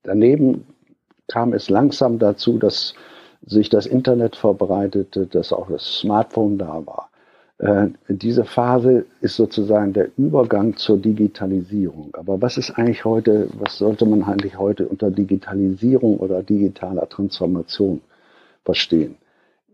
Daneben 0.02 0.66
kam 1.28 1.52
es 1.52 1.70
langsam 1.70 2.18
dazu, 2.18 2.58
dass 2.58 2.94
sich 3.44 3.68
das 3.68 3.86
Internet 3.86 4.36
verbreitete, 4.36 5.26
dass 5.26 5.52
auch 5.52 5.68
das 5.68 5.98
Smartphone 6.00 6.58
da 6.58 6.84
war. 6.86 7.10
Äh, 7.58 7.88
diese 8.08 8.44
Phase 8.44 9.06
ist 9.20 9.36
sozusagen 9.36 9.92
der 9.92 10.10
Übergang 10.18 10.76
zur 10.76 10.98
Digitalisierung. 10.98 12.10
Aber 12.14 12.40
was 12.42 12.58
ist 12.58 12.72
eigentlich 12.72 13.04
heute, 13.04 13.48
was 13.54 13.78
sollte 13.78 14.04
man 14.04 14.22
eigentlich 14.22 14.58
heute 14.58 14.86
unter 14.86 15.10
Digitalisierung 15.10 16.18
oder 16.18 16.42
digitaler 16.42 17.08
Transformation 17.08 18.00
verstehen? 18.64 19.16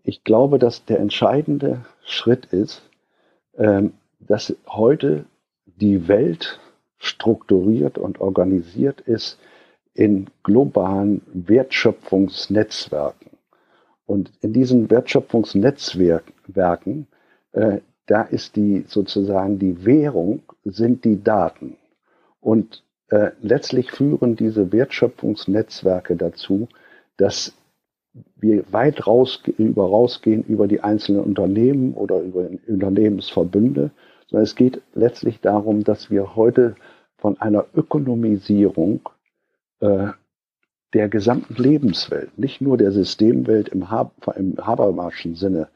Ich 0.04 0.24
glaube, 0.24 0.58
dass 0.58 0.84
der 0.84 1.00
entscheidende 1.00 1.80
Schritt 2.04 2.46
ist, 2.46 2.82
ähm, 3.56 3.94
dass 4.20 4.54
heute 4.68 5.24
die 5.66 6.06
Welt 6.08 6.60
strukturiert 6.98 7.98
und 7.98 8.20
organisiert 8.20 9.00
ist 9.00 9.38
in 9.94 10.28
globalen 10.42 11.22
Wertschöpfungsnetzwerken. 11.32 13.30
Und 14.06 14.32
in 14.40 14.52
diesen 14.52 14.90
Wertschöpfungsnetzwerken, 14.90 17.06
äh, 17.52 17.78
da 18.06 18.22
ist 18.22 18.56
die 18.56 18.84
sozusagen 18.88 19.58
die 19.58 19.84
Währung, 19.84 20.42
sind 20.64 21.04
die 21.04 21.22
Daten. 21.22 21.76
Und 22.40 22.82
äh, 23.08 23.30
letztlich 23.40 23.92
führen 23.92 24.36
diese 24.36 24.72
Wertschöpfungsnetzwerke 24.72 26.16
dazu, 26.16 26.68
dass 27.16 27.54
wir 28.36 28.64
weit 28.72 29.06
raus, 29.06 29.42
über, 29.58 29.84
rausgehen 29.84 30.42
über 30.44 30.66
die 30.66 30.80
einzelnen 30.80 31.22
Unternehmen 31.22 31.94
oder 31.94 32.20
über 32.20 32.48
Unternehmensverbünde, 32.66 33.90
sondern 34.28 34.44
es 34.44 34.54
geht 34.54 34.82
letztlich 34.94 35.40
darum, 35.40 35.84
dass 35.84 36.10
wir 36.10 36.36
heute 36.36 36.74
von 37.18 37.40
einer 37.40 37.66
Ökonomisierung 37.74 39.08
äh, 39.82 40.12
der 40.94 41.08
gesamten 41.08 41.54
Lebenswelt, 41.54 42.38
nicht 42.38 42.60
nur 42.60 42.76
der 42.76 42.92
Systemwelt 42.92 43.68
im, 43.68 43.90
Hab, 43.90 44.36
im 44.36 44.56
Habermaschen 44.58 45.34
Sinne 45.34 45.68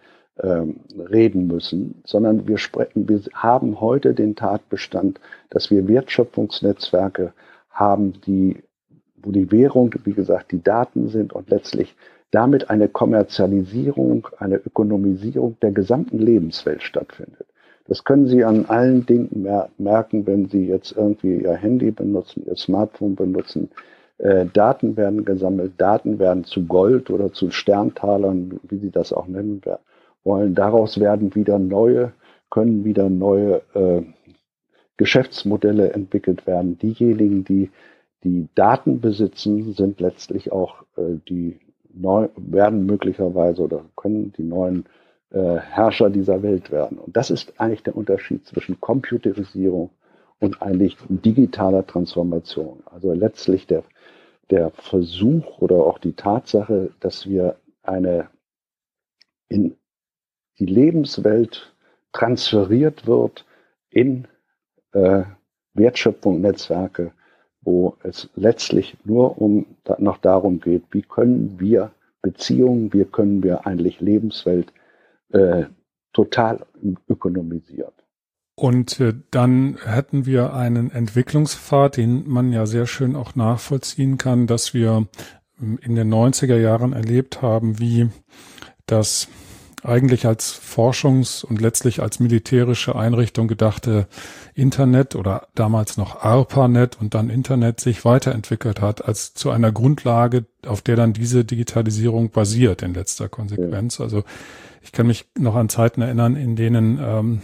ähm, 0.42 0.80
reden 0.98 1.46
müssen, 1.46 2.02
sondern 2.04 2.46
wir, 2.46 2.59
sprechen, 2.59 3.09
wir 3.09 3.20
haben 3.32 3.80
heute 3.80 4.14
den 4.14 4.36
Tatbestand, 4.36 5.20
dass 5.50 5.70
wir 5.70 5.88
Wertschöpfungsnetzwerke 5.88 7.32
haben, 7.70 8.20
die, 8.26 8.62
wo 9.16 9.30
die 9.30 9.50
Währung, 9.50 9.94
wie 10.04 10.12
gesagt, 10.12 10.52
die 10.52 10.62
Daten 10.62 11.09
sind 11.09 11.32
und 11.32 11.48
letztlich 11.48 11.96
damit 12.30 12.68
eine 12.68 12.88
Kommerzialisierung, 12.88 14.28
eine 14.38 14.57
Ökonomisierung 14.57 15.57
der 15.62 15.72
gesamten 15.72 16.18
Lebenswelt 16.18 16.82
stattfindet. 16.82 17.46
Das 17.88 18.04
können 18.04 18.26
Sie 18.26 18.44
an 18.44 18.66
allen 18.66 19.07
Dingen 19.07 19.46
merken, 19.78 20.26
wenn 20.26 20.48
Sie 20.48 20.66
jetzt 20.66 20.96
irgendwie 20.96 21.36
Ihr 21.36 21.54
Handy 21.54 21.92
benutzen, 21.92 22.44
Ihr 22.46 22.57
Smartphone 22.57 23.14
benutzen. 23.14 23.70
Äh, 24.19 24.47
Daten 24.47 24.97
werden 24.97 25.25
gesammelt, 25.25 25.75
Daten 25.79 26.19
werden 26.19 26.45
zu 26.45 26.67
Gold 26.67 27.11
oder 27.11 27.33
zu 27.33 27.51
Sterntalern, 27.51 28.61
wie 28.62 28.79
Sie 28.79 28.91
das 28.91 29.12
auch 29.12 29.27
nennen 29.27 29.61
wollen. 30.25 30.55
Daraus 30.55 30.99
werden 30.99 31.35
wieder 31.35 31.59
neue, 31.59 32.12
können 32.51 32.85
wieder 32.85 33.09
neue 33.11 33.62
äh, 33.75 34.03
Geschäftsmodelle 34.97 35.93
entwickelt 35.93 36.47
werden. 36.47 36.79
Diejenigen, 36.79 37.45
die 37.45 37.71
die 38.25 38.49
Daten 38.55 39.01
besitzen, 39.01 39.73
sind 39.75 40.01
letztlich 40.01 40.51
auch 40.51 40.83
äh, 40.97 41.19
die 41.29 41.61
neu, 41.95 42.29
werden 42.37 42.87
möglicherweise 42.87 43.62
oder 43.62 43.85
können 43.95 44.33
die 44.37 44.43
neuen 44.43 44.87
äh, 45.31 45.57
Herrscher 45.57 46.11
dieser 46.11 46.43
Welt 46.43 46.71
werden. 46.71 46.99
Und 46.99 47.17
das 47.17 47.31
ist 47.31 47.59
eigentlich 47.61 47.83
der 47.83 47.97
Unterschied 47.97 48.47
zwischen 48.47 48.81
Computerisierung 48.81 49.91
und 50.41 50.61
eigentlich 50.62 50.97
digitaler 51.09 51.87
Transformation. 51.87 52.83
Also 52.87 53.12
letztlich 53.12 53.67
der, 53.67 53.83
der 54.51 54.70
Versuch 54.70 55.59
oder 55.59 55.76
auch 55.76 55.99
die 55.99 56.12
Tatsache, 56.12 56.92
dass 57.01 57.26
wir 57.26 57.57
eine 57.82 58.28
in 59.49 59.76
die 60.59 60.66
Lebenswelt 60.66 61.74
transferiert 62.12 63.07
wird 63.07 63.44
in 63.90 64.26
äh, 64.92 65.24
Wertschöpfung, 65.74 66.40
Netzwerke, 66.40 67.12
wo 67.61 67.97
es 68.03 68.30
letztlich 68.34 68.97
nur 69.05 69.40
um 69.40 69.66
noch 69.99 70.18
darum 70.18 70.61
geht, 70.61 70.84
wie 70.92 71.03
können 71.03 71.61
wir 71.61 71.92
Beziehungen, 72.22 72.92
wie 72.92 73.05
können 73.05 73.42
wir 73.42 73.66
eigentlich 73.66 74.01
Lebenswelt 74.01 74.72
äh, 75.30 75.64
total 76.12 76.64
ökonomisiert. 77.09 78.05
Und 78.57 79.00
äh, 79.00 79.12
dann 79.30 79.76
hätten 79.84 80.24
wir 80.24 80.54
einen 80.54 80.90
Entwicklungspfad, 80.90 81.98
den 81.98 82.26
man 82.26 82.52
ja 82.52 82.64
sehr 82.64 82.86
schön 82.86 83.14
auch 83.14 83.34
nachvollziehen 83.34 84.16
kann, 84.16 84.46
dass 84.46 84.72
wir 84.72 85.07
ähm, 85.61 85.78
in 85.82 85.94
den 85.94 86.12
90er 86.12 86.57
Jahren 86.57 86.94
erlebt 86.94 87.42
haben, 87.42 87.78
wie 87.78 88.09
das 88.86 89.28
eigentlich 89.84 90.26
als 90.26 90.59
Forschungs- 90.59 91.44
und 91.44 91.61
letztlich 91.61 92.00
als 92.00 92.18
militärische 92.18 92.96
Einrichtung 92.96 93.46
gedachte 93.46 94.09
Internet 94.54 95.14
oder 95.14 95.48
damals 95.54 95.98
noch 95.98 96.22
ARPANET 96.22 96.98
und 96.98 97.14
dann 97.14 97.28
Internet 97.28 97.78
sich 97.80 98.04
weiterentwickelt 98.04 98.80
hat 98.80 99.04
als 99.04 99.34
zu 99.34 99.50
einer 99.50 99.70
Grundlage, 99.70 100.46
auf 100.66 100.80
der 100.80 100.96
dann 100.96 101.12
diese 101.12 101.44
Digitalisierung 101.44 102.30
basiert 102.30 102.82
in 102.82 102.94
letzter 102.94 103.28
Konsequenz. 103.28 104.00
Also 104.00 104.24
ich 104.82 104.92
kann 104.92 105.07
mich 105.07 105.26
noch 105.38 105.57
an 105.57 105.68
Zeiten 105.68 106.00
erinnern, 106.00 106.36
in 106.36 106.57
denen 106.57 106.98
ähm, 107.00 107.42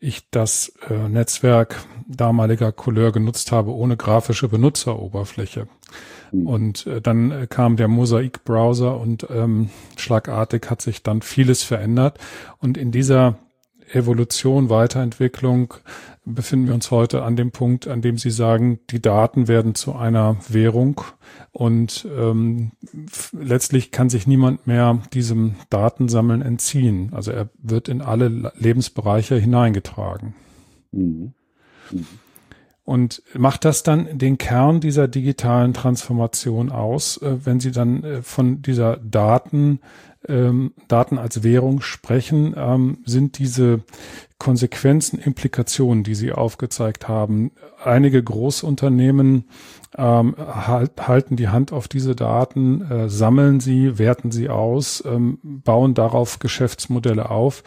ich 0.00 0.30
das 0.30 0.72
äh, 0.88 1.08
Netzwerk 1.08 1.76
damaliger 2.06 2.72
Couleur 2.72 3.12
genutzt 3.12 3.52
habe 3.52 3.72
ohne 3.72 3.96
grafische 3.96 4.48
Benutzeroberfläche. 4.48 5.68
Mhm. 6.32 6.46
Und 6.46 6.86
äh, 6.86 7.00
dann 7.00 7.30
äh, 7.30 7.46
kam 7.48 7.76
der 7.76 7.88
Mosaik-Browser 7.88 8.98
und 8.98 9.26
ähm, 9.30 9.70
schlagartig 9.96 10.70
hat 10.70 10.82
sich 10.82 11.02
dann 11.02 11.22
vieles 11.22 11.62
verändert. 11.62 12.18
Und 12.58 12.76
in 12.76 12.92
dieser 12.92 13.38
Evolution, 13.94 14.70
Weiterentwicklung 14.70 15.74
befinden 16.24 16.66
wir 16.66 16.74
uns 16.74 16.90
heute 16.90 17.22
an 17.22 17.36
dem 17.36 17.50
Punkt, 17.50 17.88
an 17.88 18.02
dem 18.02 18.18
Sie 18.18 18.30
sagen, 18.30 18.80
die 18.90 19.00
Daten 19.00 19.48
werden 19.48 19.74
zu 19.74 19.94
einer 19.94 20.36
Währung 20.48 21.00
und 21.52 22.06
ähm, 22.16 22.72
letztlich 23.32 23.90
kann 23.90 24.10
sich 24.10 24.26
niemand 24.26 24.66
mehr 24.66 25.00
diesem 25.12 25.54
Datensammeln 25.70 26.42
entziehen. 26.42 27.10
Also 27.14 27.30
er 27.30 27.48
wird 27.58 27.88
in 27.88 28.02
alle 28.02 28.52
Lebensbereiche 28.56 29.36
hineingetragen. 29.36 30.34
Mhm. 30.92 31.32
Mhm. 31.90 32.06
Und 32.88 33.22
macht 33.34 33.66
das 33.66 33.82
dann 33.82 34.16
den 34.16 34.38
Kern 34.38 34.80
dieser 34.80 35.08
digitalen 35.08 35.74
Transformation 35.74 36.70
aus, 36.70 37.18
äh, 37.18 37.44
wenn 37.44 37.60
Sie 37.60 37.70
dann 37.70 38.02
äh, 38.02 38.22
von 38.22 38.62
dieser 38.62 38.96
Daten, 38.96 39.80
ähm, 40.28 40.72
Daten 40.88 41.18
als 41.18 41.42
Währung 41.42 41.80
sprechen? 41.80 42.54
Ähm, 42.56 42.98
sind 43.04 43.38
diese 43.38 43.80
Konsequenzen, 44.38 45.18
Implikationen, 45.18 46.04
die 46.04 46.14
Sie 46.14 46.32
aufgezeigt 46.32 47.08
haben? 47.08 47.50
Einige 47.82 48.22
Großunternehmen 48.22 49.44
ähm, 49.96 50.34
halt, 50.38 50.92
halten 51.08 51.36
die 51.36 51.48
Hand 51.48 51.72
auf 51.72 51.88
diese 51.88 52.14
Daten, 52.14 52.82
äh, 52.82 53.08
sammeln 53.08 53.60
sie, 53.60 53.98
werten 53.98 54.30
sie 54.30 54.48
aus, 54.48 55.02
ähm, 55.06 55.38
bauen 55.42 55.94
darauf 55.94 56.38
Geschäftsmodelle 56.38 57.30
auf. 57.30 57.64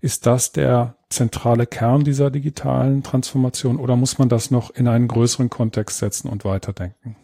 Ist 0.00 0.26
das 0.26 0.52
der 0.52 0.96
zentrale 1.10 1.66
Kern 1.66 2.04
dieser 2.04 2.30
digitalen 2.30 3.02
Transformation 3.02 3.76
oder 3.76 3.96
muss 3.96 4.18
man 4.18 4.28
das 4.28 4.50
noch 4.50 4.70
in 4.70 4.88
einen 4.88 5.08
größeren 5.08 5.50
Kontext 5.50 5.98
setzen 5.98 6.28
und 6.28 6.44
weiterdenken? 6.44 7.16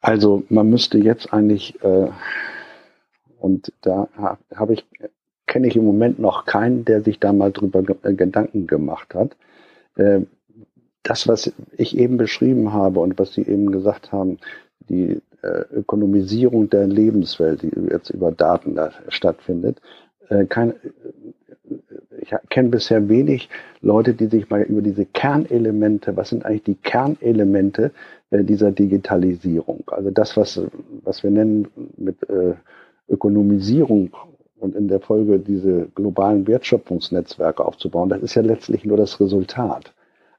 Also 0.00 0.44
man 0.48 0.70
müsste 0.70 0.98
jetzt 0.98 1.32
eigentlich, 1.32 1.82
äh, 1.82 2.08
und 3.40 3.72
da 3.82 4.08
habe 4.54 4.72
ich, 4.72 4.84
kenne 5.46 5.68
ich 5.68 5.76
im 5.76 5.84
Moment 5.84 6.18
noch 6.18 6.44
keinen, 6.44 6.84
der 6.84 7.02
sich 7.02 7.18
da 7.18 7.32
mal 7.32 7.52
drüber 7.52 7.82
äh, 8.02 8.14
Gedanken 8.14 8.66
gemacht 8.66 9.14
hat. 9.14 9.36
Äh, 9.96 10.22
das, 11.02 11.26
was 11.26 11.52
ich 11.76 11.96
eben 11.96 12.16
beschrieben 12.16 12.72
habe 12.72 13.00
und 13.00 13.18
was 13.18 13.32
Sie 13.32 13.42
eben 13.42 13.72
gesagt 13.72 14.12
haben, 14.12 14.38
die 14.88 15.22
äh, 15.42 15.64
Ökonomisierung 15.72 16.68
der 16.68 16.86
Lebenswelt, 16.86 17.62
die 17.62 17.72
jetzt 17.90 18.10
über 18.10 18.30
Daten 18.32 18.74
da 18.74 18.92
stattfindet, 19.08 19.80
äh, 20.28 20.44
kein, 20.44 20.74
ich 22.20 22.34
kenne 22.50 22.68
bisher 22.68 23.08
wenig 23.08 23.48
Leute, 23.80 24.12
die 24.12 24.26
sich 24.26 24.50
mal 24.50 24.62
über 24.62 24.82
diese 24.82 25.06
Kernelemente, 25.06 26.16
was 26.16 26.30
sind 26.30 26.44
eigentlich 26.44 26.64
die 26.64 26.74
Kernelemente 26.74 27.92
dieser 28.30 28.72
Digitalisierung? 28.72 29.84
Also 29.86 30.10
das, 30.10 30.36
was, 30.36 30.60
was 31.04 31.22
wir 31.22 31.30
nennen 31.30 31.68
mit 31.96 32.16
Ökonomisierung 33.08 34.10
und 34.58 34.74
in 34.74 34.88
der 34.88 35.00
Folge 35.00 35.38
diese 35.38 35.88
globalen 35.94 36.46
Wertschöpfungsnetzwerke 36.46 37.64
aufzubauen, 37.64 38.08
das 38.08 38.22
ist 38.22 38.34
ja 38.34 38.42
letztlich 38.42 38.84
nur 38.84 38.96
das 38.96 39.20
Resultat. 39.20 39.92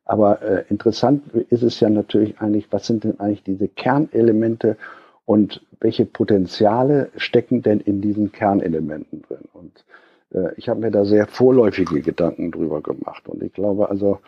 Aber 0.06 0.42
äh, 0.42 0.64
interessant 0.70 1.24
ist 1.50 1.62
es 1.62 1.80
ja 1.80 1.90
natürlich 1.90 2.40
eigentlich, 2.40 2.68
was 2.72 2.88
sind 2.88 3.04
denn 3.04 3.20
eigentlich 3.20 3.44
diese 3.44 3.68
Kernelemente 3.68 4.78
und 5.26 5.62
welche 5.80 6.06
Potenziale 6.06 7.10
stecken 7.16 7.62
denn 7.62 7.80
in 7.80 8.02
diesen 8.02 8.32
Kernelementen 8.32 9.22
drin? 9.22 9.48
Und 9.54 9.86
äh, 10.34 10.54
ich 10.58 10.68
habe 10.68 10.80
mir 10.80 10.92
da 10.92 11.06
sehr 11.06 11.28
vorläufige 11.28 12.02
Gedanken 12.02 12.52
drüber 12.52 12.82
gemacht. 12.82 13.30
Und 13.30 13.44
ich 13.44 13.54
glaube 13.54 13.90
also, 13.90 14.20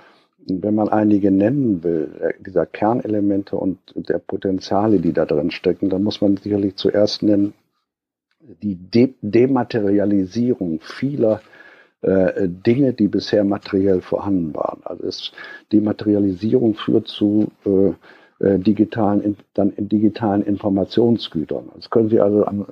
wenn 0.46 0.76
man 0.76 0.90
einige 0.90 1.32
nennen 1.32 1.84
will, 1.84 2.12
äh, 2.20 2.34
dieser 2.44 2.68
Kernelemente 2.68 3.56
und 3.56 3.80
der 3.96 4.20
Potenziale, 4.20 5.00
die 5.00 5.14
da 5.14 5.26
drin 5.26 5.50
stecken, 5.50 5.90
dann 5.90 6.04
muss 6.04 6.22
man 6.22 6.38
sicherlich 6.38 6.76
zuerst 6.76 7.24
nennen, 7.24 7.54
die 8.62 8.76
De 8.76 9.14
Dematerialisierung 9.22 10.80
vieler 10.82 11.42
äh, 12.02 12.48
Dinge, 12.48 12.94
die 12.94 13.08
bisher 13.08 13.44
materiell 13.44 14.02
vorhanden 14.02 14.56
waren. 14.56 14.82
Also 14.84 15.06
es, 15.06 15.32
Dematerialisierung 15.72 16.76
führt 16.76 17.08
zu 17.08 17.52
äh, 17.66 17.94
äh 18.44 18.58
digitalen, 18.60 19.38
dann 19.54 19.72
in 19.72 19.88
digitalen 19.88 20.44
Informationsgütern. 20.44 21.70
Das 21.76 21.90
können 21.90 22.10
Sie 22.10 22.20
also 22.20 22.46
an 22.46 22.66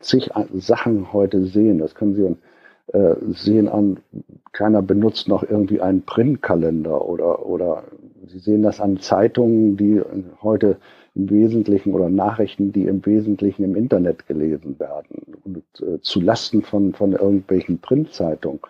zig 0.00 0.30
Sachen 0.54 1.12
heute 1.12 1.44
sehen. 1.46 1.78
Das 1.78 1.94
können 1.94 2.14
Sie 2.14 2.96
äh, 2.96 3.16
sehen 3.32 3.68
an, 3.68 3.98
keiner 4.52 4.82
benutzt 4.82 5.26
noch 5.26 5.42
irgendwie 5.42 5.80
einen 5.80 6.02
Printkalender 6.02 7.04
oder, 7.08 7.46
oder 7.46 7.84
Sie 8.26 8.38
sehen 8.38 8.62
das 8.62 8.80
an 8.80 8.98
Zeitungen, 8.98 9.76
die 9.76 10.02
heute 10.42 10.76
im 11.16 11.30
Wesentlichen 11.30 11.94
oder 11.94 12.10
Nachrichten, 12.10 12.72
die 12.72 12.84
im 12.84 13.04
Wesentlichen 13.04 13.64
im 13.64 13.74
Internet 13.74 14.26
gelesen 14.26 14.78
werden 14.78 15.34
und 15.44 15.64
äh, 15.80 16.00
zu 16.02 16.20
Lasten 16.20 16.62
von, 16.62 16.92
von 16.92 17.12
irgendwelchen 17.12 17.78
Printzeitungen. 17.78 18.60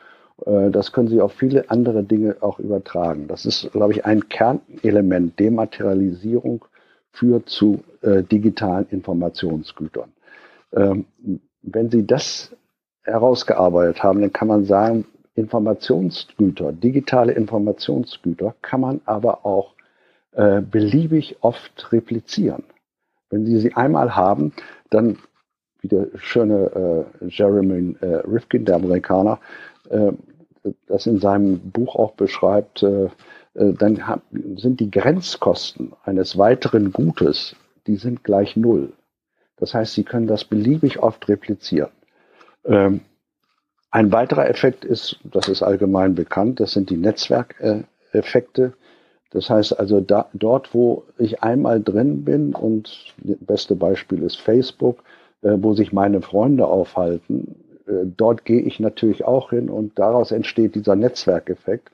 Äh, 0.44 0.70
das 0.70 0.92
können 0.92 1.08
Sie 1.08 1.20
auf 1.20 1.32
viele 1.32 1.68
andere 1.70 2.04
Dinge 2.04 2.36
auch 2.40 2.58
übertragen. 2.60 3.26
Das 3.26 3.46
ist, 3.46 3.70
glaube 3.72 3.92
ich, 3.92 4.04
ein 4.04 4.28
Kernelement. 4.28 5.38
Dematerialisierung 5.38 6.64
führt 7.10 7.48
zu 7.48 7.80
äh, 8.02 8.22
digitalen 8.22 8.86
Informationsgütern. 8.90 10.12
Ähm, 10.72 11.06
wenn 11.62 11.90
Sie 11.90 12.06
das 12.06 12.54
herausgearbeitet 13.02 14.02
haben, 14.02 14.20
dann 14.20 14.32
kann 14.32 14.48
man 14.48 14.64
sagen, 14.64 15.04
Informationsgüter, 15.34 16.72
digitale 16.72 17.32
Informationsgüter 17.32 18.54
kann 18.62 18.80
man 18.80 19.00
aber 19.04 19.44
auch 19.44 19.75
äh, 20.36 20.60
beliebig 20.60 21.36
oft 21.40 21.92
replizieren. 21.92 22.64
Wenn 23.30 23.46
Sie 23.46 23.58
sie 23.58 23.74
einmal 23.74 24.14
haben, 24.14 24.52
dann, 24.90 25.18
wie 25.80 25.88
der 25.88 26.08
schöne 26.16 27.06
äh, 27.20 27.26
Jeremy 27.26 27.96
äh, 28.00 28.16
Rifkin, 28.16 28.64
der 28.64 28.76
Amerikaner, 28.76 29.40
äh, 29.88 30.12
das 30.86 31.06
in 31.06 31.20
seinem 31.20 31.58
Buch 31.70 31.96
auch 31.96 32.12
beschreibt, 32.12 32.82
äh, 32.82 33.08
dann 33.54 34.20
sind 34.56 34.80
die 34.80 34.90
Grenzkosten 34.90 35.94
eines 36.04 36.36
weiteren 36.36 36.92
Gutes, 36.92 37.56
die 37.86 37.96
sind 37.96 38.22
gleich 38.22 38.56
null. 38.56 38.92
Das 39.56 39.72
heißt, 39.72 39.94
Sie 39.94 40.04
können 40.04 40.26
das 40.26 40.44
beliebig 40.44 40.98
oft 40.98 41.26
replizieren. 41.28 41.90
Ähm, 42.66 43.00
ein 43.90 44.12
weiterer 44.12 44.50
Effekt 44.50 44.84
ist, 44.84 45.18
das 45.24 45.48
ist 45.48 45.62
allgemein 45.62 46.14
bekannt, 46.14 46.60
das 46.60 46.72
sind 46.72 46.90
die 46.90 46.98
Netzwerkeffekte. 46.98 48.74
Das 49.30 49.50
heißt 49.50 49.78
also, 49.78 50.00
da, 50.00 50.28
dort, 50.34 50.72
wo 50.74 51.04
ich 51.18 51.42
einmal 51.42 51.82
drin 51.82 52.24
bin, 52.24 52.54
und 52.54 53.14
das 53.18 53.36
beste 53.40 53.74
Beispiel 53.74 54.22
ist 54.22 54.36
Facebook, 54.36 55.02
äh, 55.42 55.56
wo 55.58 55.74
sich 55.74 55.92
meine 55.92 56.22
Freunde 56.22 56.66
aufhalten, 56.66 57.56
äh, 57.86 58.04
dort 58.04 58.44
gehe 58.44 58.60
ich 58.60 58.80
natürlich 58.80 59.24
auch 59.24 59.50
hin 59.50 59.68
und 59.68 59.98
daraus 59.98 60.32
entsteht 60.32 60.74
dieser 60.74 60.96
Netzwerkeffekt. 60.96 61.90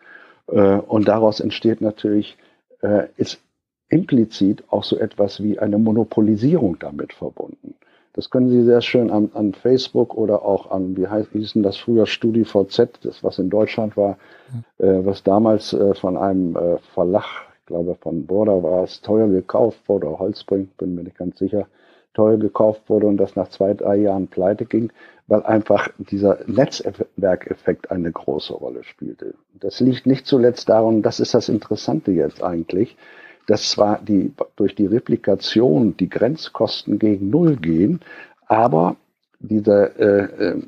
Äh, 0.48 0.76
und 0.78 1.08
daraus 1.08 1.40
entsteht 1.40 1.80
natürlich, 1.80 2.36
äh, 2.82 3.06
ist 3.16 3.40
implizit 3.88 4.64
auch 4.68 4.84
so 4.84 4.98
etwas 4.98 5.42
wie 5.42 5.58
eine 5.58 5.78
Monopolisierung 5.78 6.78
damit 6.78 7.12
verbunden. 7.12 7.74
Das 8.14 8.28
können 8.28 8.50
Sie 8.50 8.62
sehr 8.62 8.82
schön 8.82 9.10
an, 9.10 9.30
an 9.32 9.54
Facebook 9.54 10.14
oder 10.14 10.44
auch 10.44 10.70
an, 10.70 10.96
wie 10.96 11.06
heißt, 11.06 11.30
hießen 11.32 11.62
das 11.62 11.78
früher 11.78 12.06
StudiVZ, 12.06 13.04
das 13.04 13.24
was 13.24 13.38
in 13.38 13.48
Deutschland 13.48 13.96
war, 13.96 14.18
mhm. 14.52 14.86
äh, 14.86 15.06
was 15.06 15.22
damals 15.22 15.72
äh, 15.72 15.94
von 15.94 16.16
einem 16.16 16.56
äh, 16.56 16.78
Verlag, 16.94 17.24
ich 17.60 17.66
glaube 17.66 17.94
von 17.94 18.26
Border 18.26 18.62
war 18.62 18.84
es, 18.84 19.00
teuer 19.00 19.28
gekauft 19.28 19.88
wurde, 19.88 20.08
oder 20.08 20.18
Holzbrink, 20.18 20.76
bin 20.76 20.94
mir 20.94 21.04
nicht 21.04 21.16
ganz 21.16 21.38
sicher, 21.38 21.66
teuer 22.12 22.36
gekauft 22.36 22.82
wurde 22.88 23.06
und 23.06 23.16
das 23.16 23.36
nach 23.36 23.48
zwei, 23.48 23.72
drei 23.72 23.96
Jahren 23.96 24.28
pleite 24.28 24.66
ging, 24.66 24.92
weil 25.26 25.42
einfach 25.44 25.88
dieser 25.96 26.40
Netzwerkeffekt 26.46 27.90
eine 27.90 28.12
große 28.12 28.52
Rolle 28.52 28.84
spielte. 28.84 29.34
Das 29.58 29.80
liegt 29.80 30.06
nicht 30.06 30.26
zuletzt 30.26 30.68
daran, 30.68 31.00
das 31.00 31.20
ist 31.20 31.32
das 31.32 31.48
Interessante 31.48 32.10
jetzt 32.10 32.42
eigentlich, 32.42 32.96
dass 33.46 33.70
zwar 33.70 34.00
die, 34.00 34.32
durch 34.56 34.74
die 34.74 34.86
Replikation 34.86 35.96
die 35.96 36.08
Grenzkosten 36.08 36.98
gegen 36.98 37.30
Null 37.30 37.56
gehen, 37.56 38.00
aber 38.46 38.96
diese, 39.40 39.98
äh, 39.98 40.44
äh, 40.44 40.62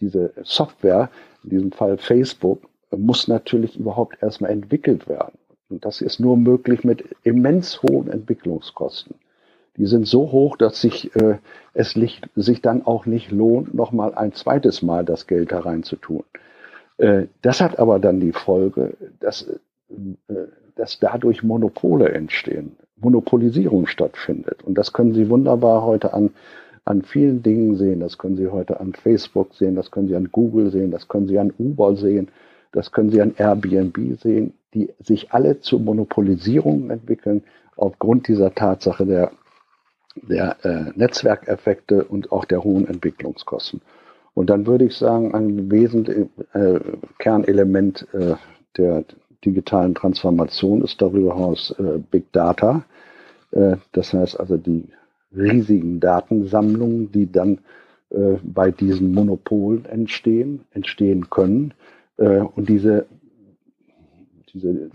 diese 0.00 0.32
Software, 0.42 1.10
in 1.44 1.50
diesem 1.50 1.72
Fall 1.72 1.98
Facebook, 1.98 2.68
muss 2.96 3.28
natürlich 3.28 3.78
überhaupt 3.78 4.22
erstmal 4.22 4.50
entwickelt 4.50 5.08
werden. 5.08 5.38
Und 5.68 5.84
das 5.84 6.00
ist 6.00 6.18
nur 6.18 6.36
möglich 6.36 6.84
mit 6.84 7.04
immens 7.22 7.82
hohen 7.82 8.10
Entwicklungskosten. 8.10 9.14
Die 9.76 9.86
sind 9.86 10.06
so 10.06 10.32
hoch, 10.32 10.56
dass 10.56 10.80
sich, 10.80 11.14
äh, 11.14 11.38
es 11.74 11.94
licht, 11.94 12.28
sich 12.34 12.60
dann 12.60 12.84
auch 12.84 13.06
nicht 13.06 13.30
lohnt, 13.30 13.72
nochmal 13.72 14.14
ein 14.14 14.32
zweites 14.32 14.82
Mal 14.82 15.04
das 15.04 15.26
Geld 15.26 15.52
hereinzutun. 15.52 16.24
Äh, 16.98 17.26
das 17.40 17.60
hat 17.60 17.78
aber 17.78 17.98
dann 17.98 18.20
die 18.20 18.32
Folge, 18.32 18.96
dass 19.20 19.48
äh, 19.48 20.34
dass 20.76 20.98
dadurch 20.98 21.42
Monopole 21.42 22.10
entstehen, 22.10 22.76
Monopolisierung 22.96 23.86
stattfindet. 23.86 24.62
Und 24.62 24.76
das 24.76 24.92
können 24.92 25.14
Sie 25.14 25.28
wunderbar 25.28 25.82
heute 25.82 26.12
an, 26.12 26.30
an 26.84 27.02
vielen 27.02 27.42
Dingen 27.42 27.76
sehen. 27.76 28.00
Das 28.00 28.18
können 28.18 28.36
Sie 28.36 28.48
heute 28.48 28.80
an 28.80 28.92
Facebook 28.92 29.54
sehen, 29.54 29.74
das 29.76 29.90
können 29.90 30.08
Sie 30.08 30.16
an 30.16 30.30
Google 30.30 30.70
sehen, 30.70 30.90
das 30.90 31.08
können 31.08 31.28
Sie 31.28 31.38
an 31.38 31.52
Uber 31.58 31.96
sehen, 31.96 32.28
das 32.72 32.92
können 32.92 33.10
Sie 33.10 33.20
an 33.20 33.34
Airbnb 33.36 34.20
sehen, 34.20 34.54
die 34.74 34.90
sich 35.00 35.32
alle 35.32 35.60
zu 35.60 35.78
Monopolisierungen 35.78 36.90
entwickeln 36.90 37.42
aufgrund 37.76 38.28
dieser 38.28 38.54
Tatsache 38.54 39.06
der, 39.06 39.32
der 40.16 40.56
äh, 40.64 40.98
Netzwerkeffekte 40.98 42.04
und 42.04 42.30
auch 42.30 42.44
der 42.44 42.62
hohen 42.62 42.86
Entwicklungskosten. 42.86 43.80
Und 44.34 44.50
dann 44.50 44.66
würde 44.66 44.84
ich 44.84 44.96
sagen, 44.96 45.34
ein 45.34 45.70
wesentliches 45.70 46.28
äh, 46.52 46.80
Kernelement 47.18 48.06
äh, 48.12 48.34
der, 48.76 49.04
digitalen 49.44 49.94
Transformation 49.94 50.82
ist 50.82 51.00
darüber 51.00 51.34
hinaus 51.34 51.74
äh, 51.78 51.98
Big 52.10 52.32
Data. 52.32 52.84
Äh, 53.52 53.76
das 53.92 54.12
heißt 54.12 54.38
also 54.38 54.56
die 54.56 54.88
riesigen 55.34 56.00
Datensammlungen, 56.00 57.12
die 57.12 57.30
dann 57.30 57.60
äh, 58.10 58.36
bei 58.42 58.70
diesen 58.70 59.12
Monopolen 59.12 59.84
entstehen, 59.84 60.64
entstehen 60.72 61.30
können. 61.30 61.74
Äh, 62.16 62.40
und 62.40 62.68
diese, 62.68 63.06
diese 64.52 64.68
äh, 64.68 64.90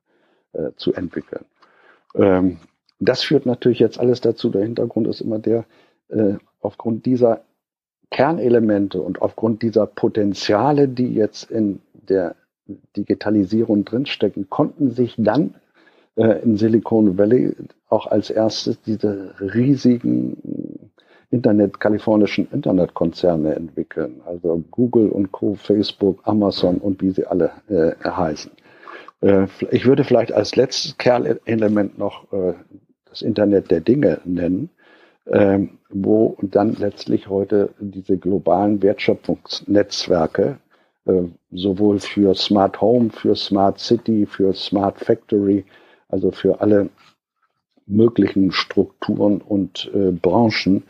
äh, 0.53 0.71
zu 0.77 0.93
entwickeln. 0.93 1.45
Ähm, 2.15 2.59
das 3.01 3.23
führt 3.23 3.47
natürlich 3.47 3.79
jetzt 3.79 3.99
alles 3.99 4.21
dazu. 4.21 4.51
Der 4.51 4.63
Hintergrund 4.63 5.07
ist 5.09 5.21
immer 5.21 5.39
der, 5.39 5.65
äh, 6.09 6.35
aufgrund 6.61 7.07
dieser 7.07 7.43
Kernelemente 8.11 9.01
und 9.01 9.21
aufgrund 9.23 9.63
dieser 9.63 9.87
Potenziale, 9.87 10.89
die 10.89 11.15
jetzt 11.15 11.51
in 11.51 11.81
der 11.93 12.37
Digitalisierung 12.97 13.85
drinstecken, 13.85 14.49
konnten 14.49 14.91
sich 14.91 15.15
dann 15.19 15.55
äh, 16.17 16.43
in 16.43 16.57
Silicon 16.57 17.19
Valley 17.19 17.55
auch 17.89 18.07
als 18.07 18.31
erstes 18.31 18.81
diese 18.83 19.35
riesigen 19.41 20.84
Internet, 21.35 21.81
kalifornischen 21.81 22.49
Internetkonzerne 22.53 23.57
entwickeln. 23.57 24.21
Also 24.25 24.63
Google 24.71 25.09
und 25.09 25.33
Co., 25.33 25.55
Facebook, 25.55 26.21
Amazon 26.23 26.79
und 26.79 27.03
wie 27.03 27.11
sie 27.11 27.27
alle 27.27 27.51
äh, 27.69 28.09
heißen. 28.09 28.53
Äh, 29.21 29.49
ich 29.73 29.85
würde 29.85 30.05
vielleicht 30.05 30.33
als 30.33 30.55
letztes 30.55 30.97
Kernelement 30.97 31.99
noch 31.99 32.33
äh, 32.33 32.55
das 33.11 33.21
Internet 33.21 33.73
der 33.73 33.81
Dinge 33.81 34.21
nennen, 34.25 34.71
äh, 35.25 35.59
wo 35.91 36.37
dann 36.41 36.75
letztlich 36.75 37.29
heute 37.29 37.71
diese 37.81 38.17
globalen 38.17 38.81
Wertschöpfungsnetzwerke 38.81 40.59
äh, 41.07 41.23
sowohl 41.51 41.99
für 41.99 42.35
Smart 42.37 42.81
Home, 42.81 43.11
für 43.11 43.35
Smart 43.35 43.81
City, 43.81 44.25
für 44.25 44.55
Smart 44.55 45.01
Factory, 45.01 45.65
also 46.09 46.31
für 46.31 46.61
alle 46.61 46.91
möglichen 47.87 48.53
Strukturen 48.53 49.41
und 49.41 49.91
äh, 49.95 50.13
Branchen 50.13 50.85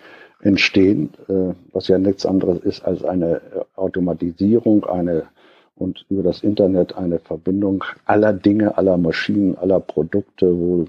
entstehen, 0.45 1.11
äh, 1.29 1.55
was 1.73 1.89
ja 1.89 1.99
nichts 1.99 2.27
anderes 2.27 2.61
ist 2.61 2.85
als 2.85 3.05
eine 3.05 3.41
Automatisierung, 3.77 4.85
eine 4.85 5.25
und 5.77 6.07
über 6.09 6.23
das 6.23 6.43
Internet 6.43 6.97
eine 6.97 7.19
Verbindung 7.19 7.83
aller 8.05 8.33
Dinge, 8.33 8.79
aller 8.79 8.97
Maschinen, 8.97 9.59
aller 9.59 9.81
Produkte, 9.81 10.57
wo 10.57 10.87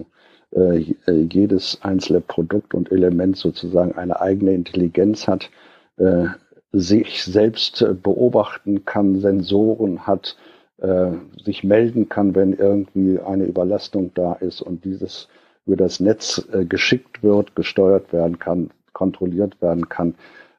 äh, 0.55 0.77
jedes 1.07 1.79
einzelne 1.81 2.21
Produkt 2.21 2.75
und 2.75 2.91
Element 2.91 3.35
sozusagen 3.37 3.93
eine 3.93 4.21
eigene 4.21 4.53
Intelligenz 4.53 5.27
hat, 5.27 5.49
äh, 5.97 6.25
sich 6.71 7.23
selbst 7.23 7.83
beobachten 8.03 8.85
kann, 8.85 9.21
Sensoren 9.21 10.05
hat, 10.05 10.37
äh, 10.77 11.11
sich 11.43 11.63
melden 11.63 12.09
kann, 12.09 12.35
wenn 12.35 12.53
irgendwie 12.53 13.19
eine 13.19 13.45
Überlastung 13.45 14.11
da 14.13 14.33
ist 14.33 14.61
und 14.61 14.85
dieses 14.85 15.29
über 15.65 15.77
das 15.77 15.99
Netz 15.99 16.47
äh, 16.51 16.65
geschickt 16.65 17.23
wird, 17.23 17.55
gesteuert 17.55 18.13
werden 18.13 18.37
kann, 18.37 18.69
kontrolliert 18.95 19.61
werden 19.61 19.87
kann 19.89 20.15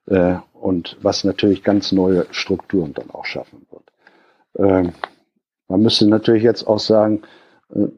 äh, 0.06 0.36
und 0.52 0.96
was 1.02 1.24
natürlich 1.24 1.64
ganz 1.64 1.90
neue 1.90 2.26
Strukturen 2.30 2.94
dann 2.94 3.10
auch 3.10 3.24
schaffen 3.24 3.66
wird. 3.72 3.82
Ähm, 4.58 4.92
man 5.66 5.82
müsste 5.82 6.06
natürlich 6.06 6.44
jetzt 6.44 6.68
auch 6.68 6.78
sagen, 6.78 7.22
äh, 7.74 7.88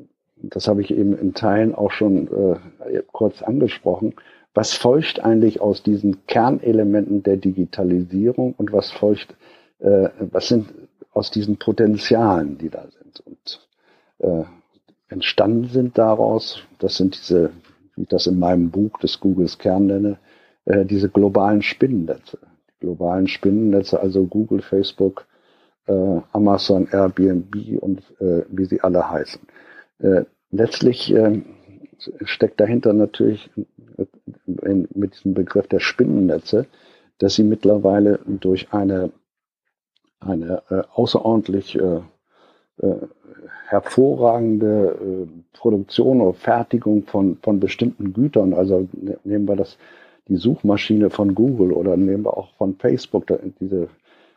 das 0.40 0.68
habe 0.68 0.80
ich 0.80 0.90
eben 0.90 1.18
in 1.18 1.34
Teilen 1.34 1.74
auch 1.74 1.90
schon 1.90 2.28
äh, 2.28 3.02
kurz 3.12 3.42
angesprochen, 3.42 4.14
was 4.54 4.72
folgt 4.72 5.20
eigentlich 5.20 5.60
aus 5.60 5.82
diesen 5.82 6.26
Kernelementen 6.26 7.22
der 7.22 7.36
Digitalisierung 7.36 8.54
und 8.56 8.72
was 8.72 8.90
folgt, 8.90 9.36
äh, 9.80 10.08
was 10.18 10.48
sind 10.48 10.72
aus 11.12 11.30
diesen 11.30 11.58
Potenzialen, 11.58 12.58
die 12.58 12.70
da 12.70 12.86
sind 12.88 13.20
und 13.26 13.68
äh, 14.18 14.44
entstanden 15.08 15.68
sind 15.68 15.98
daraus, 15.98 16.62
das 16.78 16.96
sind 16.96 17.16
diese, 17.16 17.50
wie 17.94 18.02
ich 18.02 18.08
das 18.08 18.26
in 18.26 18.38
meinem 18.38 18.70
Buch 18.70 18.98
des 18.98 19.20
Googles 19.20 19.58
Kern 19.58 19.86
nenne, 19.86 20.18
äh, 20.68 20.84
diese 20.84 21.08
globalen 21.08 21.62
Spinnennetze. 21.62 22.38
Die 22.68 22.80
globalen 22.80 23.26
Spinnennetze, 23.26 23.98
also 23.98 24.26
Google, 24.26 24.60
Facebook, 24.60 25.26
äh, 25.86 26.20
Amazon, 26.32 26.86
Airbnb 26.92 27.80
und 27.80 28.00
äh, 28.20 28.42
wie 28.50 28.66
sie 28.66 28.80
alle 28.82 29.10
heißen. 29.10 29.40
Äh, 30.00 30.24
letztlich 30.50 31.12
äh, 31.14 31.40
steckt 32.24 32.60
dahinter 32.60 32.92
natürlich 32.92 33.50
in, 34.62 34.88
mit 34.94 35.14
diesem 35.14 35.34
Begriff 35.34 35.66
der 35.68 35.80
Spinnennetze, 35.80 36.66
dass 37.16 37.34
sie 37.34 37.44
mittlerweile 37.44 38.20
durch 38.26 38.72
eine, 38.72 39.10
eine 40.20 40.62
äh, 40.68 40.82
außerordentlich 40.94 41.76
äh, 41.76 42.00
äh, 42.82 42.96
hervorragende 43.68 44.98
äh, 45.00 45.56
Produktion 45.56 46.20
oder 46.20 46.34
Fertigung 46.34 47.04
von, 47.04 47.38
von 47.42 47.58
bestimmten 47.58 48.12
Gütern, 48.12 48.52
also 48.52 48.86
ne, 48.92 49.18
nehmen 49.24 49.48
wir 49.48 49.56
das 49.56 49.78
die 50.28 50.36
Suchmaschine 50.36 51.10
von 51.10 51.34
Google 51.34 51.72
oder 51.72 51.96
nehmen 51.96 52.24
wir 52.24 52.36
auch 52.36 52.52
von 52.54 52.76
Facebook, 52.76 53.26
diese 53.60 53.88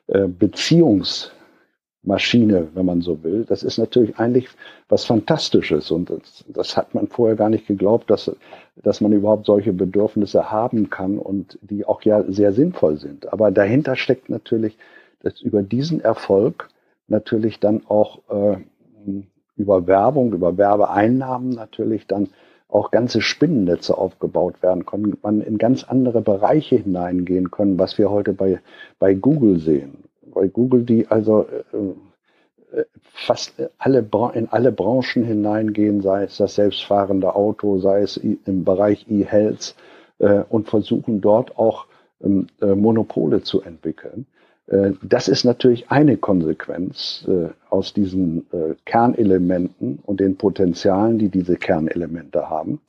äh, 0.07 0.27
Beziehungsmaschine, 0.27 2.69
wenn 2.73 2.85
man 2.85 3.01
so 3.01 3.23
will, 3.23 3.45
das 3.45 3.63
ist 3.63 3.77
natürlich 3.77 4.17
eigentlich 4.17 4.47
was 4.89 5.05
Fantastisches 5.05 5.91
und 5.91 6.09
das, 6.09 6.45
das, 6.47 6.77
hat 6.77 6.95
man 6.95 7.07
vorher 7.07 7.35
gar 7.35 7.49
nicht 7.49 7.67
geglaubt, 7.67 8.09
dass, 8.09 8.31
dass 8.75 9.01
man 9.01 9.11
überhaupt 9.11 9.45
solche 9.45 9.73
Bedürfnisse 9.73 10.51
haben 10.51 10.89
kann 10.89 11.17
und 11.17 11.59
die 11.61 11.85
auch 11.85 12.01
ja 12.03 12.23
sehr 12.31 12.53
sinnvoll 12.53 12.97
sind. 12.97 13.31
Aber 13.31 13.51
dahinter 13.51 13.95
steckt 13.95 14.29
natürlich, 14.29 14.77
dass 15.21 15.41
über 15.41 15.61
diesen 15.61 16.01
Erfolg 16.01 16.69
natürlich 17.07 17.59
dann 17.59 17.85
auch 17.87 18.19
äh, 18.29 18.57
über 19.55 19.87
Werbung, 19.87 20.33
über 20.33 20.57
Werbeeinnahmen 20.57 21.49
natürlich 21.49 22.07
dann 22.07 22.29
auch 22.71 22.91
ganze 22.91 23.21
Spinnennetze 23.21 23.97
aufgebaut 23.97 24.63
werden 24.63 24.85
können, 24.85 25.17
man 25.21 25.41
in 25.41 25.57
ganz 25.57 25.83
andere 25.83 26.21
Bereiche 26.21 26.77
hineingehen 26.77 27.51
können, 27.51 27.77
was 27.77 27.97
wir 27.97 28.09
heute 28.09 28.33
bei, 28.33 28.59
bei 28.97 29.13
Google 29.13 29.59
sehen. 29.59 30.05
Bei 30.33 30.47
Google, 30.47 30.83
die 30.83 31.07
also 31.07 31.45
äh, 31.73 32.83
fast 33.13 33.53
alle 33.77 34.07
in 34.33 34.47
alle 34.47 34.71
Branchen 34.71 35.23
hineingehen, 35.23 36.01
sei 36.01 36.23
es 36.23 36.37
das 36.37 36.55
selbstfahrende 36.55 37.35
Auto, 37.35 37.79
sei 37.79 38.01
es 38.01 38.17
im 38.17 38.63
Bereich 38.63 39.05
E-Health 39.09 39.75
äh, 40.19 40.43
und 40.47 40.69
versuchen 40.69 41.19
dort 41.21 41.57
auch 41.57 41.87
ähm, 42.23 42.47
äh, 42.61 42.75
Monopole 42.75 43.43
zu 43.43 43.61
entwickeln. 43.61 44.25
Äh, 44.71 44.93
das 45.03 45.27
ist 45.27 45.43
natürlich 45.43 45.91
eine 45.91 46.17
Konsequenz 46.17 47.27
äh, 47.27 47.49
aus 47.69 47.93
diesen 47.93 48.47
äh, 48.51 48.75
Kernelementen 48.85 49.99
und 50.03 50.19
den 50.19 50.37
Potenzialen, 50.37 51.19
die 51.19 51.29
diese 51.29 51.57
Kernelemente 51.57 52.49
haben. 52.49 52.81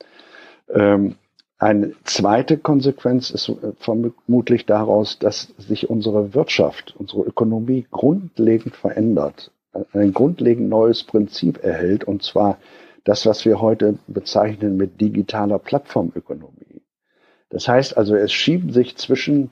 Ähm, 0.69 1.15
eine 1.59 1.93
zweite 2.03 2.57
Konsequenz 2.57 3.29
ist 3.29 3.49
vermutlich 3.79 4.65
daraus, 4.65 5.17
dass 5.19 5.53
sich 5.57 5.89
unsere 5.89 6.33
Wirtschaft, 6.33 6.93
unsere 6.97 7.21
Ökonomie 7.21 7.87
grundlegend 7.89 8.75
verändert, 8.75 9.49
ein 9.93 10.13
grundlegend 10.13 10.67
neues 10.67 11.03
Prinzip 11.05 11.63
erhält, 11.63 12.03
und 12.03 12.21
zwar 12.21 12.57
das, 13.05 13.25
was 13.25 13.45
wir 13.45 13.61
heute 13.61 13.97
bezeichnen 14.07 14.75
mit 14.75 14.99
digitaler 14.99 15.57
Plattformökonomie. 15.57 16.81
Das 17.49 17.69
heißt 17.69 17.95
also, 17.95 18.15
es 18.15 18.33
schieben 18.33 18.73
sich 18.73 18.97
zwischen 18.97 19.51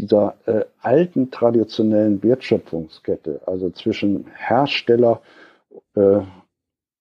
dieser 0.00 0.34
äh, 0.46 0.64
alten 0.80 1.30
traditionellen 1.30 2.22
Wertschöpfungskette, 2.22 3.40
also 3.46 3.70
zwischen 3.70 4.26
Hersteller, 4.34 5.20
äh, 5.94 6.20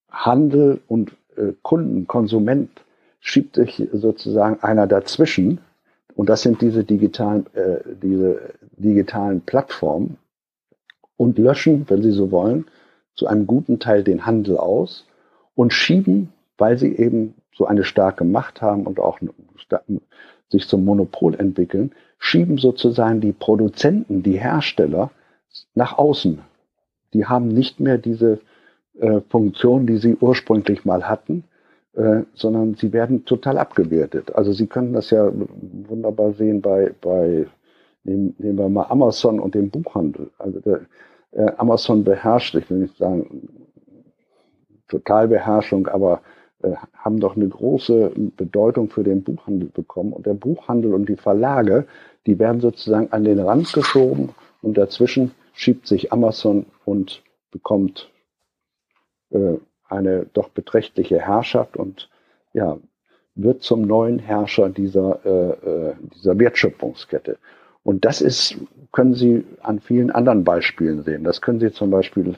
Handel 0.10 0.82
und 0.88 1.12
äh, 1.36 1.54
Kunden, 1.62 2.08
Konsument, 2.08 2.70
schiebt 3.20 3.56
sich 3.56 3.88
sozusagen 3.94 4.62
einer 4.62 4.88
dazwischen. 4.88 5.62
Und 6.16 6.30
das 6.30 6.42
sind 6.42 6.62
diese 6.62 6.84
digitalen, 6.84 7.46
äh, 7.54 7.80
diese 8.02 8.54
digitalen 8.78 9.42
Plattformen 9.42 10.18
und 11.18 11.38
löschen, 11.38 11.86
wenn 11.90 12.02
Sie 12.02 12.12
so 12.12 12.32
wollen, 12.32 12.66
zu 13.16 13.28
einem 13.28 13.48
guten 13.48 13.80
Teil 13.80 14.04
den 14.04 14.26
Handel 14.26 14.58
aus 14.58 15.06
und 15.56 15.74
schieben, 15.74 16.32
weil 16.58 16.78
sie 16.78 16.96
eben 16.96 17.36
so 17.54 17.66
eine 17.66 17.84
starke 17.84 18.24
Macht 18.24 18.62
haben 18.62 18.88
und 18.88 19.00
auch 19.00 19.20
sich 20.50 20.68
zum 20.68 20.86
Monopol 20.86 21.36
entwickeln, 21.36 21.92
schieben 22.20 22.58
sozusagen 22.58 23.22
die 23.22 23.32
Produzenten, 23.32 24.22
die 24.22 24.40
Hersteller 24.40 25.10
nach 25.74 25.98
außen. 25.98 26.42
Die 27.14 27.26
haben 27.26 27.48
nicht 27.48 27.80
mehr 27.80 27.98
diese 27.98 28.40
äh, 29.00 29.22
Funktion, 29.30 29.88
die 29.88 29.98
sie 29.98 30.16
ursprünglich 30.20 30.86
mal 30.86 31.10
hatten, 31.10 31.46
äh, 31.94 32.22
sondern 32.36 32.76
sie 32.76 32.94
werden 32.94 33.26
total 33.26 33.58
abgewertet. 33.58 34.36
Also 34.36 34.52
Sie 34.52 34.68
können 34.68 34.94
das 34.94 35.10
ja 35.10 35.32
wunderbar 35.34 36.34
sehen 36.34 36.62
bei, 36.62 36.94
bei 37.02 37.48
nehmen, 38.04 38.36
nehmen 38.38 38.58
wir 38.60 38.70
mal 38.70 38.88
Amazon 38.90 39.40
und 39.40 39.56
dem 39.56 39.70
Buchhandel. 39.70 40.30
Also 40.38 40.60
der, 40.60 40.82
äh, 41.32 41.52
Amazon 41.58 42.04
beherrscht, 42.04 42.54
ich 42.56 42.70
will 42.70 42.80
nicht 42.80 42.98
sagen 42.98 43.50
Totalbeherrschung, 44.88 45.88
aber 45.88 46.16
äh, 46.16 46.39
haben 46.94 47.20
doch 47.20 47.36
eine 47.36 47.48
große 47.48 48.12
Bedeutung 48.36 48.90
für 48.90 49.04
den 49.04 49.24
Buchhandel 49.24 49.70
bekommen. 49.70 50.12
Und 50.12 50.26
der 50.26 50.34
Buchhandel 50.34 50.94
und 50.94 51.08
die 51.08 51.16
Verlage, 51.16 51.86
die 52.26 52.38
werden 52.38 52.60
sozusagen 52.60 53.12
an 53.12 53.24
den 53.24 53.40
Rand 53.40 53.72
geschoben 53.72 54.30
und 54.62 54.78
dazwischen 54.78 55.32
schiebt 55.54 55.88
sich 55.88 56.12
Amazon 56.12 56.66
und 56.86 57.24
bekommt 57.52 58.10
äh, 59.32 59.56
eine 59.88 60.26
doch 60.34 60.50
beträchtliche 60.50 61.20
Herrschaft 61.20 61.78
und 61.78 62.10
ja, 62.54 62.78
wird 63.36 63.64
zum 63.64 63.82
neuen 63.82 64.20
Herrscher 64.20 64.70
dieser, 64.70 65.20
äh, 65.26 65.90
äh, 65.90 65.96
dieser 66.14 66.38
Wertschöpfungskette. 66.38 67.38
Und 67.84 68.06
das 68.06 68.22
ist, 68.22 68.58
können 68.92 69.14
Sie 69.14 69.46
an 69.62 69.80
vielen 69.80 70.12
anderen 70.12 70.44
Beispielen 70.44 71.04
sehen. 71.04 71.24
Das 71.24 71.42
können 71.42 71.60
Sie 71.60 71.72
zum 71.72 71.90
Beispiel 71.90 72.36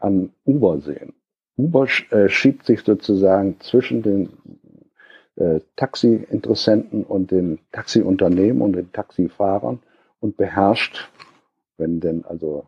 an 0.00 0.30
Uber 0.44 0.80
sehen. 0.80 1.12
Uber 1.58 1.88
äh, 2.10 2.28
schiebt 2.28 2.64
sich 2.64 2.82
sozusagen 2.82 3.56
zwischen 3.60 4.02
den 4.02 4.30
äh, 5.36 5.60
Taxi-Interessenten 5.76 7.02
und 7.02 7.32
den 7.32 7.58
Taxiunternehmen 7.72 8.62
und 8.62 8.74
den 8.74 8.92
Taxifahrern 8.92 9.80
und 10.20 10.36
beherrscht, 10.36 11.10
wenn 11.76 12.00
denn 12.00 12.24
also 12.24 12.64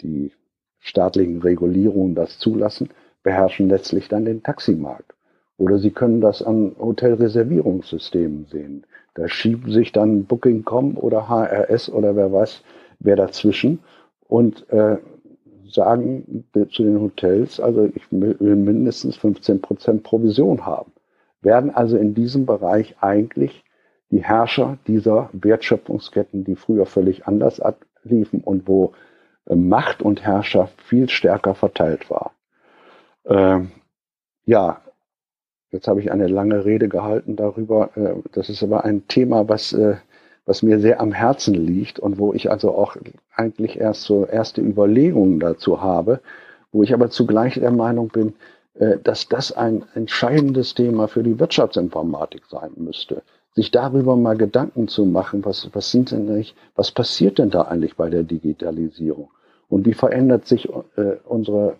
die 0.00 0.32
staatlichen 0.80 1.42
Regulierungen 1.42 2.14
das 2.14 2.38
zulassen, 2.38 2.88
beherrschen 3.22 3.68
letztlich 3.68 4.08
dann 4.08 4.24
den 4.24 4.42
Taximarkt. 4.42 5.14
Oder 5.56 5.78
Sie 5.78 5.90
können 5.90 6.20
das 6.20 6.42
an 6.42 6.74
Hotelreservierungssystemen 6.78 8.46
sehen. 8.46 8.86
Da 9.14 9.28
schieben 9.28 9.70
sich 9.70 9.92
dann 9.92 10.24
Booking.com 10.24 10.96
oder 10.96 11.28
HRS 11.28 11.90
oder 11.90 12.16
wer 12.16 12.32
weiß 12.32 12.62
wer 12.98 13.16
dazwischen 13.16 13.80
und 14.26 14.68
äh, 14.70 14.96
sagen 15.74 16.46
zu 16.70 16.82
den 16.82 17.00
Hotels, 17.00 17.60
also 17.60 17.90
ich 17.94 18.02
will 18.10 18.56
mindestens 18.56 19.16
15 19.16 19.60
Prozent 19.60 20.02
Provision 20.02 20.64
haben. 20.64 20.92
Werden 21.42 21.70
also 21.70 21.96
in 21.96 22.14
diesem 22.14 22.46
Bereich 22.46 22.96
eigentlich 23.00 23.64
die 24.10 24.22
Herrscher 24.22 24.78
dieser 24.86 25.28
Wertschöpfungsketten, 25.32 26.44
die 26.44 26.56
früher 26.56 26.86
völlig 26.86 27.26
anders 27.26 27.60
abliefen 27.60 28.40
und 28.40 28.68
wo 28.68 28.92
äh, 29.46 29.54
Macht 29.54 30.02
und 30.02 30.22
Herrschaft 30.22 30.80
viel 30.82 31.08
stärker 31.08 31.54
verteilt 31.54 32.08
war. 32.10 32.32
Ähm, 33.26 33.72
ja, 34.46 34.80
jetzt 35.70 35.88
habe 35.88 36.00
ich 36.00 36.12
eine 36.12 36.28
lange 36.28 36.64
Rede 36.64 36.88
gehalten 36.88 37.36
darüber. 37.36 37.96
Äh, 37.96 38.14
das 38.32 38.48
ist 38.48 38.62
aber 38.62 38.84
ein 38.84 39.08
Thema, 39.08 39.48
was, 39.48 39.72
äh, 39.72 39.96
was 40.46 40.62
mir 40.62 40.80
sehr 40.80 41.00
am 41.00 41.12
Herzen 41.12 41.54
liegt 41.54 41.98
und 41.98 42.18
wo 42.18 42.32
ich 42.32 42.50
also 42.50 42.74
auch 42.74 42.96
eigentlich 43.34 43.78
erst 43.78 44.02
so 44.02 44.26
erste 44.26 44.60
Überlegungen 44.60 45.40
dazu 45.40 45.80
habe, 45.80 46.20
wo 46.72 46.82
ich 46.82 46.92
aber 46.92 47.10
zugleich 47.10 47.54
der 47.54 47.70
Meinung 47.70 48.08
bin, 48.08 48.34
äh, 48.74 48.98
dass 49.02 49.28
das 49.28 49.52
ein 49.52 49.84
entscheidendes 49.94 50.74
Thema 50.74 51.08
für 51.08 51.22
die 51.22 51.38
Wirtschaftsinformatik 51.38 52.42
sein 52.50 52.72
müsste. 52.76 53.22
Sich 53.54 53.70
darüber 53.70 54.16
mal 54.16 54.36
Gedanken 54.36 54.88
zu 54.88 55.04
machen, 55.06 55.44
was, 55.44 55.70
was 55.72 55.90
sind 55.90 56.10
denn 56.10 56.26
nicht, 56.26 56.56
was 56.74 56.90
passiert 56.90 57.38
denn 57.38 57.50
da 57.50 57.62
eigentlich 57.62 57.96
bei 57.96 58.10
der 58.10 58.24
Digitalisierung? 58.24 59.30
Und 59.68 59.86
wie 59.86 59.94
verändert 59.94 60.46
sich 60.46 60.68
äh, 60.96 61.16
unsere 61.24 61.76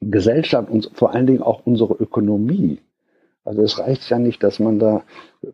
Gesellschaft 0.00 0.70
und 0.70 0.90
vor 0.94 1.12
allen 1.12 1.26
Dingen 1.26 1.42
auch 1.42 1.64
unsere 1.64 1.94
Ökonomie. 1.94 2.80
Also 3.44 3.62
es 3.62 3.78
reicht 3.78 4.08
ja 4.10 4.18
nicht, 4.18 4.42
dass 4.42 4.58
man 4.58 4.78
da 4.78 5.04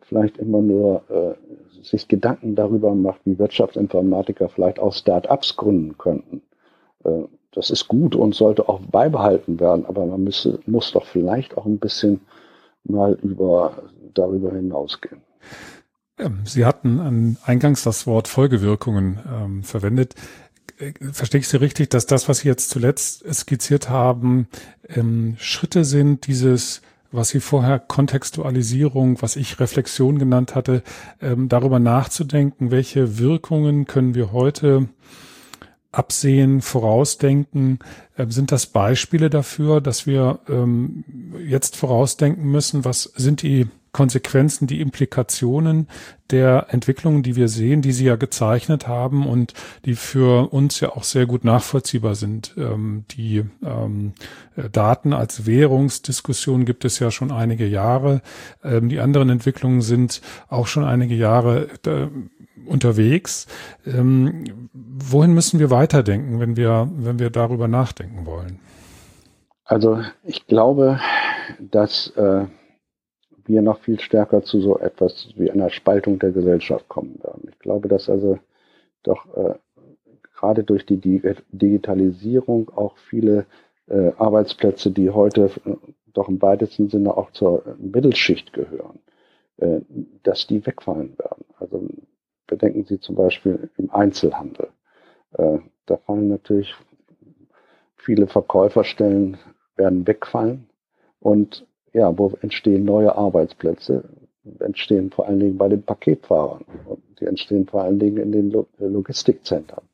vielleicht 0.03 0.39
immer 0.39 0.63
nur 0.63 1.03
äh, 1.11 1.72
sich 1.83 2.09
Gedanken 2.09 2.55
darüber 2.55 2.95
macht, 2.95 3.21
wie 3.25 3.39
Wirtschaftsinformatiker 3.39 4.49
vielleicht 4.49 4.79
auch 4.79 4.95
Start-ups 4.95 5.57
gründen 5.57 5.99
könnten. 5.99 6.43
Äh, 7.05 7.25
das 7.53 7.71
ist 7.71 7.89
gut 7.89 8.17
und 8.17 8.35
sollte 8.35 8.69
auch 8.69 8.81
beibehalten 8.81 9.61
werden, 9.61 9.85
aber 9.85 10.07
man 10.07 10.25
müsse, 10.25 10.61
muss 10.67 10.93
doch 10.93 11.05
vielleicht 11.05 11.57
auch 11.59 11.67
ein 11.67 11.79
bisschen 11.79 12.21
mal 12.85 13.13
über, 13.23 13.83
darüber 14.15 14.53
hinausgehen. 14.53 15.21
Sie 16.45 16.65
hatten 16.65 17.37
eingangs 17.45 17.83
das 17.83 18.07
Wort 18.07 18.29
Folgewirkungen 18.29 19.19
ähm, 19.29 19.63
verwendet 19.65 20.15
verstehe 21.13 21.41
ich 21.41 21.49
Sie 21.49 21.61
richtig, 21.61 21.91
dass 21.91 22.07
das, 22.07 22.29
was 22.29 22.39
Sie 22.39 22.49
jetzt 22.49 22.71
zuletzt 22.71 23.25
skizziert 23.33 23.89
haben, 23.89 24.49
ähm, 24.89 25.37
Schritte 25.39 25.85
sind, 25.85 26.27
dieses, 26.27 26.83
was 27.13 27.29
Sie 27.29 27.41
vorher 27.41 27.79
Kontextualisierung, 27.79 29.23
was 29.23 29.37
ich 29.37 29.61
Reflexion 29.61 30.19
genannt 30.19 30.55
hatte, 30.55 30.83
ähm, 31.21 31.49
darüber 31.49 31.79
nachzudenken, 31.79 32.71
welche 32.71 33.19
Wirkungen 33.19 33.87
können 33.87 34.15
wir 34.15 34.33
heute 34.33 34.89
absehen, 35.93 36.63
vorausdenken. 36.63 37.79
Ähm, 38.19 38.31
sind 38.31 38.51
das 38.51 38.67
Beispiele 38.67 39.31
dafür, 39.31 39.81
dass 39.81 40.07
wir 40.07 40.41
ähm, 40.49 41.05
jetzt 41.47 41.77
vorausdenken 41.77 42.51
müssen, 42.51 42.85
was 42.85 43.03
sind 43.03 43.43
die 43.43 43.69
Konsequenzen, 43.93 44.67
die 44.67 44.81
Implikationen 44.81 45.87
der 46.31 46.69
Entwicklungen, 46.71 47.23
die 47.23 47.37
wir 47.37 47.49
sehen, 47.49 47.83
die 47.83 47.93
Sie 47.93 48.07
ja 48.07 48.17
gezeichnet 48.17 48.89
haben 48.89 49.27
und 49.27 49.53
die 49.85 49.95
für 49.95 50.51
uns 50.51 50.81
ja 50.81 50.91
auch 50.91 51.05
sehr 51.05 51.27
gut 51.27 51.45
nachvollziehbar 51.45 52.15
sind. 52.15 52.55
Ähm, 52.57 53.05
die 53.11 53.45
ähm, 53.63 54.15
Daten 54.73 55.13
als 55.13 55.45
Währungsdiskussion 55.45 56.65
gibt 56.65 56.87
es 56.87 56.99
ja 57.01 57.11
schon 57.11 57.31
einige 57.31 57.67
Jahre. 57.67 58.23
Ähm, 58.65 58.89
die 58.89 58.99
anderen 58.99 59.29
Entwicklungen 59.29 59.83
sind 59.83 60.23
auch 60.49 60.67
schon 60.67 60.85
einige 60.85 61.15
Jahre 61.15 61.69
äh, 61.87 62.09
unterwegs. 62.65 63.47
Ähm, 63.87 64.71
wohin 64.73 65.35
müssen 65.35 65.61
wir 65.61 65.71
weiterdenken, 65.71 66.41
wenn 66.41 66.57
wir, 66.57 66.91
wenn 66.97 67.19
wir 67.19 67.29
darüber 67.29 67.69
nachdenken 67.69 68.25
wollen? 68.25 68.59
Also 69.65 70.01
ich 70.25 70.47
glaube, 70.47 70.99
dass 71.61 72.09
äh 72.17 72.47
wir 73.45 73.63
noch 73.63 73.81
viel 73.81 74.01
stärker 74.01 74.43
zu 74.43 74.61
so 74.61 74.79
etwas 74.79 75.29
wie 75.37 75.51
einer 75.51 75.71
Spaltung 75.71 76.19
der 76.19 76.33
Gesellschaft 76.33 76.89
kommen 76.89 77.19
werden. 77.23 77.49
Ich 77.51 77.59
glaube, 77.59 77.89
dass 77.89 78.09
also 78.09 78.39
doch 79.03 79.27
äh, 79.37 79.55
gerade 80.35 80.65
durch 80.65 80.87
die 80.87 80.99
Digitalisierung 81.53 82.71
auch 82.71 82.97
viele 82.97 83.47
äh, 83.89 84.13
Arbeitsplätze, 84.19 84.91
die 84.91 85.11
heute 85.11 85.51
äh, 85.65 85.77
doch 86.13 86.29
im 86.29 86.41
weitesten 86.43 86.89
Sinne 86.89 87.17
auch 87.17 87.31
zur 87.33 87.63
Mittelschicht 87.79 88.53
gehören, 88.53 88.99
äh, 89.59 89.81
dass 90.23 90.47
die 90.47 90.65
wegfallen 90.67 91.19
werden. 91.19 91.45
Also 91.59 91.87
bedenken 92.47 92.85
Sie 92.85 93.01
zum 93.01 93.17
Beispiel 93.17 93.71
im 93.79 93.91
Einzelhandel. 93.91 94.69
Äh, 95.33 95.59
da 95.87 95.97
fallen 95.97 96.29
natürlich 96.29 96.75
viele 97.97 98.27
Verkäuferstellen 98.27 99.39
werden 99.77 100.07
wegfallen 100.07 100.69
und 101.21 101.67
ja, 101.93 102.17
wo 102.17 102.33
entstehen 102.41 102.85
neue 102.85 103.15
Arbeitsplätze, 103.15 104.05
entstehen 104.59 105.11
vor 105.11 105.27
allen 105.27 105.41
Dingen 105.41 105.59
bei 105.59 105.69
den 105.69 105.83
Paketfahrern 105.83 106.65
und 106.87 107.03
die 107.21 107.27
entstehen 107.27 107.67
vor 107.67 107.83
allen 107.83 107.99
Dingen 107.99 108.17
in 108.17 108.33
den 108.33 108.67
Logistikzentren, 108.79 109.85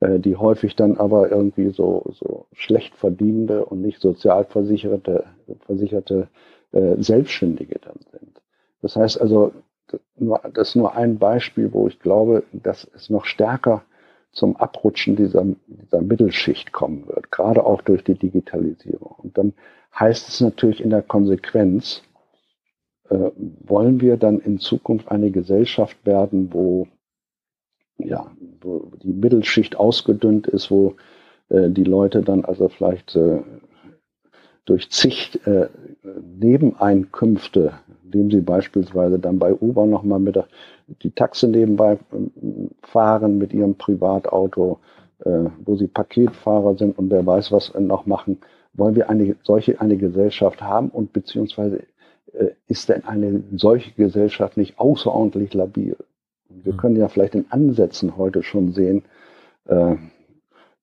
äh, 0.00 0.18
die 0.18 0.36
häufig 0.36 0.74
dann 0.76 0.96
aber 0.96 1.30
irgendwie 1.30 1.70
so, 1.70 2.04
so 2.12 2.46
schlecht 2.52 2.96
verdienende 2.96 3.64
und 3.64 3.82
nicht 3.82 4.00
sozialversicherte 4.00 5.24
versicherte 5.66 6.28
äh, 6.72 6.96
Selbstständige 6.98 7.78
dann 7.80 8.00
sind. 8.10 8.40
Das 8.82 8.96
heißt 8.96 9.20
also, 9.20 9.52
das 10.52 10.68
ist 10.68 10.76
nur 10.76 10.96
ein 10.96 11.18
Beispiel, 11.18 11.72
wo 11.72 11.86
ich 11.86 12.00
glaube, 12.00 12.42
dass 12.52 12.88
es 12.94 13.08
noch 13.08 13.24
stärker 13.24 13.82
zum 14.36 14.54
Abrutschen 14.56 15.16
dieser, 15.16 15.46
dieser 15.66 16.02
Mittelschicht 16.02 16.70
kommen 16.72 17.08
wird, 17.08 17.32
gerade 17.32 17.64
auch 17.64 17.80
durch 17.80 18.04
die 18.04 18.18
Digitalisierung. 18.18 19.14
Und 19.16 19.38
dann 19.38 19.54
heißt 19.98 20.28
es 20.28 20.42
natürlich 20.42 20.82
in 20.82 20.90
der 20.90 21.00
Konsequenz, 21.00 22.02
äh, 23.08 23.30
wollen 23.60 24.02
wir 24.02 24.18
dann 24.18 24.38
in 24.38 24.58
Zukunft 24.58 25.10
eine 25.10 25.30
Gesellschaft 25.30 25.96
werden, 26.04 26.52
wo, 26.52 26.86
ja, 27.96 28.30
wo 28.60 28.90
die 29.02 29.14
Mittelschicht 29.14 29.76
ausgedünnt 29.76 30.46
ist, 30.48 30.70
wo 30.70 30.96
äh, 31.48 31.70
die 31.70 31.84
Leute 31.84 32.20
dann 32.20 32.44
also 32.44 32.68
vielleicht 32.68 33.16
äh, 33.16 33.40
durch 34.66 34.90
zig 34.90 35.40
äh, 35.46 35.68
Nebeneinkünfte, 36.38 37.72
indem 38.04 38.30
sie 38.30 38.42
beispielsweise 38.42 39.18
dann 39.18 39.38
bei 39.38 39.54
Uber 39.54 39.86
nochmal 39.86 40.18
mit 40.18 40.36
der, 40.36 40.46
die 41.02 41.10
Taxe 41.10 41.48
nebenbei 41.48 41.94
äh, 41.94 41.98
fahren 42.82 43.38
mit 43.38 43.52
ihrem 43.52 43.74
Privatauto, 43.76 44.78
äh, 45.24 45.44
wo 45.64 45.76
sie 45.76 45.88
Paketfahrer 45.88 46.76
sind 46.76 46.98
und 46.98 47.10
wer 47.10 47.24
weiß 47.24 47.52
was 47.52 47.74
noch 47.74 48.06
machen, 48.06 48.38
wollen 48.74 48.94
wir 48.94 49.08
eine 49.08 49.36
solche 49.42 49.80
eine 49.80 49.96
Gesellschaft 49.96 50.62
haben 50.62 50.88
und 50.88 51.12
beziehungsweise 51.12 51.82
äh, 52.32 52.50
ist 52.68 52.88
denn 52.88 53.04
eine 53.04 53.42
solche 53.54 53.92
Gesellschaft 53.92 54.56
nicht 54.56 54.78
außerordentlich 54.78 55.54
labil? 55.54 55.96
Wir 56.48 56.74
mhm. 56.74 56.76
können 56.76 56.96
ja 56.96 57.08
vielleicht 57.08 57.34
in 57.34 57.46
Ansätzen 57.50 58.16
heute 58.16 58.42
schon 58.42 58.72
sehen, 58.72 59.04
äh, 59.66 59.96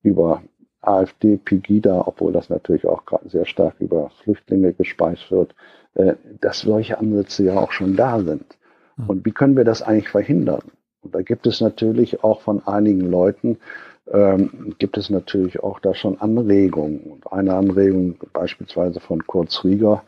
über 0.01 0.43
AfD, 0.81 1.37
Pegida, 1.37 2.03
obwohl 2.05 2.33
das 2.33 2.49
natürlich 2.49 2.85
auch 2.85 3.03
sehr 3.25 3.45
stark 3.45 3.75
über 3.79 4.09
Flüchtlinge 4.23 4.73
gespeist 4.73 5.31
wird, 5.31 5.55
äh, 5.95 6.15
dass 6.41 6.59
solche 6.61 6.97
Ansätze 6.97 7.45
ja 7.45 7.57
auch 7.57 7.71
schon 7.71 7.95
da 7.95 8.19
sind. 8.19 8.45
Und 9.07 9.25
wie 9.25 9.31
können 9.31 9.57
wir 9.57 9.63
das 9.63 9.81
eigentlich 9.81 10.09
verhindern? 10.09 10.61
Und 11.01 11.15
da 11.15 11.21
gibt 11.21 11.47
es 11.47 11.61
natürlich 11.61 12.23
auch 12.23 12.41
von 12.41 12.65
einigen 12.65 13.01
Leuten, 13.01 13.57
ähm, 14.11 14.75
gibt 14.79 14.97
es 14.97 15.09
natürlich 15.09 15.63
auch 15.63 15.79
da 15.79 15.93
schon 15.93 16.19
Anregungen. 16.19 16.99
Und 16.99 17.31
eine 17.31 17.55
Anregung 17.55 18.15
beispielsweise 18.33 18.99
von 18.99 19.25
Kurz 19.25 19.63
Rieger 19.63 20.03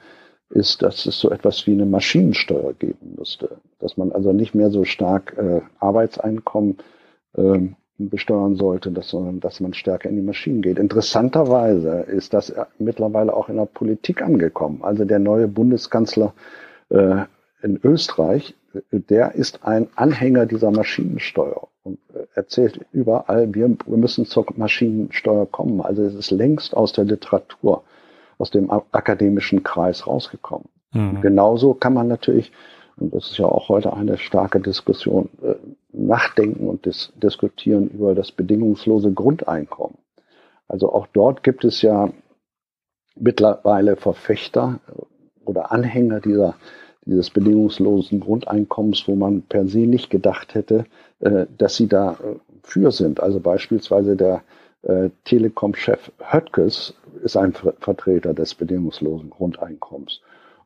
ist, 0.49 0.81
dass 0.81 1.05
es 1.05 1.19
so 1.19 1.31
etwas 1.31 1.65
wie 1.67 1.73
eine 1.73 1.85
Maschinensteuer 1.85 2.73
geben 2.73 3.15
müsste. 3.17 3.57
Dass 3.79 3.97
man 3.97 4.11
also 4.11 4.31
nicht 4.31 4.55
mehr 4.55 4.69
so 4.69 4.83
stark 4.83 5.35
äh, 5.37 5.61
Arbeitseinkommen 5.79 6.77
ähm, 7.35 7.75
besteuern 7.97 8.55
sollte, 8.55 8.91
dass, 8.91 9.09
sondern 9.09 9.39
dass 9.39 9.59
man 9.59 9.73
stärker 9.73 10.09
in 10.09 10.17
die 10.17 10.21
Maschinen 10.21 10.61
geht. 10.61 10.77
Interessanterweise 10.77 12.01
ist 12.01 12.33
das 12.33 12.53
mittlerweile 12.77 13.33
auch 13.33 13.47
in 13.47 13.55
der 13.55 13.65
Politik 13.65 14.21
angekommen. 14.21 14.79
Also 14.81 15.05
der 15.05 15.19
neue 15.19 15.47
Bundeskanzler 15.47 16.33
äh, 16.89 17.23
in 17.63 17.79
Österreich, 17.83 18.53
der 18.91 19.35
ist 19.35 19.63
ein 19.63 19.87
Anhänger 19.95 20.45
dieser 20.45 20.71
Maschinensteuer 20.71 21.67
und 21.83 21.99
äh, 22.13 22.25
erzählt 22.33 22.79
überall, 22.91 23.53
wir, 23.53 23.75
wir 23.85 23.97
müssen 23.97 24.25
zur 24.25 24.45
Maschinensteuer 24.55 25.45
kommen. 25.45 25.81
Also 25.81 26.03
es 26.03 26.15
ist 26.15 26.31
längst 26.31 26.75
aus 26.75 26.93
der 26.93 27.05
Literatur, 27.05 27.83
aus 28.37 28.51
dem 28.51 28.69
akademischen 28.69 29.63
Kreis 29.63 30.07
rausgekommen. 30.07 30.67
Mhm. 30.93 31.21
Genauso 31.21 31.73
kann 31.73 31.93
man 31.93 32.07
natürlich 32.07 32.51
und 32.97 33.13
das 33.13 33.31
ist 33.31 33.37
ja 33.37 33.45
auch 33.45 33.69
heute 33.69 33.93
eine 33.93 34.17
starke 34.17 34.59
Diskussion, 34.59 35.29
äh, 35.41 35.55
nachdenken 35.91 36.67
und 36.67 36.85
dis 36.85 37.11
diskutieren 37.15 37.89
über 37.89 38.15
das 38.15 38.31
bedingungslose 38.31 39.11
Grundeinkommen. 39.11 39.97
Also 40.67 40.91
auch 40.91 41.07
dort 41.07 41.43
gibt 41.43 41.65
es 41.65 41.81
ja 41.81 42.09
mittlerweile 43.15 43.95
Verfechter 43.95 44.79
oder 45.45 45.71
Anhänger 45.71 46.21
dieser, 46.21 46.55
dieses 47.05 47.29
bedingungslosen 47.29 48.19
Grundeinkommens, 48.19 49.07
wo 49.07 49.15
man 49.15 49.43
per 49.43 49.67
se 49.67 49.79
nicht 49.79 50.09
gedacht 50.09 50.55
hätte, 50.55 50.85
äh, 51.19 51.45
dass 51.57 51.75
sie 51.75 51.87
da 51.87 52.13
äh, 52.13 52.35
für 52.63 52.91
sind. 52.91 53.21
Also 53.21 53.39
beispielsweise 53.39 54.15
der 54.15 54.41
äh, 54.83 55.09
Telekom-Chef 55.23 56.11
Höttges 56.19 56.93
ist 57.23 57.37
ein 57.37 57.53
Vertreter 57.53 58.33
des 58.33 58.55
bedingungslosen 58.55 59.29
Grundeinkommens. 59.29 60.21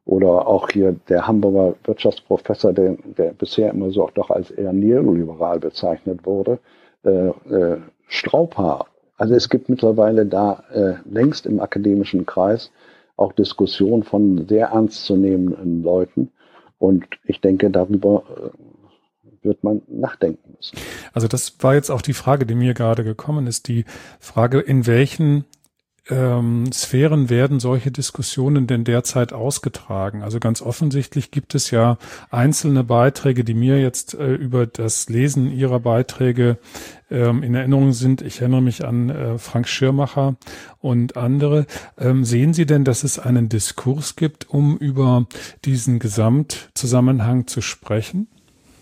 Oder 0.05 0.47
auch 0.47 0.69
hier 0.69 0.95
der 1.07 1.27
Hamburger 1.27 1.75
Wirtschaftsprofessor, 1.83 2.73
der, 2.73 2.97
der 3.17 3.31
bisher 3.33 3.71
immer 3.71 3.91
so 3.91 4.03
auch 4.03 4.11
doch 4.11 4.29
als 4.31 4.49
eher 4.49 4.73
neoliberal 4.73 5.59
bezeichnet 5.59 6.25
wurde, 6.25 6.59
äh, 7.03 7.27
äh, 7.27 7.77
Straubhaar. 8.07 8.87
Also 9.17 9.35
es 9.35 9.49
gibt 9.49 9.69
mittlerweile 9.69 10.25
da 10.25 10.63
äh, 10.73 10.93
längst 11.09 11.45
im 11.45 11.59
akademischen 11.59 12.25
Kreis 12.25 12.71
auch 13.19 13.33
Diskussionen 13.33 14.03
von 14.03 14.47
sehr 14.47 14.67
ernstzunehmenden 14.67 15.83
Leuten. 15.83 16.31
Und 16.77 17.05
ich 17.25 17.41
denke, 17.41 17.69
darüber 17.69 18.23
äh, 18.29 19.45
wird 19.45 19.63
man 19.63 19.81
nachdenken 19.87 20.55
müssen. 20.55 20.77
Also 21.13 21.27
das 21.27 21.61
war 21.61 21.75
jetzt 21.75 21.89
auch 21.89 22.01
die 22.01 22.13
Frage, 22.13 22.45
die 22.45 22.55
mir 22.55 22.73
gerade 22.73 23.03
gekommen 23.03 23.47
ist, 23.47 23.67
die 23.67 23.85
Frage, 24.19 24.59
in 24.59 24.87
welchen 24.87 25.45
ähm, 26.09 26.71
Sphären 26.71 27.29
werden 27.29 27.59
solche 27.59 27.91
Diskussionen 27.91 28.67
denn 28.67 28.83
derzeit 28.83 29.33
ausgetragen? 29.33 30.23
Also 30.23 30.39
ganz 30.39 30.61
offensichtlich 30.61 31.31
gibt 31.31 31.55
es 31.55 31.71
ja 31.71 31.97
einzelne 32.29 32.83
Beiträge, 32.83 33.43
die 33.43 33.53
mir 33.53 33.79
jetzt 33.79 34.13
äh, 34.13 34.33
über 34.33 34.65
das 34.65 35.09
Lesen 35.09 35.51
ihrer 35.51 35.79
Beiträge 35.79 36.57
ähm, 37.11 37.43
in 37.43 37.55
Erinnerung 37.55 37.91
sind. 37.91 38.21
Ich 38.21 38.41
erinnere 38.41 38.61
mich 38.61 38.85
an 38.85 39.09
äh, 39.09 39.37
Frank 39.37 39.67
Schirmacher 39.67 40.35
und 40.79 41.17
andere. 41.17 41.65
Ähm, 41.97 42.23
sehen 42.23 42.53
Sie 42.53 42.65
denn, 42.65 42.83
dass 42.83 43.03
es 43.03 43.19
einen 43.19 43.49
Diskurs 43.49 44.15
gibt, 44.15 44.49
um 44.49 44.77
über 44.77 45.25
diesen 45.65 45.99
Gesamtzusammenhang 45.99 47.47
zu 47.47 47.61
sprechen? 47.61 48.27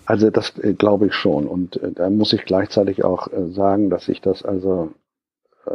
Also 0.05 0.29
das 0.29 0.57
äh, 0.59 0.73
glaube 0.73 1.07
ich 1.07 1.13
schon. 1.13 1.47
Und 1.47 1.77
äh, 1.77 1.91
da 1.91 2.09
muss 2.09 2.33
ich 2.33 2.45
gleichzeitig 2.45 3.03
auch 3.03 3.27
äh, 3.31 3.49
sagen, 3.49 3.89
dass 3.89 4.07
ich 4.07 4.21
das 4.21 4.43
also 4.43 4.91
äh, 5.65 5.71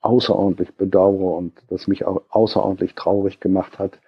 außerordentlich 0.00 0.74
bedauere 0.74 1.36
und 1.36 1.54
das 1.70 1.88
mich 1.88 2.04
auch 2.04 2.22
außerordentlich 2.28 2.94
traurig 2.94 3.40
gemacht 3.40 3.78
hat, 3.78 3.98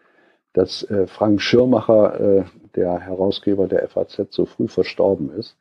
dass 0.52 0.82
äh, 0.84 1.06
Frank 1.06 1.40
Schirmacher, 1.40 2.20
äh, 2.20 2.44
der 2.74 3.00
Herausgeber 3.00 3.66
der 3.66 3.88
FAZ, 3.88 4.26
so 4.30 4.44
früh 4.44 4.68
verstorben 4.68 5.30
ist, 5.30 5.56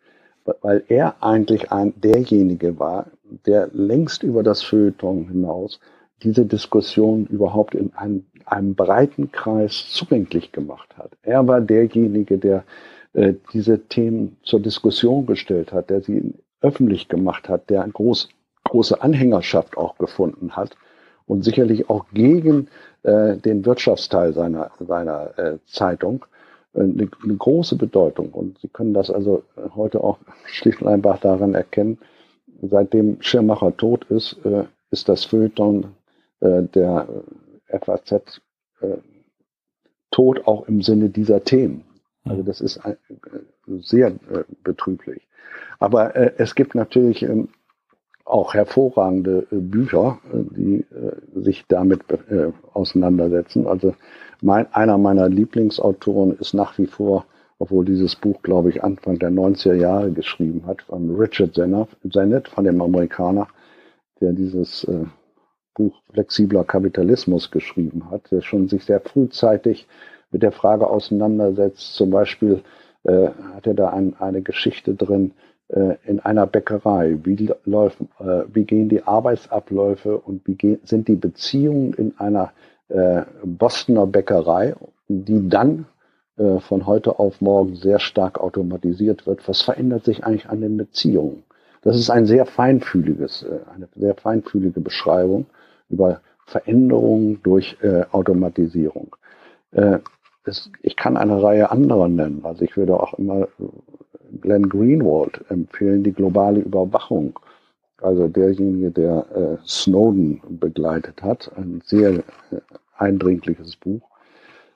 weil 0.61 0.83
er 0.87 1.15
eigentlich 1.21 1.71
ein, 1.71 1.93
derjenige 1.99 2.79
war, 2.79 3.07
der 3.45 3.69
längst 3.73 4.23
über 4.23 4.43
das 4.43 4.61
Feuilleton 4.63 5.27
hinaus 5.27 5.79
diese 6.23 6.45
Diskussion 6.45 7.25
überhaupt 7.25 7.75
in 7.75 7.93
einem, 7.95 8.25
einem 8.45 8.75
breiten 8.75 9.31
Kreis 9.31 9.87
zugänglich 9.89 10.51
gemacht 10.51 10.97
hat. 10.97 11.11
Er 11.23 11.47
war 11.47 11.61
derjenige, 11.61 12.37
der 12.37 12.63
äh, 13.13 13.33
diese 13.53 13.87
Themen 13.87 14.37
zur 14.43 14.61
Diskussion 14.61 15.25
gestellt 15.25 15.73
hat, 15.73 15.89
der 15.89 16.01
sie 16.01 16.33
öffentlich 16.61 17.09
gemacht 17.09 17.49
hat, 17.49 17.69
der 17.69 17.83
ein 17.83 17.91
groß 17.91 18.29
große 18.65 19.01
Anhängerschaft 19.01 19.77
auch 19.77 19.97
gefunden 19.97 20.55
hat 20.55 20.75
und 21.27 21.43
sicherlich 21.43 21.89
auch 21.89 22.05
gegen 22.13 22.67
äh, 23.03 23.37
den 23.37 23.65
Wirtschaftsteil 23.65 24.33
seiner, 24.33 24.71
seiner 24.79 25.39
äh, 25.39 25.57
Zeitung 25.65 26.25
eine, 26.75 27.09
eine, 27.23 27.35
große 27.35 27.75
Bedeutung. 27.77 28.31
Und 28.31 28.59
Sie 28.59 28.67
können 28.67 28.93
das 28.93 29.09
also 29.09 29.43
heute 29.75 30.03
auch 30.03 30.19
schlicht 30.45 30.81
und 30.81 30.87
einfach 30.87 31.19
daran 31.19 31.53
erkennen, 31.53 31.97
seitdem 32.61 33.21
Schirmacher 33.21 33.75
tot 33.75 34.05
ist, 34.05 34.37
äh, 34.45 34.65
ist 34.91 35.09
das 35.09 35.25
Feuilleton 35.25 35.87
äh, 36.39 36.63
der 36.63 37.07
FAZ 37.67 38.41
äh, 38.81 38.97
tot 40.11 40.47
auch 40.47 40.67
im 40.67 40.81
Sinne 40.81 41.09
dieser 41.09 41.43
Themen. 41.43 41.83
Also 42.23 42.41
das 42.41 42.61
ist 42.61 42.79
sehr 43.67 44.15
betrüblich. 44.63 45.27
Aber 45.77 46.39
es 46.39 46.55
gibt 46.55 46.73
natürlich 46.73 47.21
ähm, 47.21 47.49
auch 48.23 48.55
hervorragende 48.55 49.45
Bücher, 49.51 50.19
die 50.33 50.85
sich 51.35 51.65
damit 51.67 52.01
auseinandersetzen. 52.73 53.67
Also 53.67 53.93
mein, 54.45 54.71
einer 54.73 54.97
meiner 54.97 55.27
Lieblingsautoren 55.27 56.37
ist 56.37 56.53
nach 56.53 56.77
wie 56.77 56.85
vor, 56.85 57.25
obwohl 57.59 57.85
dieses 57.85 58.15
Buch, 58.15 58.41
glaube 58.41 58.69
ich, 58.69 58.83
Anfang 58.83 59.17
der 59.17 59.31
90er 59.31 59.73
Jahre 59.75 60.11
geschrieben 60.11 60.63
hat, 60.67 60.83
von 60.83 61.15
Richard 61.15 61.55
Sennett, 61.55 62.47
von 62.47 62.63
dem 62.63 62.81
Amerikaner, 62.81 63.47
der 64.21 64.33
dieses 64.33 64.85
Buch 65.75 66.01
Flexibler 66.11 66.63
Kapitalismus 66.63 67.51
geschrieben 67.51 68.09
hat, 68.09 68.31
der 68.31 68.41
schon 68.41 68.67
sich 68.67 68.85
sehr 68.85 69.01
frühzeitig 69.01 69.87
mit 70.31 70.41
der 70.41 70.51
Frage 70.51 70.87
auseinandersetzt. 70.87 71.95
Zum 71.95 72.09
Beispiel 72.09 72.61
äh, 73.03 73.29
hat 73.53 73.67
er 73.67 73.73
da 73.73 73.89
ein, 73.89 74.15
eine 74.19 74.41
Geschichte 74.41 74.95
drin, 74.95 75.31
äh, 75.67 75.95
in 76.05 76.19
einer 76.19 76.47
Bäckerei? 76.47 77.17
Wie, 77.23 77.49
läuft, 77.65 78.01
äh, 78.19 78.43
wie 78.53 78.63
gehen 78.63 78.89
die 78.89 79.03
Arbeitsabläufe 79.03 80.17
und 80.17 80.47
wie 80.47 80.55
gehen, 80.55 80.79
sind 80.83 81.07
die 81.07 81.15
Beziehungen 81.15 81.93
in 81.93 82.17
einer 82.17 82.51
äh, 82.89 83.23
Bostoner 83.43 84.07
Bäckerei, 84.07 84.75
die 85.07 85.47
dann 85.49 85.85
äh, 86.37 86.59
von 86.59 86.85
heute 86.85 87.19
auf 87.19 87.41
morgen 87.41 87.75
sehr 87.75 87.99
stark 87.99 88.39
automatisiert 88.39 89.25
wird? 89.27 89.47
Was 89.47 89.61
verändert 89.61 90.05
sich 90.05 90.23
eigentlich 90.23 90.49
an 90.49 90.61
den 90.61 90.77
Beziehungen? 90.77 91.43
Das 91.81 91.95
ist 91.95 92.09
ein 92.09 92.25
sehr 92.25 92.45
feinfühliges, 92.45 93.43
äh, 93.43 93.59
eine 93.73 93.87
sehr 93.95 94.15
feinfühlige 94.15 94.81
Beschreibung 94.81 95.45
über 95.89 96.21
Veränderungen 96.45 97.41
durch 97.43 97.77
äh, 97.81 98.03
Automatisierung. 98.11 99.15
Äh, 99.71 99.99
es, 100.45 100.71
ich 100.81 100.95
kann 100.95 101.17
eine 101.17 101.41
Reihe 101.41 101.71
anderer 101.71 102.07
nennen. 102.07 102.41
Also 102.43 102.63
ich 102.65 102.77
würde 102.77 102.99
auch 102.99 103.13
immer 103.15 103.47
Glenn 104.41 104.69
Greenwald 104.69 105.43
empfehlen, 105.49 106.03
die 106.03 106.11
globale 106.11 106.59
Überwachung. 106.59 107.39
Also 108.05 108.27
derjenige, 108.27 108.91
der 108.91 109.25
äh, 109.35 109.67
Snowden 109.67 110.39
begleitet 110.47 111.23
hat, 111.23 111.51
ein 111.57 111.81
sehr 111.83 112.11
äh, 112.11 112.21
eindringliches 112.95 113.77
Buch. 113.77 114.03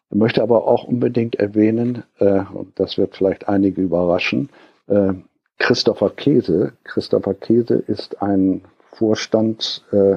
Ich 0.09 0.17
möchte 0.17 0.41
aber 0.41 0.67
auch 0.67 0.85
unbedingt 0.85 1.35
erwähnen, 1.35 2.03
äh, 2.17 2.41
und 2.51 2.71
das 2.79 2.97
wird 2.97 3.15
vielleicht 3.15 3.47
einige 3.47 3.83
überraschen, 3.83 4.49
äh, 4.87 5.13
Christopher 5.59 6.09
Käse. 6.09 6.73
Christopher 6.83 7.35
Käse 7.35 7.75
ist 7.75 8.19
ein 8.19 8.63
Vorstand 8.93 9.85
äh, 9.91 10.15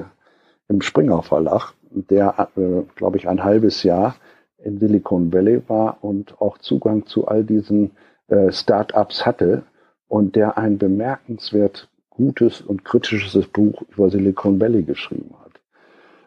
im 0.67 0.81
Springer 0.81 1.21
Verlag, 1.21 1.73
der, 1.91 2.49
äh, 2.55 2.81
glaube 2.95 3.17
ich, 3.17 3.29
ein 3.29 3.43
halbes 3.43 3.83
Jahr 3.83 4.15
in 4.57 4.79
Silicon 4.79 5.31
Valley 5.31 5.61
war 5.67 5.99
und 6.01 6.41
auch 6.41 6.57
Zugang 6.57 7.05
zu 7.05 7.27
all 7.27 7.43
diesen 7.43 7.91
äh, 8.29 8.51
Startups 8.51 9.23
hatte 9.23 9.61
und 10.07 10.35
der 10.35 10.57
ein 10.57 10.79
bemerkenswert 10.79 11.89
gutes 12.15 12.61
und 12.61 12.85
kritisches 12.85 13.47
Buch 13.47 13.83
über 13.89 14.09
Silicon 14.09 14.59
Valley 14.59 14.83
geschrieben 14.83 15.33
hat. 15.43 15.61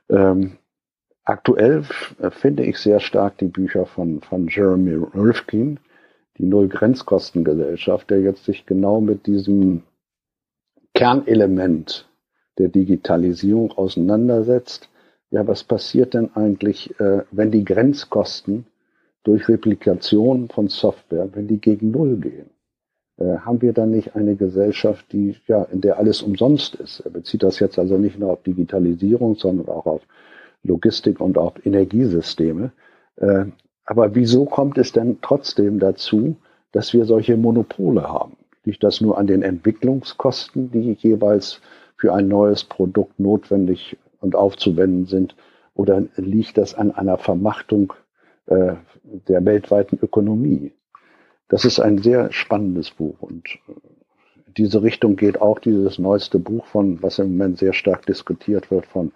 Ähm, 0.08 0.58
aktuell 1.24 1.84
finde 2.30 2.64
ich 2.64 2.78
sehr 2.78 3.00
stark 3.00 3.38
die 3.38 3.48
Bücher 3.48 3.86
von, 3.86 4.20
von 4.20 4.48
Jeremy 4.48 4.94
Rifkin, 5.14 5.78
die 6.38 6.44
Null-Grenzkostengesellschaft, 6.44 8.10
der 8.10 8.20
jetzt 8.20 8.44
sich 8.44 8.66
genau 8.66 9.00
mit 9.00 9.26
diesem 9.26 9.82
Kernelement 10.94 12.08
der 12.58 12.68
Digitalisierung 12.68 13.72
auseinandersetzt. 13.72 14.88
Ja, 15.30 15.46
was 15.46 15.64
passiert 15.64 16.14
denn 16.14 16.34
eigentlich, 16.34 16.98
äh, 17.00 17.22
wenn 17.30 17.50
die 17.50 17.64
Grenzkosten 17.64 18.66
durch 19.24 19.48
Replikation 19.48 20.48
von 20.48 20.68
Software, 20.68 21.28
wenn 21.34 21.48
die 21.48 21.60
gegen 21.60 21.90
Null 21.90 22.16
gehen? 22.16 22.50
Äh, 23.18 23.38
haben 23.38 23.62
wir 23.62 23.72
dann 23.72 23.90
nicht 23.90 24.14
eine 24.14 24.36
Gesellschaft, 24.36 25.06
die, 25.12 25.36
ja, 25.46 25.62
in 25.64 25.80
der 25.80 25.98
alles 25.98 26.22
umsonst 26.22 26.74
ist? 26.76 27.00
Er 27.00 27.10
bezieht 27.10 27.42
das 27.42 27.58
jetzt 27.60 27.78
also 27.78 27.96
nicht 27.98 28.18
nur 28.18 28.32
auf 28.32 28.42
Digitalisierung, 28.42 29.36
sondern 29.36 29.68
auch 29.68 29.86
auf 29.86 30.02
Logistik 30.62 31.20
und 31.20 31.38
auf 31.38 31.64
Energiesysteme. 31.64 32.72
Äh, 33.16 33.46
aber 33.84 34.14
wieso 34.14 34.44
kommt 34.44 34.78
es 34.78 34.92
denn 34.92 35.18
trotzdem 35.22 35.78
dazu, 35.78 36.36
dass 36.72 36.92
wir 36.92 37.04
solche 37.04 37.36
Monopole 37.36 38.02
haben? 38.02 38.36
Liegt 38.64 38.82
das 38.82 39.00
nur 39.00 39.16
an 39.16 39.28
den 39.28 39.42
Entwicklungskosten, 39.42 40.72
die 40.72 40.92
jeweils 40.98 41.60
für 41.96 42.12
ein 42.12 42.28
neues 42.28 42.64
Produkt 42.64 43.18
notwendig 43.20 43.96
und 44.20 44.34
aufzuwenden 44.34 45.06
sind? 45.06 45.36
Oder 45.74 46.02
liegt 46.16 46.58
das 46.58 46.74
an 46.74 46.90
einer 46.90 47.16
Vermachtung 47.16 47.92
äh, 48.46 48.74
der 49.28 49.44
weltweiten 49.44 49.98
Ökonomie? 50.02 50.72
Das 51.48 51.64
ist 51.64 51.78
ein 51.78 51.98
sehr 51.98 52.32
spannendes 52.32 52.90
Buch 52.90 53.20
und 53.20 53.46
äh, 53.68 53.72
diese 54.56 54.82
Richtung 54.82 55.16
geht 55.16 55.40
auch 55.40 55.58
dieses 55.58 55.98
neueste 55.98 56.38
Buch 56.38 56.64
von, 56.66 57.02
was 57.02 57.18
im 57.18 57.32
Moment 57.36 57.58
sehr 57.58 57.74
stark 57.74 58.06
diskutiert 58.06 58.70
wird, 58.70 58.86
von 58.86 59.12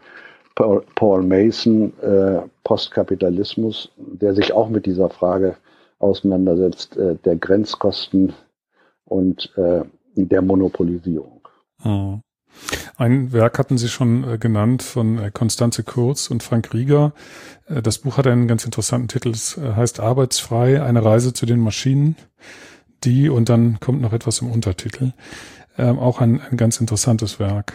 Paul 0.55 1.23
Mason, 1.23 1.93
äh, 2.01 2.43
Postkapitalismus, 2.65 3.91
der 3.97 4.35
sich 4.35 4.53
auch 4.53 4.69
mit 4.69 4.85
dieser 4.85 5.09
Frage 5.09 5.57
auseinandersetzt, 5.99 6.97
äh, 6.97 7.17
der 7.25 7.37
Grenzkosten 7.37 8.35
und 9.05 9.53
äh, 9.57 9.83
der 10.15 10.43
Monopolisierung. 10.43 11.49
Mhm. 11.83 12.21
Ein 13.01 13.33
Werk 13.33 13.59
hatten 13.59 13.79
Sie 13.79 13.89
schon 13.89 14.25
äh, 14.25 14.39
genannt 14.39 14.83
von 14.83 15.19
äh, 15.19 15.31
Konstanze 15.33 15.83
Kurz 15.83 16.31
und 16.31 16.43
Frank 16.43 16.73
Rieger. 16.75 17.13
Äh, 17.67 17.83
das 17.83 17.99
Buch 17.99 18.19
hat 18.19 18.27
einen 18.27 18.47
ganz 18.47 18.65
interessanten 18.65 19.09
Titel. 19.09 19.31
Es 19.31 19.57
heißt 19.57 20.01
Arbeitsfrei, 20.01 20.83
eine 20.83 21.05
Reise 21.05 21.33
zu 21.33 21.47
den 21.47 21.61
Maschinen. 21.61 22.17
Die 23.03 23.29
und 23.29 23.49
dann 23.49 23.81
kommt 23.81 24.03
noch 24.03 24.13
etwas 24.13 24.41
im 24.43 24.51
Untertitel. 24.51 25.13
Ähm, 25.79 25.99
auch 25.99 26.21
ein, 26.21 26.41
ein 26.51 26.57
ganz 26.57 26.81
interessantes 26.81 27.41
Werk 27.41 27.73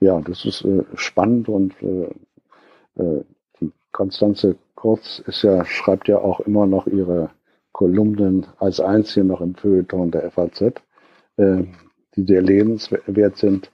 ja, 0.00 0.20
das 0.20 0.44
ist 0.44 0.64
äh, 0.64 0.84
spannend 0.94 1.48
und 1.48 1.74
äh, 1.82 3.02
äh, 3.02 3.24
die 3.60 3.72
Konstanze 3.92 4.56
Kurz 4.74 5.20
ist 5.26 5.42
ja, 5.42 5.64
schreibt 5.64 6.06
ja 6.06 6.18
auch 6.18 6.38
immer 6.38 6.66
noch 6.66 6.86
ihre 6.86 7.30
Kolumnen 7.72 8.46
als 8.58 8.78
einzige 8.78 9.26
noch 9.26 9.40
im 9.40 9.56
Feuilleton 9.56 10.12
der 10.12 10.30
FAZ, 10.30 10.62
äh, 11.36 11.64
die 12.18 12.24
sehr 12.24 12.42
lebenswert 12.42 13.36
sind. 13.36 13.70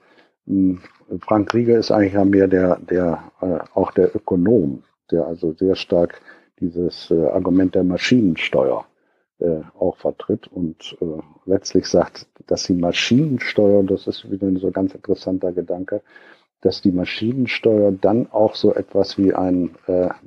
Hm, 0.47 0.81
Frank 1.21 1.55
Rieger 1.55 1.79
ist 1.79 1.91
eigentlich 1.91 2.13
ja 2.13 2.25
mehr 2.25 2.49
der, 2.49 2.79
der 2.79 3.33
äh, 3.41 3.59
auch 3.75 3.91
der 3.93 4.15
Ökonom, 4.15 4.85
der 5.11 5.27
also 5.27 5.53
sehr 5.53 5.77
stark 5.77 6.21
dieses 6.61 7.11
äh, 7.11 7.27
Argument 7.27 7.75
der 7.75 7.85
Maschinensteuer 7.85 8.85
äh, 9.41 9.61
auch 9.79 9.97
vertritt 9.97 10.47
und 10.49 10.97
letztlich 11.47 11.87
sagt, 11.87 12.27
dass 12.47 12.65
die 12.65 12.75
Maschinensteuer, 12.75 13.83
das 13.83 14.07
ist 14.07 14.31
wieder 14.31 14.47
ein 14.47 14.57
so 14.57 14.71
ganz 14.71 14.95
interessanter 14.95 15.53
Gedanke, 15.53 16.03
dass 16.61 16.81
die 16.81 16.93
Maschinensteuer 16.93 17.93
dann 17.93 18.31
auch 18.31 18.55
so 18.55 18.73
etwas 18.73 19.19
wie 19.19 19.35
ein 19.35 19.75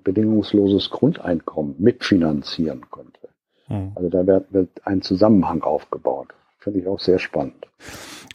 bedingungsloses 0.03 0.91
Grundeinkommen 0.91 1.75
mitfinanzieren 1.79 2.85
könnte. 2.91 3.29
Mhm. 3.69 3.93
Also 3.95 4.09
da 4.09 4.27
wird, 4.27 4.53
wird 4.53 4.69
ein 4.83 5.01
Zusammenhang 5.01 5.63
aufgebaut. 5.63 6.27
Finde 6.67 6.81
ich 6.81 6.87
auch 6.87 6.99
sehr 6.99 7.17
spannend. 7.17 7.65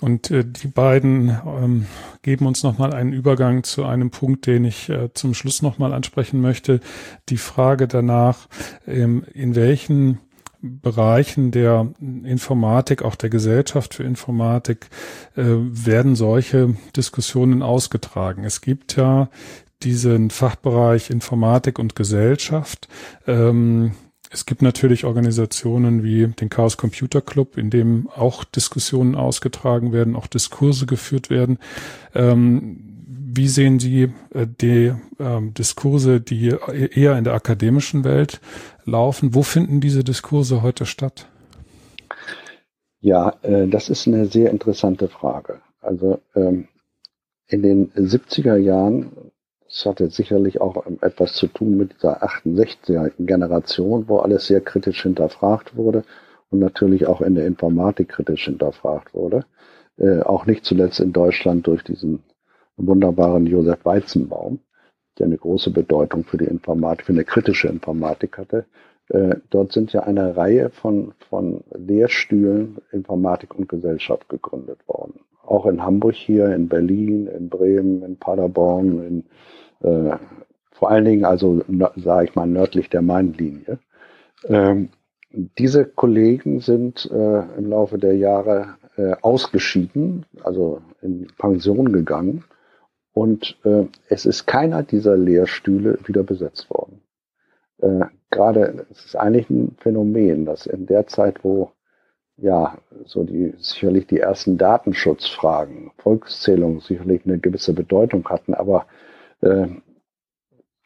Und 0.00 0.30
äh, 0.30 0.42
die 0.42 0.68
beiden 0.68 1.38
ähm, 1.46 1.84
geben 2.22 2.46
uns 2.46 2.62
nochmal 2.62 2.94
einen 2.94 3.12
Übergang 3.12 3.62
zu 3.62 3.84
einem 3.84 4.10
Punkt, 4.10 4.46
den 4.46 4.64
ich 4.64 4.88
äh, 4.88 5.12
zum 5.12 5.34
Schluss 5.34 5.60
nochmal 5.60 5.92
ansprechen 5.92 6.40
möchte. 6.40 6.80
Die 7.28 7.36
Frage 7.36 7.88
danach, 7.88 8.48
ähm, 8.86 9.26
in 9.34 9.54
welchen 9.54 10.18
Bereichen 10.62 11.50
der 11.50 11.92
Informatik, 12.00 13.02
auch 13.02 13.16
der 13.16 13.28
Gesellschaft 13.28 13.92
für 13.92 14.04
Informatik, 14.04 14.88
äh, 15.36 15.42
werden 15.44 16.16
solche 16.16 16.74
Diskussionen 16.96 17.60
ausgetragen. 17.60 18.44
Es 18.44 18.62
gibt 18.62 18.96
ja 18.96 19.28
diesen 19.82 20.30
Fachbereich 20.30 21.10
Informatik 21.10 21.78
und 21.78 21.96
Gesellschaft. 21.96 22.88
Ähm, 23.26 23.92
es 24.32 24.46
gibt 24.46 24.62
natürlich 24.62 25.04
Organisationen 25.04 26.02
wie 26.02 26.26
den 26.26 26.48
Chaos 26.48 26.78
Computer 26.78 27.20
Club, 27.20 27.58
in 27.58 27.68
dem 27.68 28.08
auch 28.08 28.44
Diskussionen 28.44 29.14
ausgetragen 29.14 29.92
werden, 29.92 30.16
auch 30.16 30.26
Diskurse 30.26 30.86
geführt 30.86 31.28
werden. 31.28 31.58
Ähm, 32.14 32.92
wie 33.34 33.48
sehen 33.48 33.78
Sie 33.78 34.12
äh, 34.34 34.46
die 34.46 34.92
ähm, 35.18 35.54
Diskurse, 35.54 36.20
die 36.20 36.48
eher 36.48 37.16
in 37.18 37.24
der 37.24 37.34
akademischen 37.34 38.04
Welt 38.04 38.40
laufen? 38.84 39.34
Wo 39.34 39.42
finden 39.42 39.80
diese 39.80 40.02
Diskurse 40.02 40.62
heute 40.62 40.86
statt? 40.86 41.28
Ja, 43.00 43.34
äh, 43.42 43.68
das 43.68 43.90
ist 43.90 44.06
eine 44.06 44.26
sehr 44.26 44.50
interessante 44.50 45.08
Frage. 45.08 45.60
Also 45.80 46.20
ähm, 46.34 46.68
in 47.48 47.62
den 47.62 47.90
70er 47.92 48.56
Jahren, 48.56 49.12
das 49.72 49.86
hatte 49.86 50.10
sicherlich 50.10 50.60
auch 50.60 50.84
etwas 51.00 51.32
zu 51.32 51.46
tun 51.46 51.78
mit 51.78 51.94
dieser 51.94 52.22
68er 52.22 53.10
Generation, 53.18 54.06
wo 54.06 54.18
alles 54.18 54.46
sehr 54.46 54.60
kritisch 54.60 55.02
hinterfragt 55.02 55.76
wurde 55.76 56.04
und 56.50 56.58
natürlich 56.58 57.06
auch 57.06 57.22
in 57.22 57.34
der 57.34 57.46
Informatik 57.46 58.10
kritisch 58.10 58.44
hinterfragt 58.44 59.14
wurde. 59.14 59.46
Äh, 59.96 60.20
auch 60.20 60.44
nicht 60.44 60.66
zuletzt 60.66 61.00
in 61.00 61.14
Deutschland 61.14 61.66
durch 61.66 61.82
diesen 61.84 62.22
wunderbaren 62.76 63.46
Josef 63.46 63.82
Weizenbaum, 63.84 64.60
der 65.18 65.26
eine 65.26 65.38
große 65.38 65.70
Bedeutung 65.70 66.24
für 66.24 66.36
die 66.36 66.44
Informatik, 66.44 67.06
für 67.06 67.12
eine 67.12 67.24
kritische 67.24 67.68
Informatik 67.68 68.36
hatte. 68.36 68.66
Äh, 69.08 69.36
dort 69.48 69.72
sind 69.72 69.94
ja 69.94 70.02
eine 70.02 70.36
Reihe 70.36 70.68
von, 70.68 71.14
von 71.30 71.64
Lehrstühlen 71.74 72.76
Informatik 72.92 73.54
und 73.54 73.70
Gesellschaft 73.70 74.28
gegründet 74.28 74.86
worden. 74.86 75.20
Auch 75.42 75.64
in 75.64 75.82
Hamburg 75.82 76.14
hier, 76.14 76.54
in 76.54 76.68
Berlin, 76.68 77.26
in 77.26 77.48
Bremen, 77.48 78.02
in 78.02 78.18
Paderborn, 78.18 79.04
in, 79.06 79.24
äh, 79.82 80.16
vor 80.70 80.90
allen 80.90 81.04
Dingen 81.04 81.24
also, 81.24 81.62
sage 81.96 82.24
ich 82.24 82.34
mal, 82.34 82.46
nördlich 82.46 82.90
der 82.90 83.02
Mainlinie. 83.02 83.78
Ähm, 84.48 84.90
diese 85.30 85.84
Kollegen 85.84 86.60
sind 86.60 87.10
äh, 87.10 87.42
im 87.56 87.70
Laufe 87.70 87.98
der 87.98 88.16
Jahre 88.16 88.74
äh, 88.96 89.14
ausgeschieden, 89.22 90.26
also 90.42 90.82
in 91.00 91.28
Pension 91.38 91.92
gegangen 91.92 92.44
und 93.12 93.56
äh, 93.64 93.84
es 94.08 94.26
ist 94.26 94.46
keiner 94.46 94.82
dieser 94.82 95.16
Lehrstühle 95.16 95.98
wieder 96.04 96.22
besetzt 96.22 96.68
worden. 96.70 97.02
Äh, 97.78 98.06
Gerade, 98.30 98.86
es 98.90 99.04
ist 99.04 99.16
eigentlich 99.16 99.50
ein 99.50 99.76
Phänomen, 99.78 100.46
dass 100.46 100.64
in 100.66 100.86
der 100.86 101.06
Zeit, 101.06 101.44
wo 101.44 101.72
ja, 102.38 102.78
so 103.04 103.24
die, 103.24 103.54
sicherlich 103.58 104.06
die 104.06 104.20
ersten 104.20 104.56
Datenschutzfragen, 104.56 105.92
Volkszählungen 105.98 106.80
sicherlich 106.80 107.26
eine 107.26 107.38
gewisse 107.38 107.74
Bedeutung 107.74 108.26
hatten, 108.28 108.54
aber 108.54 108.86
äh, 109.42 109.68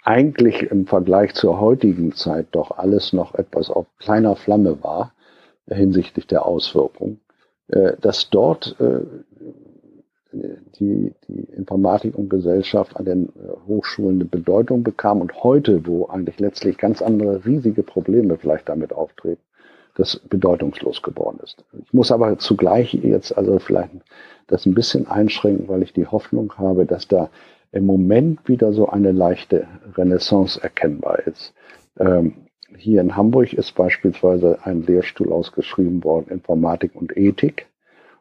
eigentlich 0.03 0.71
im 0.71 0.87
Vergleich 0.87 1.35
zur 1.35 1.61
heutigen 1.61 2.13
Zeit 2.13 2.49
doch 2.53 2.79
alles 2.79 3.13
noch 3.13 3.35
etwas 3.35 3.71
auf 3.71 3.87
kleiner 3.99 4.37
Flamme 4.37 4.83
war 4.83 5.13
hinsichtlich 5.69 6.27
der 6.27 6.47
Auswirkungen, 6.47 7.21
äh, 7.69 7.93
dass 8.01 8.31
dort 8.31 8.77
äh, 8.81 9.01
die, 10.79 11.13
die 11.29 11.41
Informatik 11.57 12.17
und 12.17 12.29
Gesellschaft 12.29 12.97
an 12.97 13.05
den 13.05 13.29
äh, 13.29 13.31
Hochschulen 13.67 14.17
eine 14.17 14.25
Bedeutung 14.27 14.83
bekam 14.83 15.21
und 15.21 15.43
heute, 15.43 15.87
wo 15.87 16.07
eigentlich 16.07 16.39
letztlich 16.39 16.79
ganz 16.79 17.03
andere 17.03 17.45
riesige 17.45 17.83
Probleme 17.83 18.37
vielleicht 18.37 18.69
damit 18.69 18.93
auftreten, 18.93 19.41
das 19.97 20.21
bedeutungslos 20.29 21.03
geworden 21.03 21.41
ist. 21.43 21.65
Ich 21.85 21.93
muss 21.93 22.13
aber 22.13 22.39
zugleich 22.39 22.93
jetzt 22.93 23.37
also 23.37 23.59
vielleicht 23.59 23.91
das 24.47 24.67
ein 24.67 24.75
bisschen 24.75 25.09
einschränken, 25.09 25.69
weil 25.69 25.83
ich 25.83 25.93
die 25.93 26.07
Hoffnung 26.07 26.53
habe, 26.59 26.87
dass 26.87 27.09
da 27.09 27.31
im 27.73 27.87
Moment 27.87 28.49
wieder 28.49 28.73
so 28.73 28.89
eine 28.89 29.13
leichte 29.13 29.67
Renaissance 29.97 30.63
erkennbar 30.63 31.27
ist. 31.27 31.55
Ähm, 31.99 32.47
hier 32.77 33.01
in 33.01 33.17
Hamburg 33.17 33.53
ist 33.53 33.75
beispielsweise 33.75 34.59
ein 34.65 34.83
Lehrstuhl 34.83 35.33
ausgeschrieben 35.33 36.03
worden, 36.05 36.31
Informatik 36.31 36.95
und 36.95 37.17
Ethik 37.17 37.67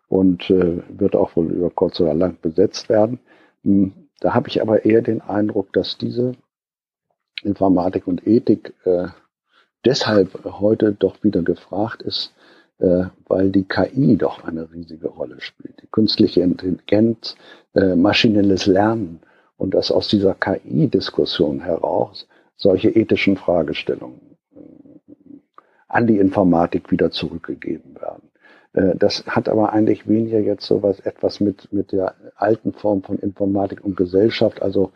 und 0.07 0.49
äh, 0.49 0.81
wird 0.89 1.15
auch 1.15 1.35
wohl 1.35 1.51
über 1.51 1.69
kurz 1.69 1.99
oder 1.99 2.13
lang 2.13 2.37
besetzt 2.41 2.89
werden. 2.89 3.19
Hm, 3.63 3.93
da 4.19 4.33
habe 4.33 4.47
ich 4.47 4.61
aber 4.61 4.85
eher 4.85 5.01
den 5.01 5.21
Eindruck, 5.21 5.73
dass 5.73 5.97
diese 5.97 6.33
Informatik 7.43 8.07
und 8.07 8.25
Ethik 8.25 8.73
äh, 8.85 9.07
deshalb 9.83 10.45
heute 10.59 10.93
doch 10.93 11.23
wieder 11.23 11.41
gefragt 11.41 12.01
ist, 12.01 12.33
äh, 12.79 13.05
weil 13.27 13.51
die 13.51 13.63
KI 13.63 14.17
doch 14.17 14.43
eine 14.43 14.71
riesige 14.71 15.07
Rolle 15.07 15.39
spielt. 15.41 15.81
Die 15.81 15.87
künstliche 15.87 16.41
Intelligenz, 16.41 17.35
äh, 17.73 17.95
maschinelles 17.95 18.65
Lernen 18.65 19.19
und 19.57 19.73
dass 19.73 19.91
aus 19.91 20.07
dieser 20.07 20.33
KI-Diskussion 20.33 21.61
heraus 21.61 22.27
solche 22.55 22.89
ethischen 22.89 23.37
Fragestellungen 23.37 24.37
äh, 24.55 24.59
an 25.87 26.07
die 26.07 26.17
Informatik 26.17 26.91
wieder 26.91 27.11
zurückgegeben 27.11 27.95
werden. 27.95 28.29
Äh, 28.73 28.95
das 28.97 29.25
hat 29.27 29.49
aber 29.49 29.73
eigentlich 29.73 30.07
weniger 30.07 30.39
jetzt 30.39 30.65
so 30.65 30.83
was, 30.83 30.99
etwas 30.99 31.39
mit, 31.39 31.71
mit 31.71 31.91
der 31.91 32.15
alten 32.35 32.73
Form 32.73 33.01
von 33.01 33.17
Informatik 33.19 33.83
und 33.83 33.97
Gesellschaft, 33.97 34.61
also 34.61 34.91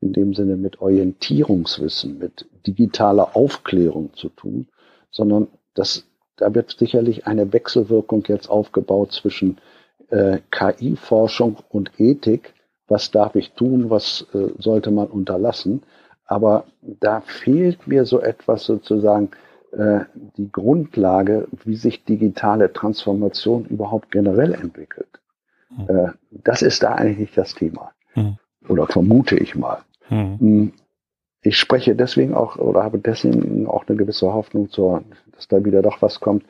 in 0.00 0.12
dem 0.12 0.34
Sinne 0.34 0.56
mit 0.56 0.80
Orientierungswissen, 0.80 2.18
mit 2.18 2.46
digitaler 2.66 3.36
Aufklärung 3.36 4.12
zu 4.14 4.28
tun, 4.28 4.68
sondern 5.10 5.48
das, 5.74 6.04
da 6.36 6.54
wird 6.54 6.76
sicherlich 6.78 7.26
eine 7.26 7.52
Wechselwirkung 7.52 8.24
jetzt 8.28 8.48
aufgebaut 8.48 9.12
zwischen 9.12 9.58
äh, 10.10 10.38
KI-Forschung 10.50 11.56
und 11.68 11.92
Ethik. 11.98 12.53
Was 12.86 13.10
darf 13.10 13.34
ich 13.34 13.52
tun? 13.52 13.90
Was 13.90 14.26
äh, 14.34 14.48
sollte 14.58 14.90
man 14.90 15.06
unterlassen? 15.06 15.82
Aber 16.26 16.64
da 16.82 17.20
fehlt 17.20 17.86
mir 17.86 18.04
so 18.04 18.20
etwas 18.20 18.64
sozusagen, 18.64 19.30
äh, 19.72 20.04
die 20.36 20.50
Grundlage, 20.50 21.48
wie 21.64 21.76
sich 21.76 22.04
digitale 22.04 22.72
Transformation 22.72 23.64
überhaupt 23.66 24.10
generell 24.10 24.54
entwickelt. 24.54 25.08
Mhm. 25.76 26.12
das 26.30 26.62
ist 26.62 26.84
da 26.84 26.94
eigentlich 26.94 27.18
nicht 27.18 27.38
das 27.38 27.54
Thema. 27.54 27.90
Mhm. 28.14 28.36
Oder 28.68 28.86
vermute 28.86 29.36
ich 29.36 29.56
mal. 29.56 29.78
Mhm. 30.08 30.72
Ich 31.42 31.58
spreche 31.58 31.94
deswegen 31.94 32.34
auch 32.34 32.56
oder 32.56 32.82
habe 32.82 32.98
deswegen 32.98 33.66
auch 33.66 33.86
eine 33.86 33.96
gewisse 33.96 34.32
Hoffnung, 34.32 34.70
zur, 34.70 35.04
dass 35.32 35.46
da 35.48 35.64
wieder 35.64 35.82
doch 35.82 36.00
was 36.00 36.20
kommt, 36.20 36.44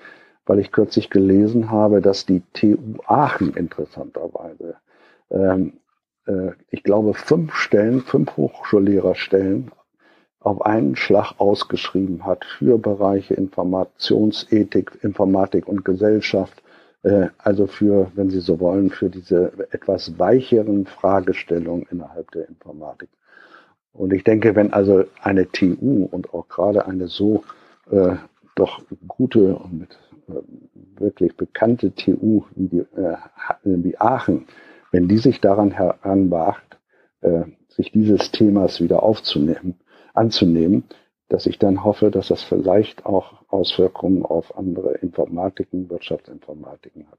weil 0.47 0.61
ich 0.61 0.71
kürzlich 0.71 1.11
gelesen 1.11 1.71
habe, 1.71 2.01
dass 2.01 2.27
die 2.27 2.43
TU 2.53 2.77
Aachen 3.07 3.55
interessanterweise, 3.55 4.77
ähm, 5.31 5.75
äh, 6.27 6.53
ich 6.71 6.83
glaube, 6.83 7.15
fünf 7.15 7.55
Stellen, 7.55 8.01
fünf 8.01 8.37
Hochschullehrerstellen 8.37 9.71
auf 10.41 10.65
einen 10.65 10.95
Schlag 10.95 11.35
ausgeschrieben 11.39 12.25
hat 12.27 12.45
für 12.45 12.79
Bereiche 12.79 13.35
Informationsethik, 13.35 14.99
Informatik 15.03 15.67
und 15.67 15.85
Gesellschaft, 15.85 16.63
äh, 17.03 17.29
also 17.39 17.67
für, 17.67 18.11
wenn 18.15 18.31
Sie 18.31 18.41
so 18.41 18.61
wollen, 18.61 18.91
für 18.91 19.09
diese 19.09 19.53
etwas 19.71 20.19
weicheren 20.19 20.87
Fragestellungen 20.87 21.87
innerhalb 21.91 22.31
der 22.33 22.49
Informatik. 22.49 23.09
Und 23.93 24.13
ich 24.13 24.25
denke, 24.25 24.55
wenn 24.55 24.73
also 24.73 25.05
eine 25.23 25.51
TU 25.51 26.09
und 26.11 26.35
auch 26.35 26.49
gerade 26.49 26.87
eine 26.87 27.07
so 27.07 27.45
äh, 27.91 28.17
doch 28.55 28.83
gute 29.07 29.55
und 29.57 29.81
mit 29.81 29.99
äh, 30.29 31.01
wirklich 31.01 31.37
bekannte 31.37 31.95
TU 31.95 32.45
wie, 32.55 32.69
die, 32.69 32.79
äh, 32.81 33.17
wie 33.63 33.99
Aachen, 33.99 34.47
wenn 34.95 35.09
die 35.09 35.19
sich 35.19 35.41
daran 35.41 35.73
heranwagt, 35.73 36.79
äh, 37.21 37.43
sich 37.69 37.91
dieses 37.91 38.31
Themas 38.31 38.81
wieder 38.81 39.03
aufzunehmen, 39.03 39.75
anzunehmen, 40.15 40.85
dass 41.29 41.47
ich 41.47 41.59
dann 41.59 41.83
hoffe, 41.83 42.13
dass 42.13 42.29
das 42.29 42.45
vielleicht 42.45 43.05
auch 43.05 43.43
Auswirkungen 43.49 44.25
auf 44.25 44.57
andere 44.57 44.95
Informatiken, 44.95 45.91
Wirtschaftsinformatiken 45.91 47.09
hat. 47.11 47.19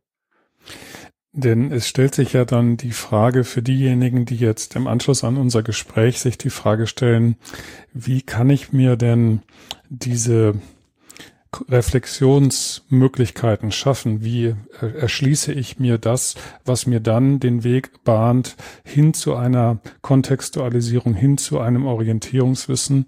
Denn 1.33 1.73
es 1.73 1.89
stellt 1.89 2.15
sich 2.15 2.31
ja 2.31 2.45
dann 2.45 2.77
die 2.77 2.91
Frage 2.91 3.43
für 3.43 3.61
diejenigen, 3.61 4.23
die 4.23 4.37
jetzt 4.37 4.77
im 4.77 4.87
Anschluss 4.87 5.25
an 5.25 5.35
unser 5.35 5.61
Gespräch 5.61 6.21
sich 6.21 6.37
die 6.37 6.51
Frage 6.51 6.87
stellen, 6.87 7.35
wie 7.93 8.21
kann 8.21 8.49
ich 8.49 8.71
mir 8.71 8.95
denn 8.95 9.41
diese 9.89 10.53
Reflexionsmöglichkeiten 11.69 13.71
schaffen? 13.71 14.23
Wie 14.23 14.55
erschließe 14.79 15.53
ich 15.53 15.79
mir 15.79 15.97
das, 15.97 16.35
was 16.65 16.87
mir 16.87 16.99
dann 16.99 17.39
den 17.39 17.63
Weg 17.63 18.03
bahnt 18.03 18.55
hin 18.83 19.13
zu 19.13 19.35
einer 19.35 19.79
Kontextualisierung, 20.01 21.13
hin 21.13 21.37
zu 21.37 21.59
einem 21.59 21.85
Orientierungswissen? 21.85 23.05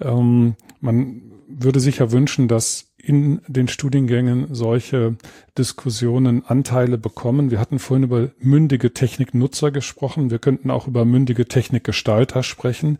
Ähm, 0.00 0.56
man 0.80 1.22
würde 1.48 1.80
sich 1.80 1.98
ja 1.98 2.10
wünschen, 2.12 2.48
dass 2.48 2.86
in 3.06 3.40
den 3.46 3.68
Studiengängen 3.68 4.48
solche 4.52 5.16
Diskussionen 5.56 6.44
Anteile 6.44 6.98
bekommen. 6.98 7.52
Wir 7.52 7.60
hatten 7.60 7.78
vorhin 7.78 8.02
über 8.02 8.30
mündige 8.40 8.92
Techniknutzer 8.92 9.70
gesprochen. 9.70 10.30
Wir 10.30 10.40
könnten 10.40 10.70
auch 10.70 10.88
über 10.88 11.04
mündige 11.04 11.46
Technikgestalter 11.46 12.42
sprechen, 12.42 12.98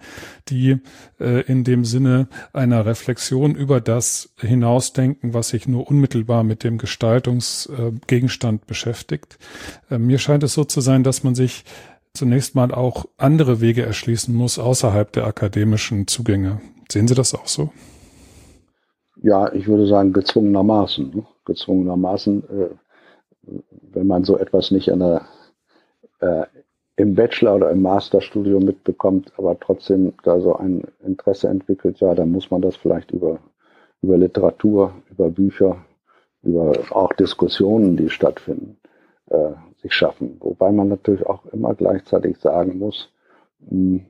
die 0.49 0.76
äh, 1.18 1.40
in 1.42 1.64
dem 1.64 1.84
Sinne 1.84 2.28
einer 2.53 2.86
Reflexion 2.86 3.57
über 3.57 3.80
das 3.80 4.30
hinausdenken, 4.38 5.34
was 5.34 5.49
sich 5.49 5.66
nur 5.66 5.88
unmittelbar 5.88 6.44
mit 6.44 6.62
dem 6.62 6.78
Gestaltungsgegenstand 6.78 8.62
äh, 8.62 8.64
beschäftigt. 8.66 9.38
Äh, 9.90 9.99
mir 9.99 10.18
scheint 10.18 10.44
es 10.44 10.55
so 10.55 10.62
zu 10.62 10.80
sein, 10.80 11.03
dass 11.03 11.24
man 11.24 11.34
sich 11.34 11.64
zunächst 12.14 12.55
mal 12.55 12.72
auch 12.72 13.07
andere 13.16 13.61
Wege 13.61 13.84
erschließen 13.84 14.32
muss 14.32 14.61
außerhalb 14.61 15.11
der 15.12 15.26
akademischen 15.26 16.07
Zugänge. 16.07 16.61
Sehen 16.88 17.09
Sie 17.09 17.14
das 17.14 17.34
auch 17.34 17.49
so? 17.49 17.72
Ja, 19.26 19.52
ich 19.52 19.66
würde 19.66 19.88
sagen, 19.88 20.12
gezwungenermaßen. 20.12 21.11
Ne? 21.12 21.26
Gezwungenermaßen, 21.46 22.44
äh, 22.48 23.50
wenn 23.92 24.07
man 24.07 24.22
so 24.22 24.38
etwas 24.38 24.70
nicht 24.70 24.86
in 24.86 25.00
der, 25.00 25.22
äh, 26.20 26.46
im 26.94 27.16
Bachelor 27.16 27.57
oder 27.57 27.70
im 27.72 27.82
Masterstudium 27.82 28.64
mitbekommt, 28.64 29.32
aber 29.36 29.58
trotzdem 29.58 30.12
da 30.22 30.40
so 30.40 30.54
ein 30.54 30.84
Interesse 31.04 31.48
entwickelt, 31.48 31.98
ja, 31.98 32.14
dann 32.14 32.30
muss 32.30 32.53
man 32.53 32.62
das 32.62 32.76
vielleicht 32.76 33.11
über, 33.11 33.40
über 34.00 34.16
Literatur, 34.16 34.94
über 35.11 35.28
Bücher, 35.28 35.84
über 36.44 36.72
auch 36.90 37.12
Diskussionen, 37.14 37.96
die 37.96 38.11
stattfinden, 38.11 38.78
äh, 39.30 39.54
sich 39.82 39.92
schaffen. 39.92 40.36
Wobei 40.38 40.70
man 40.70 40.86
natürlich 40.86 41.26
auch 41.26 41.44
immer 41.46 41.74
gleichzeitig 41.74 42.38
sagen 42.38 42.78
muss, 42.78 43.12
mh, 43.58 43.70
hm, 43.70 44.07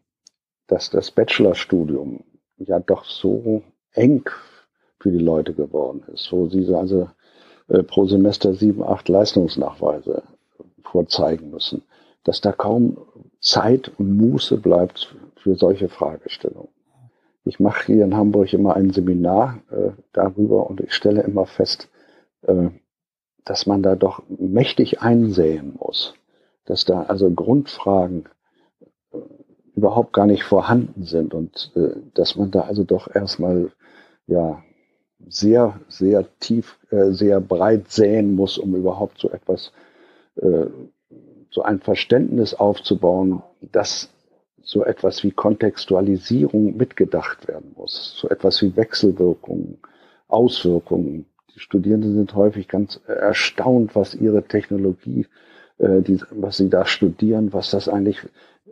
dass 0.66 0.90
das 0.90 1.10
Bachelorstudium 1.10 2.22
ja 2.58 2.80
doch 2.80 3.06
so 3.06 3.62
eng 3.94 4.28
für 5.06 5.12
die 5.12 5.24
Leute 5.24 5.54
geworden 5.54 6.02
ist, 6.12 6.32
wo 6.32 6.48
sie 6.48 6.74
also 6.74 7.08
äh, 7.68 7.84
pro 7.84 8.06
Semester 8.06 8.54
sieben, 8.54 8.82
acht 8.82 9.08
Leistungsnachweise 9.08 10.24
vorzeigen 10.82 11.50
müssen, 11.50 11.82
dass 12.24 12.40
da 12.40 12.50
kaum 12.50 12.98
Zeit 13.38 13.92
und 13.98 14.16
Muße 14.16 14.56
bleibt 14.56 15.14
für 15.36 15.54
solche 15.54 15.88
Fragestellungen. 15.88 16.72
Ich 17.44 17.60
mache 17.60 17.86
hier 17.86 18.04
in 18.04 18.16
Hamburg 18.16 18.52
immer 18.52 18.74
ein 18.74 18.90
Seminar 18.90 19.60
äh, 19.70 19.92
darüber 20.12 20.68
und 20.68 20.80
ich 20.80 20.92
stelle 20.92 21.22
immer 21.22 21.46
fest, 21.46 21.88
äh, 22.42 22.70
dass 23.44 23.66
man 23.66 23.84
da 23.84 23.94
doch 23.94 24.24
mächtig 24.28 25.02
einsäen 25.02 25.76
muss, 25.78 26.14
dass 26.64 26.84
da 26.84 27.02
also 27.02 27.30
Grundfragen 27.30 28.24
äh, 29.12 29.18
überhaupt 29.76 30.12
gar 30.12 30.26
nicht 30.26 30.42
vorhanden 30.42 31.04
sind 31.04 31.32
und 31.32 31.70
äh, 31.76 31.94
dass 32.14 32.34
man 32.34 32.50
da 32.50 32.62
also 32.62 32.82
doch 32.82 33.06
erstmal 33.14 33.70
ja 34.26 34.64
sehr, 35.28 35.80
sehr 35.88 36.26
tief, 36.40 36.78
äh, 36.90 37.10
sehr 37.10 37.40
breit 37.40 37.90
säen 37.90 38.34
muss, 38.34 38.58
um 38.58 38.74
überhaupt 38.74 39.18
so 39.18 39.30
etwas, 39.30 39.72
äh, 40.36 40.66
so 41.50 41.62
ein 41.62 41.80
Verständnis 41.80 42.54
aufzubauen, 42.54 43.42
dass 43.60 44.10
so 44.62 44.84
etwas 44.84 45.22
wie 45.22 45.30
Kontextualisierung 45.30 46.76
mitgedacht 46.76 47.48
werden 47.48 47.72
muss, 47.76 48.16
so 48.20 48.28
etwas 48.28 48.60
wie 48.62 48.76
Wechselwirkungen, 48.76 49.78
Auswirkungen, 50.28 51.26
die 51.54 51.60
Studierenden 51.60 52.14
sind 52.14 52.34
häufig 52.34 52.68
ganz 52.68 53.00
erstaunt, 53.06 53.94
was 53.94 54.14
ihre 54.14 54.42
Technologie, 54.42 55.26
äh, 55.78 56.02
die, 56.02 56.20
was 56.30 56.58
sie 56.58 56.68
da 56.68 56.84
studieren, 56.84 57.52
was 57.52 57.70
das 57.70 57.88
eigentlich, 57.88 58.18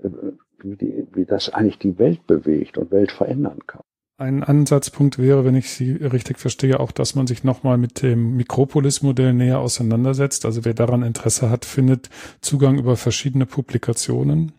äh, 0.02 0.10
wie, 0.58 0.76
die, 0.76 1.06
wie 1.12 1.24
das 1.24 1.48
eigentlich 1.48 1.78
die 1.78 1.98
Welt 1.98 2.26
bewegt 2.26 2.76
und 2.76 2.90
Welt 2.90 3.10
verändern 3.10 3.60
kann. 3.66 3.82
Ein 4.16 4.44
Ansatzpunkt 4.44 5.18
wäre, 5.18 5.44
wenn 5.44 5.56
ich 5.56 5.70
Sie 5.70 5.90
richtig 5.90 6.38
verstehe, 6.38 6.78
auch, 6.78 6.92
dass 6.92 7.16
man 7.16 7.26
sich 7.26 7.42
nochmal 7.42 7.78
mit 7.78 8.00
dem 8.00 8.36
Mikropolis-Modell 8.36 9.32
näher 9.32 9.58
auseinandersetzt. 9.58 10.44
Also 10.44 10.64
wer 10.64 10.72
daran 10.72 11.02
Interesse 11.02 11.50
hat, 11.50 11.64
findet 11.64 12.10
Zugang 12.40 12.78
über 12.78 12.96
verschiedene 12.96 13.44
Publikationen. 13.44 14.52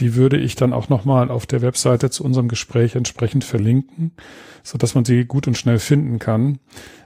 Die 0.00 0.16
würde 0.16 0.36
ich 0.36 0.54
dann 0.54 0.74
auch 0.74 0.90
nochmal 0.90 1.30
auf 1.30 1.46
der 1.46 1.62
Webseite 1.62 2.10
zu 2.10 2.24
unserem 2.24 2.48
Gespräch 2.48 2.94
entsprechend 2.94 3.42
verlinken, 3.42 4.12
so 4.62 4.76
dass 4.76 4.94
man 4.94 5.06
sie 5.06 5.24
gut 5.24 5.46
und 5.46 5.56
schnell 5.56 5.78
finden 5.78 6.18
kann. 6.18 6.58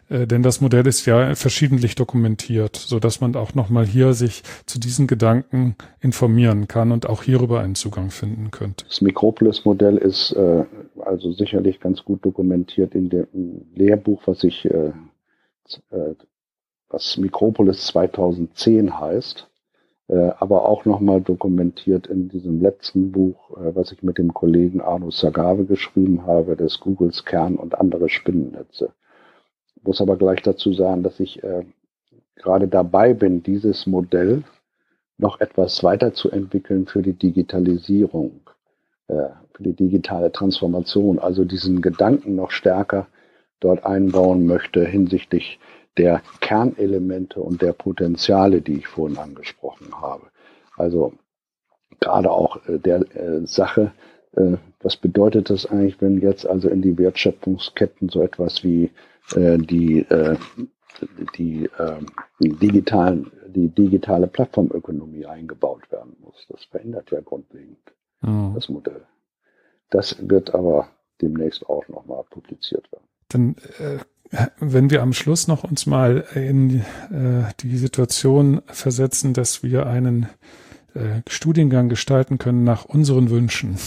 Äh, 0.08 0.26
denn 0.26 0.42
das 0.42 0.60
Modell 0.60 0.88
ist 0.88 1.06
ja 1.06 1.36
verschiedentlich 1.36 1.94
dokumentiert, 1.94 2.74
so 2.74 2.98
dass 2.98 3.20
man 3.20 3.36
auch 3.36 3.54
nochmal 3.54 3.86
hier 3.86 4.14
sich 4.14 4.42
zu 4.66 4.80
diesen 4.80 5.06
Gedanken 5.06 5.76
informieren 6.00 6.66
kann 6.66 6.90
und 6.90 7.08
auch 7.08 7.22
hierüber 7.22 7.60
einen 7.60 7.76
Zugang 7.76 8.10
finden 8.10 8.50
könnte. 8.50 8.84
Das 8.86 9.00
Mikropolis-Modell 9.00 9.96
ist 9.96 10.32
äh, 10.32 10.64
also 11.00 11.32
sicherlich 11.32 11.80
ganz 11.80 12.04
gut 12.04 12.24
dokumentiert 12.24 12.94
in 12.94 13.10
dem 13.10 13.66
Lehrbuch, 13.74 14.22
was 14.26 14.44
ich, 14.44 14.64
äh, 14.66 14.92
äh 15.90 16.14
was 16.88 17.16
Mikropolis 17.16 17.86
2010 17.86 19.00
heißt 19.00 19.48
äh, 20.08 20.32
aber 20.38 20.68
auch 20.68 20.84
nochmal 20.84 21.20
dokumentiert 21.20 22.06
in 22.06 22.28
diesem 22.28 22.60
letzten 22.60 23.10
Buch, 23.12 23.56
äh, 23.56 23.74
was 23.74 23.92
ich 23.92 24.02
mit 24.02 24.18
dem 24.18 24.34
Kollegen 24.34 24.80
Arno 24.80 25.10
Sagave 25.10 25.64
geschrieben 25.64 26.26
habe, 26.26 26.56
des 26.56 26.80
Googles 26.80 27.24
Kern 27.24 27.56
und 27.56 27.78
andere 27.78 28.08
Spinnennetze. 28.08 28.92
Muss 29.82 30.00
aber 30.00 30.16
gleich 30.16 30.42
dazu 30.42 30.72
sagen, 30.72 31.02
dass 31.02 31.20
ich 31.20 31.42
äh, 31.42 31.64
gerade 32.36 32.68
dabei 32.68 33.14
bin, 33.14 33.42
dieses 33.42 33.86
Modell 33.86 34.44
noch 35.16 35.40
etwas 35.40 35.82
weiterzuentwickeln 35.82 36.86
für 36.86 37.00
die 37.00 37.12
Digitalisierung, 37.14 38.40
äh, 39.08 39.28
für 39.54 39.62
die 39.62 39.72
digitale 39.74 40.32
Transformation, 40.32 41.18
also 41.18 41.44
diesen 41.44 41.80
Gedanken 41.80 42.34
noch 42.34 42.50
stärker 42.50 43.06
dort 43.60 43.84
einbauen 43.86 44.46
möchte 44.46 44.84
hinsichtlich 44.84 45.58
der 45.96 46.22
Kernelemente 46.40 47.40
und 47.40 47.62
der 47.62 47.72
Potenziale, 47.72 48.60
die 48.60 48.78
ich 48.78 48.88
vorhin 48.88 49.16
angesprochen 49.16 50.00
habe. 50.00 50.24
Also 50.76 51.14
gerade 52.00 52.30
auch 52.30 52.56
äh, 52.68 52.78
der 52.78 53.00
äh, 53.16 53.46
Sache, 53.46 53.92
äh, 54.32 54.56
was 54.82 54.96
bedeutet 54.96 55.50
das 55.50 55.66
eigentlich, 55.66 56.00
wenn 56.00 56.20
jetzt 56.20 56.46
also 56.46 56.68
in 56.68 56.82
die 56.82 56.98
Wertschöpfungsketten 56.98 58.08
so 58.08 58.22
etwas 58.22 58.64
wie 58.64 58.90
die, 59.34 59.56
die, 59.66 60.00
äh, 60.10 60.36
die, 61.34 61.70
digitalen, 62.40 63.30
die 63.46 63.68
digitale 63.68 64.26
Plattformökonomie 64.26 65.24
eingebaut 65.24 65.90
werden 65.90 66.14
muss. 66.20 66.46
Das 66.50 66.62
verändert 66.64 67.10
ja 67.10 67.22
grundlegend 67.22 67.78
mhm. 68.20 68.52
das 68.54 68.68
Modell. 68.68 69.00
Das 69.94 70.16
wird 70.20 70.52
aber 70.56 70.88
demnächst 71.22 71.64
auch 71.68 71.86
nochmal 71.86 72.24
publiziert 72.28 72.90
werden. 72.90 73.04
Dann 73.28 73.56
äh, 73.78 73.98
wenn 74.58 74.90
wir 74.90 75.02
am 75.02 75.12
Schluss 75.12 75.46
noch 75.46 75.62
uns 75.62 75.86
mal 75.86 76.24
in 76.34 76.80
äh, 76.80 77.44
die 77.60 77.76
Situation 77.76 78.60
versetzen, 78.66 79.34
dass 79.34 79.62
wir 79.62 79.86
einen 79.86 80.28
äh, 80.94 81.20
Studiengang 81.28 81.88
gestalten 81.88 82.38
können 82.38 82.64
nach 82.64 82.84
unseren 82.84 83.30
Wünschen. 83.30 83.78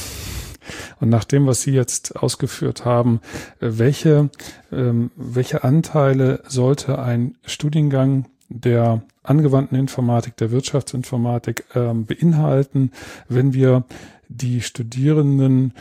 Und 1.02 1.10
nach 1.10 1.26
dem, 1.26 1.46
was 1.46 1.64
Sie 1.64 1.72
jetzt 1.72 2.16
ausgeführt 2.16 2.86
haben, 2.86 3.20
äh, 3.60 3.72
welche, 3.72 4.30
ähm, 4.72 5.12
welche 5.18 5.66
Anteile 5.66 6.42
sollte 6.48 7.00
ein 7.00 7.36
Studiengang 7.46 8.28
der 8.48 9.02
angewandten 9.24 9.78
Informatik, 9.78 10.38
der 10.38 10.52
Wirtschaftsinformatik 10.52 11.66
ähm, 11.76 12.06
beinhalten, 12.06 12.92
wenn 13.28 13.54
wir 13.54 13.84
die 14.30 14.62
Studierenden 14.62 15.74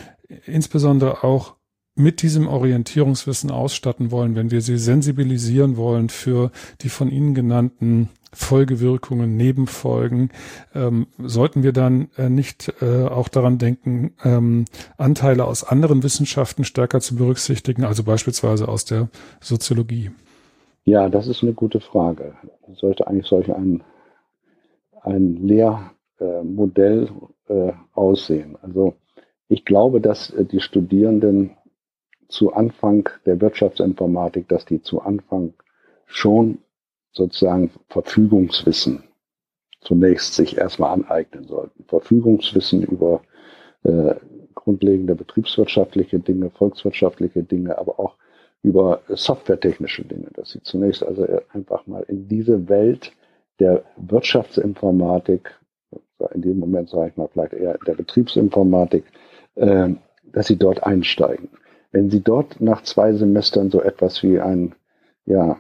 insbesondere 0.47 1.25
auch 1.25 1.57
mit 1.97 2.21
diesem 2.21 2.47
Orientierungswissen 2.47 3.51
ausstatten 3.51 4.11
wollen, 4.11 4.37
wenn 4.37 4.51
wir 4.51 4.61
sie 4.61 4.77
sensibilisieren 4.77 5.79
wollen 5.79 6.11
für 6.11 6.51
die 6.83 6.91
von 6.91 7.11
Ihnen 7.11 7.35
genannten 7.35 8.11
Folgewirkungen, 8.35 9.37
Nebenfolgen, 9.37 10.31
ähm, 10.75 11.07
sollten 11.19 11.63
wir 11.63 11.73
dann 11.73 12.09
äh, 12.19 12.29
nicht 12.29 12.71
äh, 12.83 13.07
auch 13.07 13.29
daran 13.29 13.57
denken, 13.57 14.13
ähm, 14.25 14.67
Anteile 14.99 15.47
aus 15.47 15.65
anderen 15.65 16.03
Wissenschaften 16.03 16.65
stärker 16.65 17.01
zu 17.01 17.17
berücksichtigen, 17.17 17.85
also 17.85 18.05
beispielsweise 18.05 18.69
aus 18.69 18.85
der 18.85 19.09
Soziologie? 19.41 20.11
Ja, 20.85 21.09
das 21.09 21.29
ist 21.29 21.43
eine 21.43 21.55
gute 21.55 21.81
Frage. 21.81 22.35
Sollte 22.75 23.07
eigentlich 23.07 23.27
solch 23.27 23.53
ein, 23.55 23.83
ein 25.01 25.37
Lehrmodell 25.37 27.09
äh, 27.49 27.73
aussehen? 27.95 28.59
Also 28.61 28.95
ich 29.49 29.65
glaube, 29.65 30.01
dass 30.01 30.31
äh, 30.31 30.45
die 30.45 30.61
Studierenden 30.61 31.57
zu 32.29 32.53
Anfang 32.53 33.09
der 33.25 33.41
Wirtschaftsinformatik, 33.41 34.49
dass 34.49 34.65
die 34.65 34.83
zu 34.83 35.01
Anfang 35.01 35.55
schon 36.07 36.59
sozusagen 37.13 37.71
Verfügungswissen 37.89 39.05
zunächst 39.81 40.35
sich 40.35 40.59
erstmal 40.59 40.93
aneignen 40.93 41.47
sollten. 41.47 41.85
Verfügungswissen 41.85 42.83
über 42.83 43.23
äh, 43.85 44.15
grundlegende 44.55 45.15
betriebswirtschaftliche 45.15 46.19
Dinge, 46.19 46.51
volkswirtschaftliche 46.51 47.45
Dinge, 47.45 47.79
aber 47.79 48.01
auch 48.01 48.17
über 48.63 49.03
softwaretechnische 49.09 50.05
Dinge, 50.05 50.27
dass 50.35 50.51
sie 50.51 50.63
zunächst 50.63 51.05
also 51.05 51.25
einfach 51.53 51.87
mal 51.87 52.03
in 52.09 52.27
diese 52.27 52.69
Welt 52.69 53.13
der 53.61 53.85
Wirtschaftsinformatik, 53.97 55.55
in 56.35 56.43
dem 56.43 56.59
Moment 56.59 56.89
sage 56.89 57.11
ich 57.11 57.17
mal 57.17 57.29
vielleicht 57.29 57.53
eher 57.53 57.79
der 57.87 57.95
Betriebsinformatik, 57.95 59.05
äh, 59.57 59.91
dass 60.33 60.47
sie 60.47 60.57
dort 60.57 60.83
einsteigen. 60.85 61.49
Wenn 61.93 62.11
Sie 62.11 62.21
dort 62.21 62.61
nach 62.61 62.83
zwei 62.83 63.15
Semestern 63.15 63.71
so 63.71 63.81
etwas 63.81 64.23
wie 64.23 64.39
ein, 64.39 64.75
ja, 65.25 65.59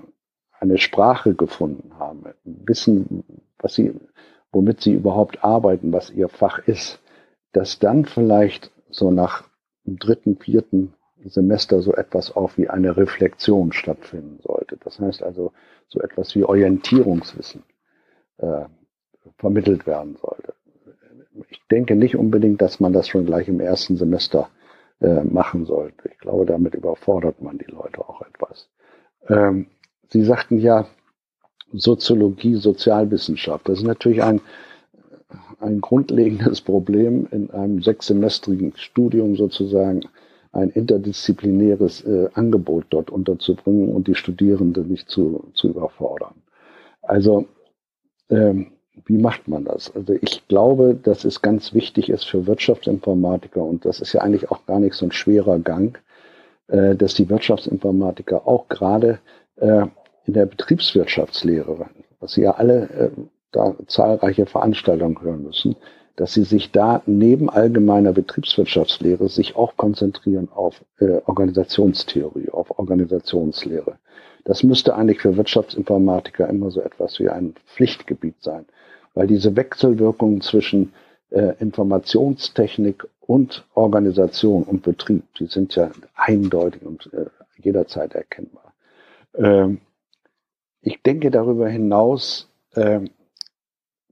eine 0.60 0.76
Sprache 0.76 1.34
gefunden 1.34 1.98
haben, 1.98 2.24
wissen, 2.44 3.24
was 3.58 3.74
Sie, 3.74 3.94
womit 4.52 4.82
Sie 4.82 4.92
überhaupt 4.92 5.42
arbeiten, 5.44 5.92
was 5.92 6.10
Ihr 6.10 6.28
Fach 6.28 6.58
ist, 6.58 7.00
dass 7.52 7.78
dann 7.78 8.04
vielleicht 8.04 8.70
so 8.90 9.10
nach 9.10 9.44
dem 9.86 9.98
dritten, 9.98 10.36
vierten 10.36 10.92
Semester 11.24 11.80
so 11.80 11.94
etwas 11.94 12.36
auch 12.36 12.56
wie 12.56 12.68
eine 12.68 12.96
Reflexion 12.96 13.72
stattfinden 13.72 14.38
sollte. 14.42 14.76
Das 14.84 15.00
heißt 15.00 15.22
also 15.22 15.52
so 15.88 16.00
etwas 16.00 16.34
wie 16.34 16.44
Orientierungswissen 16.44 17.62
äh, 18.38 18.64
vermittelt 19.38 19.86
werden 19.86 20.16
sollte. 20.20 20.52
Ich 21.50 21.60
denke 21.70 21.96
nicht 21.96 22.16
unbedingt, 22.16 22.62
dass 22.62 22.80
man 22.80 22.92
das 22.92 23.08
schon 23.08 23.26
gleich 23.26 23.48
im 23.48 23.60
ersten 23.60 23.96
Semester 23.96 24.48
äh, 25.00 25.24
machen 25.24 25.66
sollte. 25.66 26.08
Ich 26.10 26.18
glaube, 26.18 26.46
damit 26.46 26.74
überfordert 26.74 27.42
man 27.42 27.58
die 27.58 27.70
Leute 27.70 28.00
auch 28.00 28.22
etwas. 28.22 28.68
Ähm, 29.28 29.66
Sie 30.08 30.22
sagten 30.22 30.58
ja, 30.58 30.86
Soziologie, 31.72 32.54
Sozialwissenschaft. 32.54 33.68
Das 33.68 33.78
ist 33.78 33.84
natürlich 33.84 34.22
ein, 34.22 34.40
ein 35.60 35.80
grundlegendes 35.80 36.60
Problem 36.60 37.26
in 37.30 37.50
einem 37.50 37.82
sechssemestrigen 37.82 38.72
Studium 38.76 39.36
sozusagen 39.36 40.02
ein 40.52 40.70
interdisziplinäres 40.70 42.04
äh, 42.04 42.28
Angebot 42.34 42.86
dort 42.90 43.10
unterzubringen 43.10 43.94
und 43.94 44.06
die 44.08 44.14
Studierenden 44.14 44.88
nicht 44.88 45.08
zu, 45.08 45.50
zu 45.54 45.68
überfordern. 45.68 46.34
Also 47.02 47.46
ähm, 48.30 48.72
wie 49.04 49.18
macht 49.18 49.46
man 49.46 49.64
das? 49.64 49.94
Also 49.94 50.14
ich 50.20 50.46
glaube, 50.48 50.94
dass 51.00 51.24
es 51.24 51.42
ganz 51.42 51.74
wichtig 51.74 52.08
ist 52.08 52.24
für 52.24 52.46
Wirtschaftsinformatiker 52.46 53.62
und 53.62 53.84
das 53.84 54.00
ist 54.00 54.12
ja 54.12 54.22
eigentlich 54.22 54.50
auch 54.50 54.64
gar 54.66 54.80
nicht 54.80 54.94
so 54.94 55.06
ein 55.06 55.12
schwerer 55.12 55.58
Gang, 55.58 55.98
äh, 56.68 56.96
dass 56.96 57.14
die 57.14 57.28
Wirtschaftsinformatiker 57.28 58.46
auch 58.46 58.68
gerade 58.68 59.18
äh, 59.56 59.86
in 60.24 60.34
der 60.34 60.46
Betriebswirtschaftslehre, 60.46 61.86
was 62.20 62.32
sie 62.32 62.42
ja 62.42 62.52
alle 62.52 62.88
äh, 62.90 63.10
da 63.52 63.74
zahlreiche 63.86 64.46
Veranstaltungen 64.46 65.20
hören 65.20 65.44
müssen, 65.44 65.76
dass 66.16 66.32
sie 66.32 66.42
sich 66.42 66.72
da 66.72 67.02
neben 67.06 67.50
allgemeiner 67.50 68.12
Betriebswirtschaftslehre 68.12 69.28
sich 69.28 69.54
auch 69.54 69.76
konzentrieren 69.76 70.48
auf 70.52 70.82
Organisationstheorie, 70.98 72.48
auf 72.48 72.78
Organisationslehre. 72.78 73.98
Das 74.46 74.62
müsste 74.62 74.96
eigentlich 74.96 75.20
für 75.20 75.36
Wirtschaftsinformatiker 75.36 76.48
immer 76.48 76.70
so 76.70 76.80
etwas 76.80 77.20
wie 77.20 77.28
ein 77.28 77.54
Pflichtgebiet 77.66 78.36
sein 78.40 78.64
weil 79.16 79.26
diese 79.26 79.56
Wechselwirkungen 79.56 80.42
zwischen 80.42 80.92
äh, 81.30 81.54
Informationstechnik 81.58 83.08
und 83.20 83.66
Organisation 83.74 84.62
und 84.62 84.82
Betrieb, 84.82 85.24
die 85.40 85.46
sind 85.46 85.74
ja 85.74 85.90
eindeutig 86.14 86.82
und 86.84 87.10
äh, 87.12 87.24
jederzeit 87.56 88.14
erkennbar. 88.14 88.74
Ähm, 89.34 89.80
ich 90.82 91.02
denke 91.02 91.30
darüber 91.32 91.68
hinaus, 91.68 92.48
äh, 92.74 93.00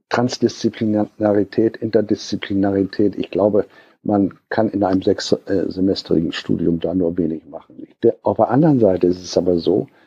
Transdisziplinarität, 0.09 1.77
Interdisziplinarität, 1.77 3.15
ich 3.15 3.29
glaube, 3.29 3.67
man 4.01 4.33
kann 4.49 4.69
in 4.69 4.83
einem 4.83 5.01
sechssemestrigen 5.01 6.31
Studium 6.31 6.79
da 6.79 6.93
nur 6.93 7.17
wenig 7.17 7.45
machen. 7.45 7.87
auf 8.23 8.37
der 8.37 8.49
anderen 8.49 8.79
Seite 8.79 9.07
ist 9.07 9.21
es 9.21 9.37
aber 9.37 9.57
so, 9.57 9.87
äh, 9.87 10.04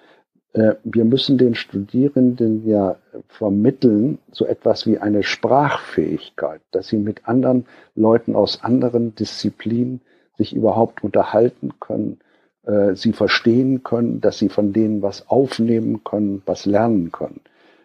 wir 0.85 1.05
müssen 1.05 1.39
den 1.39 1.55
Studierenden 1.55 2.66
ja 2.66 2.97
vermitteln, 3.28 4.18
so 4.32 4.47
etwas 4.47 4.86
wie 4.86 4.98
eine 4.98 5.22
Sprachfähigkeit, 5.22 6.60
dass 6.70 6.89
sie 6.89 6.98
mit 6.98 7.28
anderen 7.28 7.66
Leuten 7.94 8.35
aus 8.35 8.62
anderen 8.62 9.14
Disziplinen 9.14 10.01
sich 10.36 10.55
überhaupt 10.55 11.02
unterhalten 11.05 11.74
können, 11.80 12.18
äh, 12.64 12.94
sie 12.94 13.12
verstehen 13.12 13.82
können, 13.82 14.20
dass 14.20 14.39
sie 14.39 14.48
von 14.48 14.72
denen 14.72 15.02
was 15.02 15.28
aufnehmen 15.28 16.05
können, 16.05 16.43
was 16.47 16.66
lernen 16.66 17.12
können. 17.12 17.40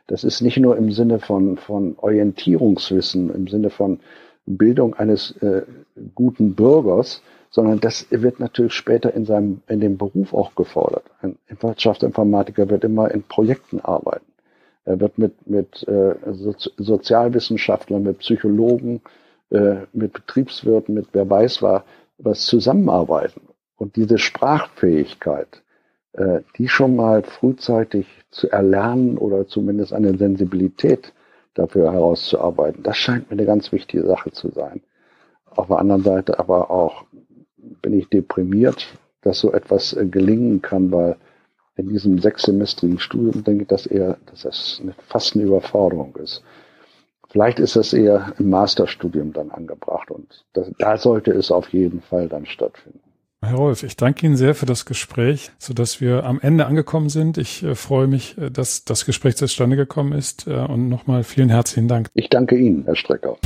Das 0.08 0.24
ist 0.24 0.41
nicht 0.41 0.58
nur 0.58 0.78
im 0.78 0.91
Sinne 0.91 1.20
von, 1.20 1.58
von 1.58 1.95
Orientierungswissen, 1.98 3.34
im 3.34 3.48
Sinne 3.48 3.70
von 3.70 4.00
Bildung 4.45 4.94
eines 4.94 5.32
äh, 5.41 5.64
guten 6.14 6.56
Bürgers, 6.56 7.22
sondern 7.54 7.80
das 7.80 8.08
wird 8.10 8.40
natürlich 8.40 8.74
später 8.74 9.14
in 9.14 9.26
seinem, 9.26 9.62
in 9.68 9.80
dem 9.80 9.98
Beruf 9.98 10.34
auch 10.34 10.56
gefordert. 10.56 11.04
Ein 11.22 11.38
Wirtschaftsinformatiker 11.60 12.68
wird 12.68 12.84
immer 12.84 13.12
in 13.12 13.22
Projekten 13.22 13.80
arbeiten. 13.80 14.26
Er 14.86 15.00
wird 15.00 15.20
mit, 15.20 15.48
mit 15.48 15.88
äh, 15.88 16.16
Sozi 16.32 16.72
Sozialwissenschaftlern, 16.78 18.02
mit 18.02 18.20
Psychologen, 18.20 19.02
äh, 19.52 19.82
mit 19.94 20.14
Betriebswirten, 20.14 20.96
mit 20.96 21.10
wer 21.14 21.30
weiß 21.30 21.62
was, 21.62 21.84
was 22.18 22.46
zusammenarbeiten. 22.48 23.42
Und 23.78 23.98
diese 23.98 24.18
Sprachfähigkeit, 24.18 25.62
äh, 26.14 26.40
die 26.58 26.68
schon 26.68 26.96
mal 26.96 27.22
frühzeitig 27.22 28.08
zu 28.32 28.50
erlernen 28.50 29.20
oder 29.20 29.48
zumindest 29.48 29.94
eine 29.94 30.18
Sensibilität 30.18 31.14
dafür 31.54 31.94
herauszuarbeiten, 31.94 32.82
das 32.82 32.98
scheint 32.98 33.30
mir 33.30 33.38
eine 33.38 33.46
ganz 33.46 33.72
wichtige 33.72 34.08
Sache 34.08 34.32
zu 34.32 34.50
sein. 34.50 34.82
Auf 35.56 35.68
der 35.68 35.78
anderen 35.78 36.02
Seite 36.02 36.40
aber 36.40 36.72
auch 36.72 37.06
bin 37.84 37.94
ich 37.94 38.10
deprimiert, 38.10 38.88
dass 39.22 39.40
so 39.40 39.54
etwas 39.54 39.94
äh, 39.94 40.08
gelingen 40.08 40.64
kann, 40.64 40.92
weil 40.92 41.18
in 41.76 41.90
diesem 41.90 42.20
sechssemestrigen 42.20 43.00
Studium 43.00 43.44
denke 43.44 43.64
ich, 43.64 43.68
dass 43.68 43.86
eher, 43.86 44.18
dass 44.32 44.42
das 44.42 44.80
eine, 44.82 44.96
fast 45.08 45.36
eine 45.36 45.44
Überforderung 45.44 46.16
ist. 46.16 46.44
Vielleicht 47.30 47.60
ist 47.60 47.76
das 47.76 47.94
eher 47.94 48.34
im 48.38 48.50
Masterstudium 48.50 49.34
dann 49.34 49.50
angebracht 49.52 50.12
und 50.12 50.46
das, 50.54 50.72
da 50.78 50.98
sollte 50.98 51.32
es 51.32 51.52
auf 51.52 51.70
jeden 51.70 52.02
Fall 52.02 52.28
dann 52.30 52.46
stattfinden. 52.46 53.00
Herr 53.42 53.56
Rolf, 53.56 53.84
ich 53.84 53.98
danke 53.98 54.26
Ihnen 54.26 54.38
sehr 54.38 54.56
für 54.56 54.68
das 54.68 54.86
Gespräch, 54.86 55.52
so 55.58 55.74
dass 55.74 56.00
wir 56.00 56.24
am 56.24 56.40
Ende 56.40 56.66
angekommen 56.66 57.10
sind. 57.10 57.38
Ich 57.38 57.64
äh, 57.64 57.76
freue 57.76 58.08
mich, 58.08 58.38
äh, 58.38 58.50
dass 58.50 58.86
das 58.86 59.06
Gespräch 59.06 59.36
zustande 59.36 59.76
gekommen 59.76 60.14
ist 60.14 60.48
und 60.48 60.90
nochmal 60.90 61.24
vielen 61.24 61.50
herzlichen 61.50 61.88
Dank. 61.88 62.10
Ich 62.14 62.30
danke 62.30 62.56
Ihnen, 62.56 62.84
Herr 62.86 62.96
Strecker. 62.96 63.38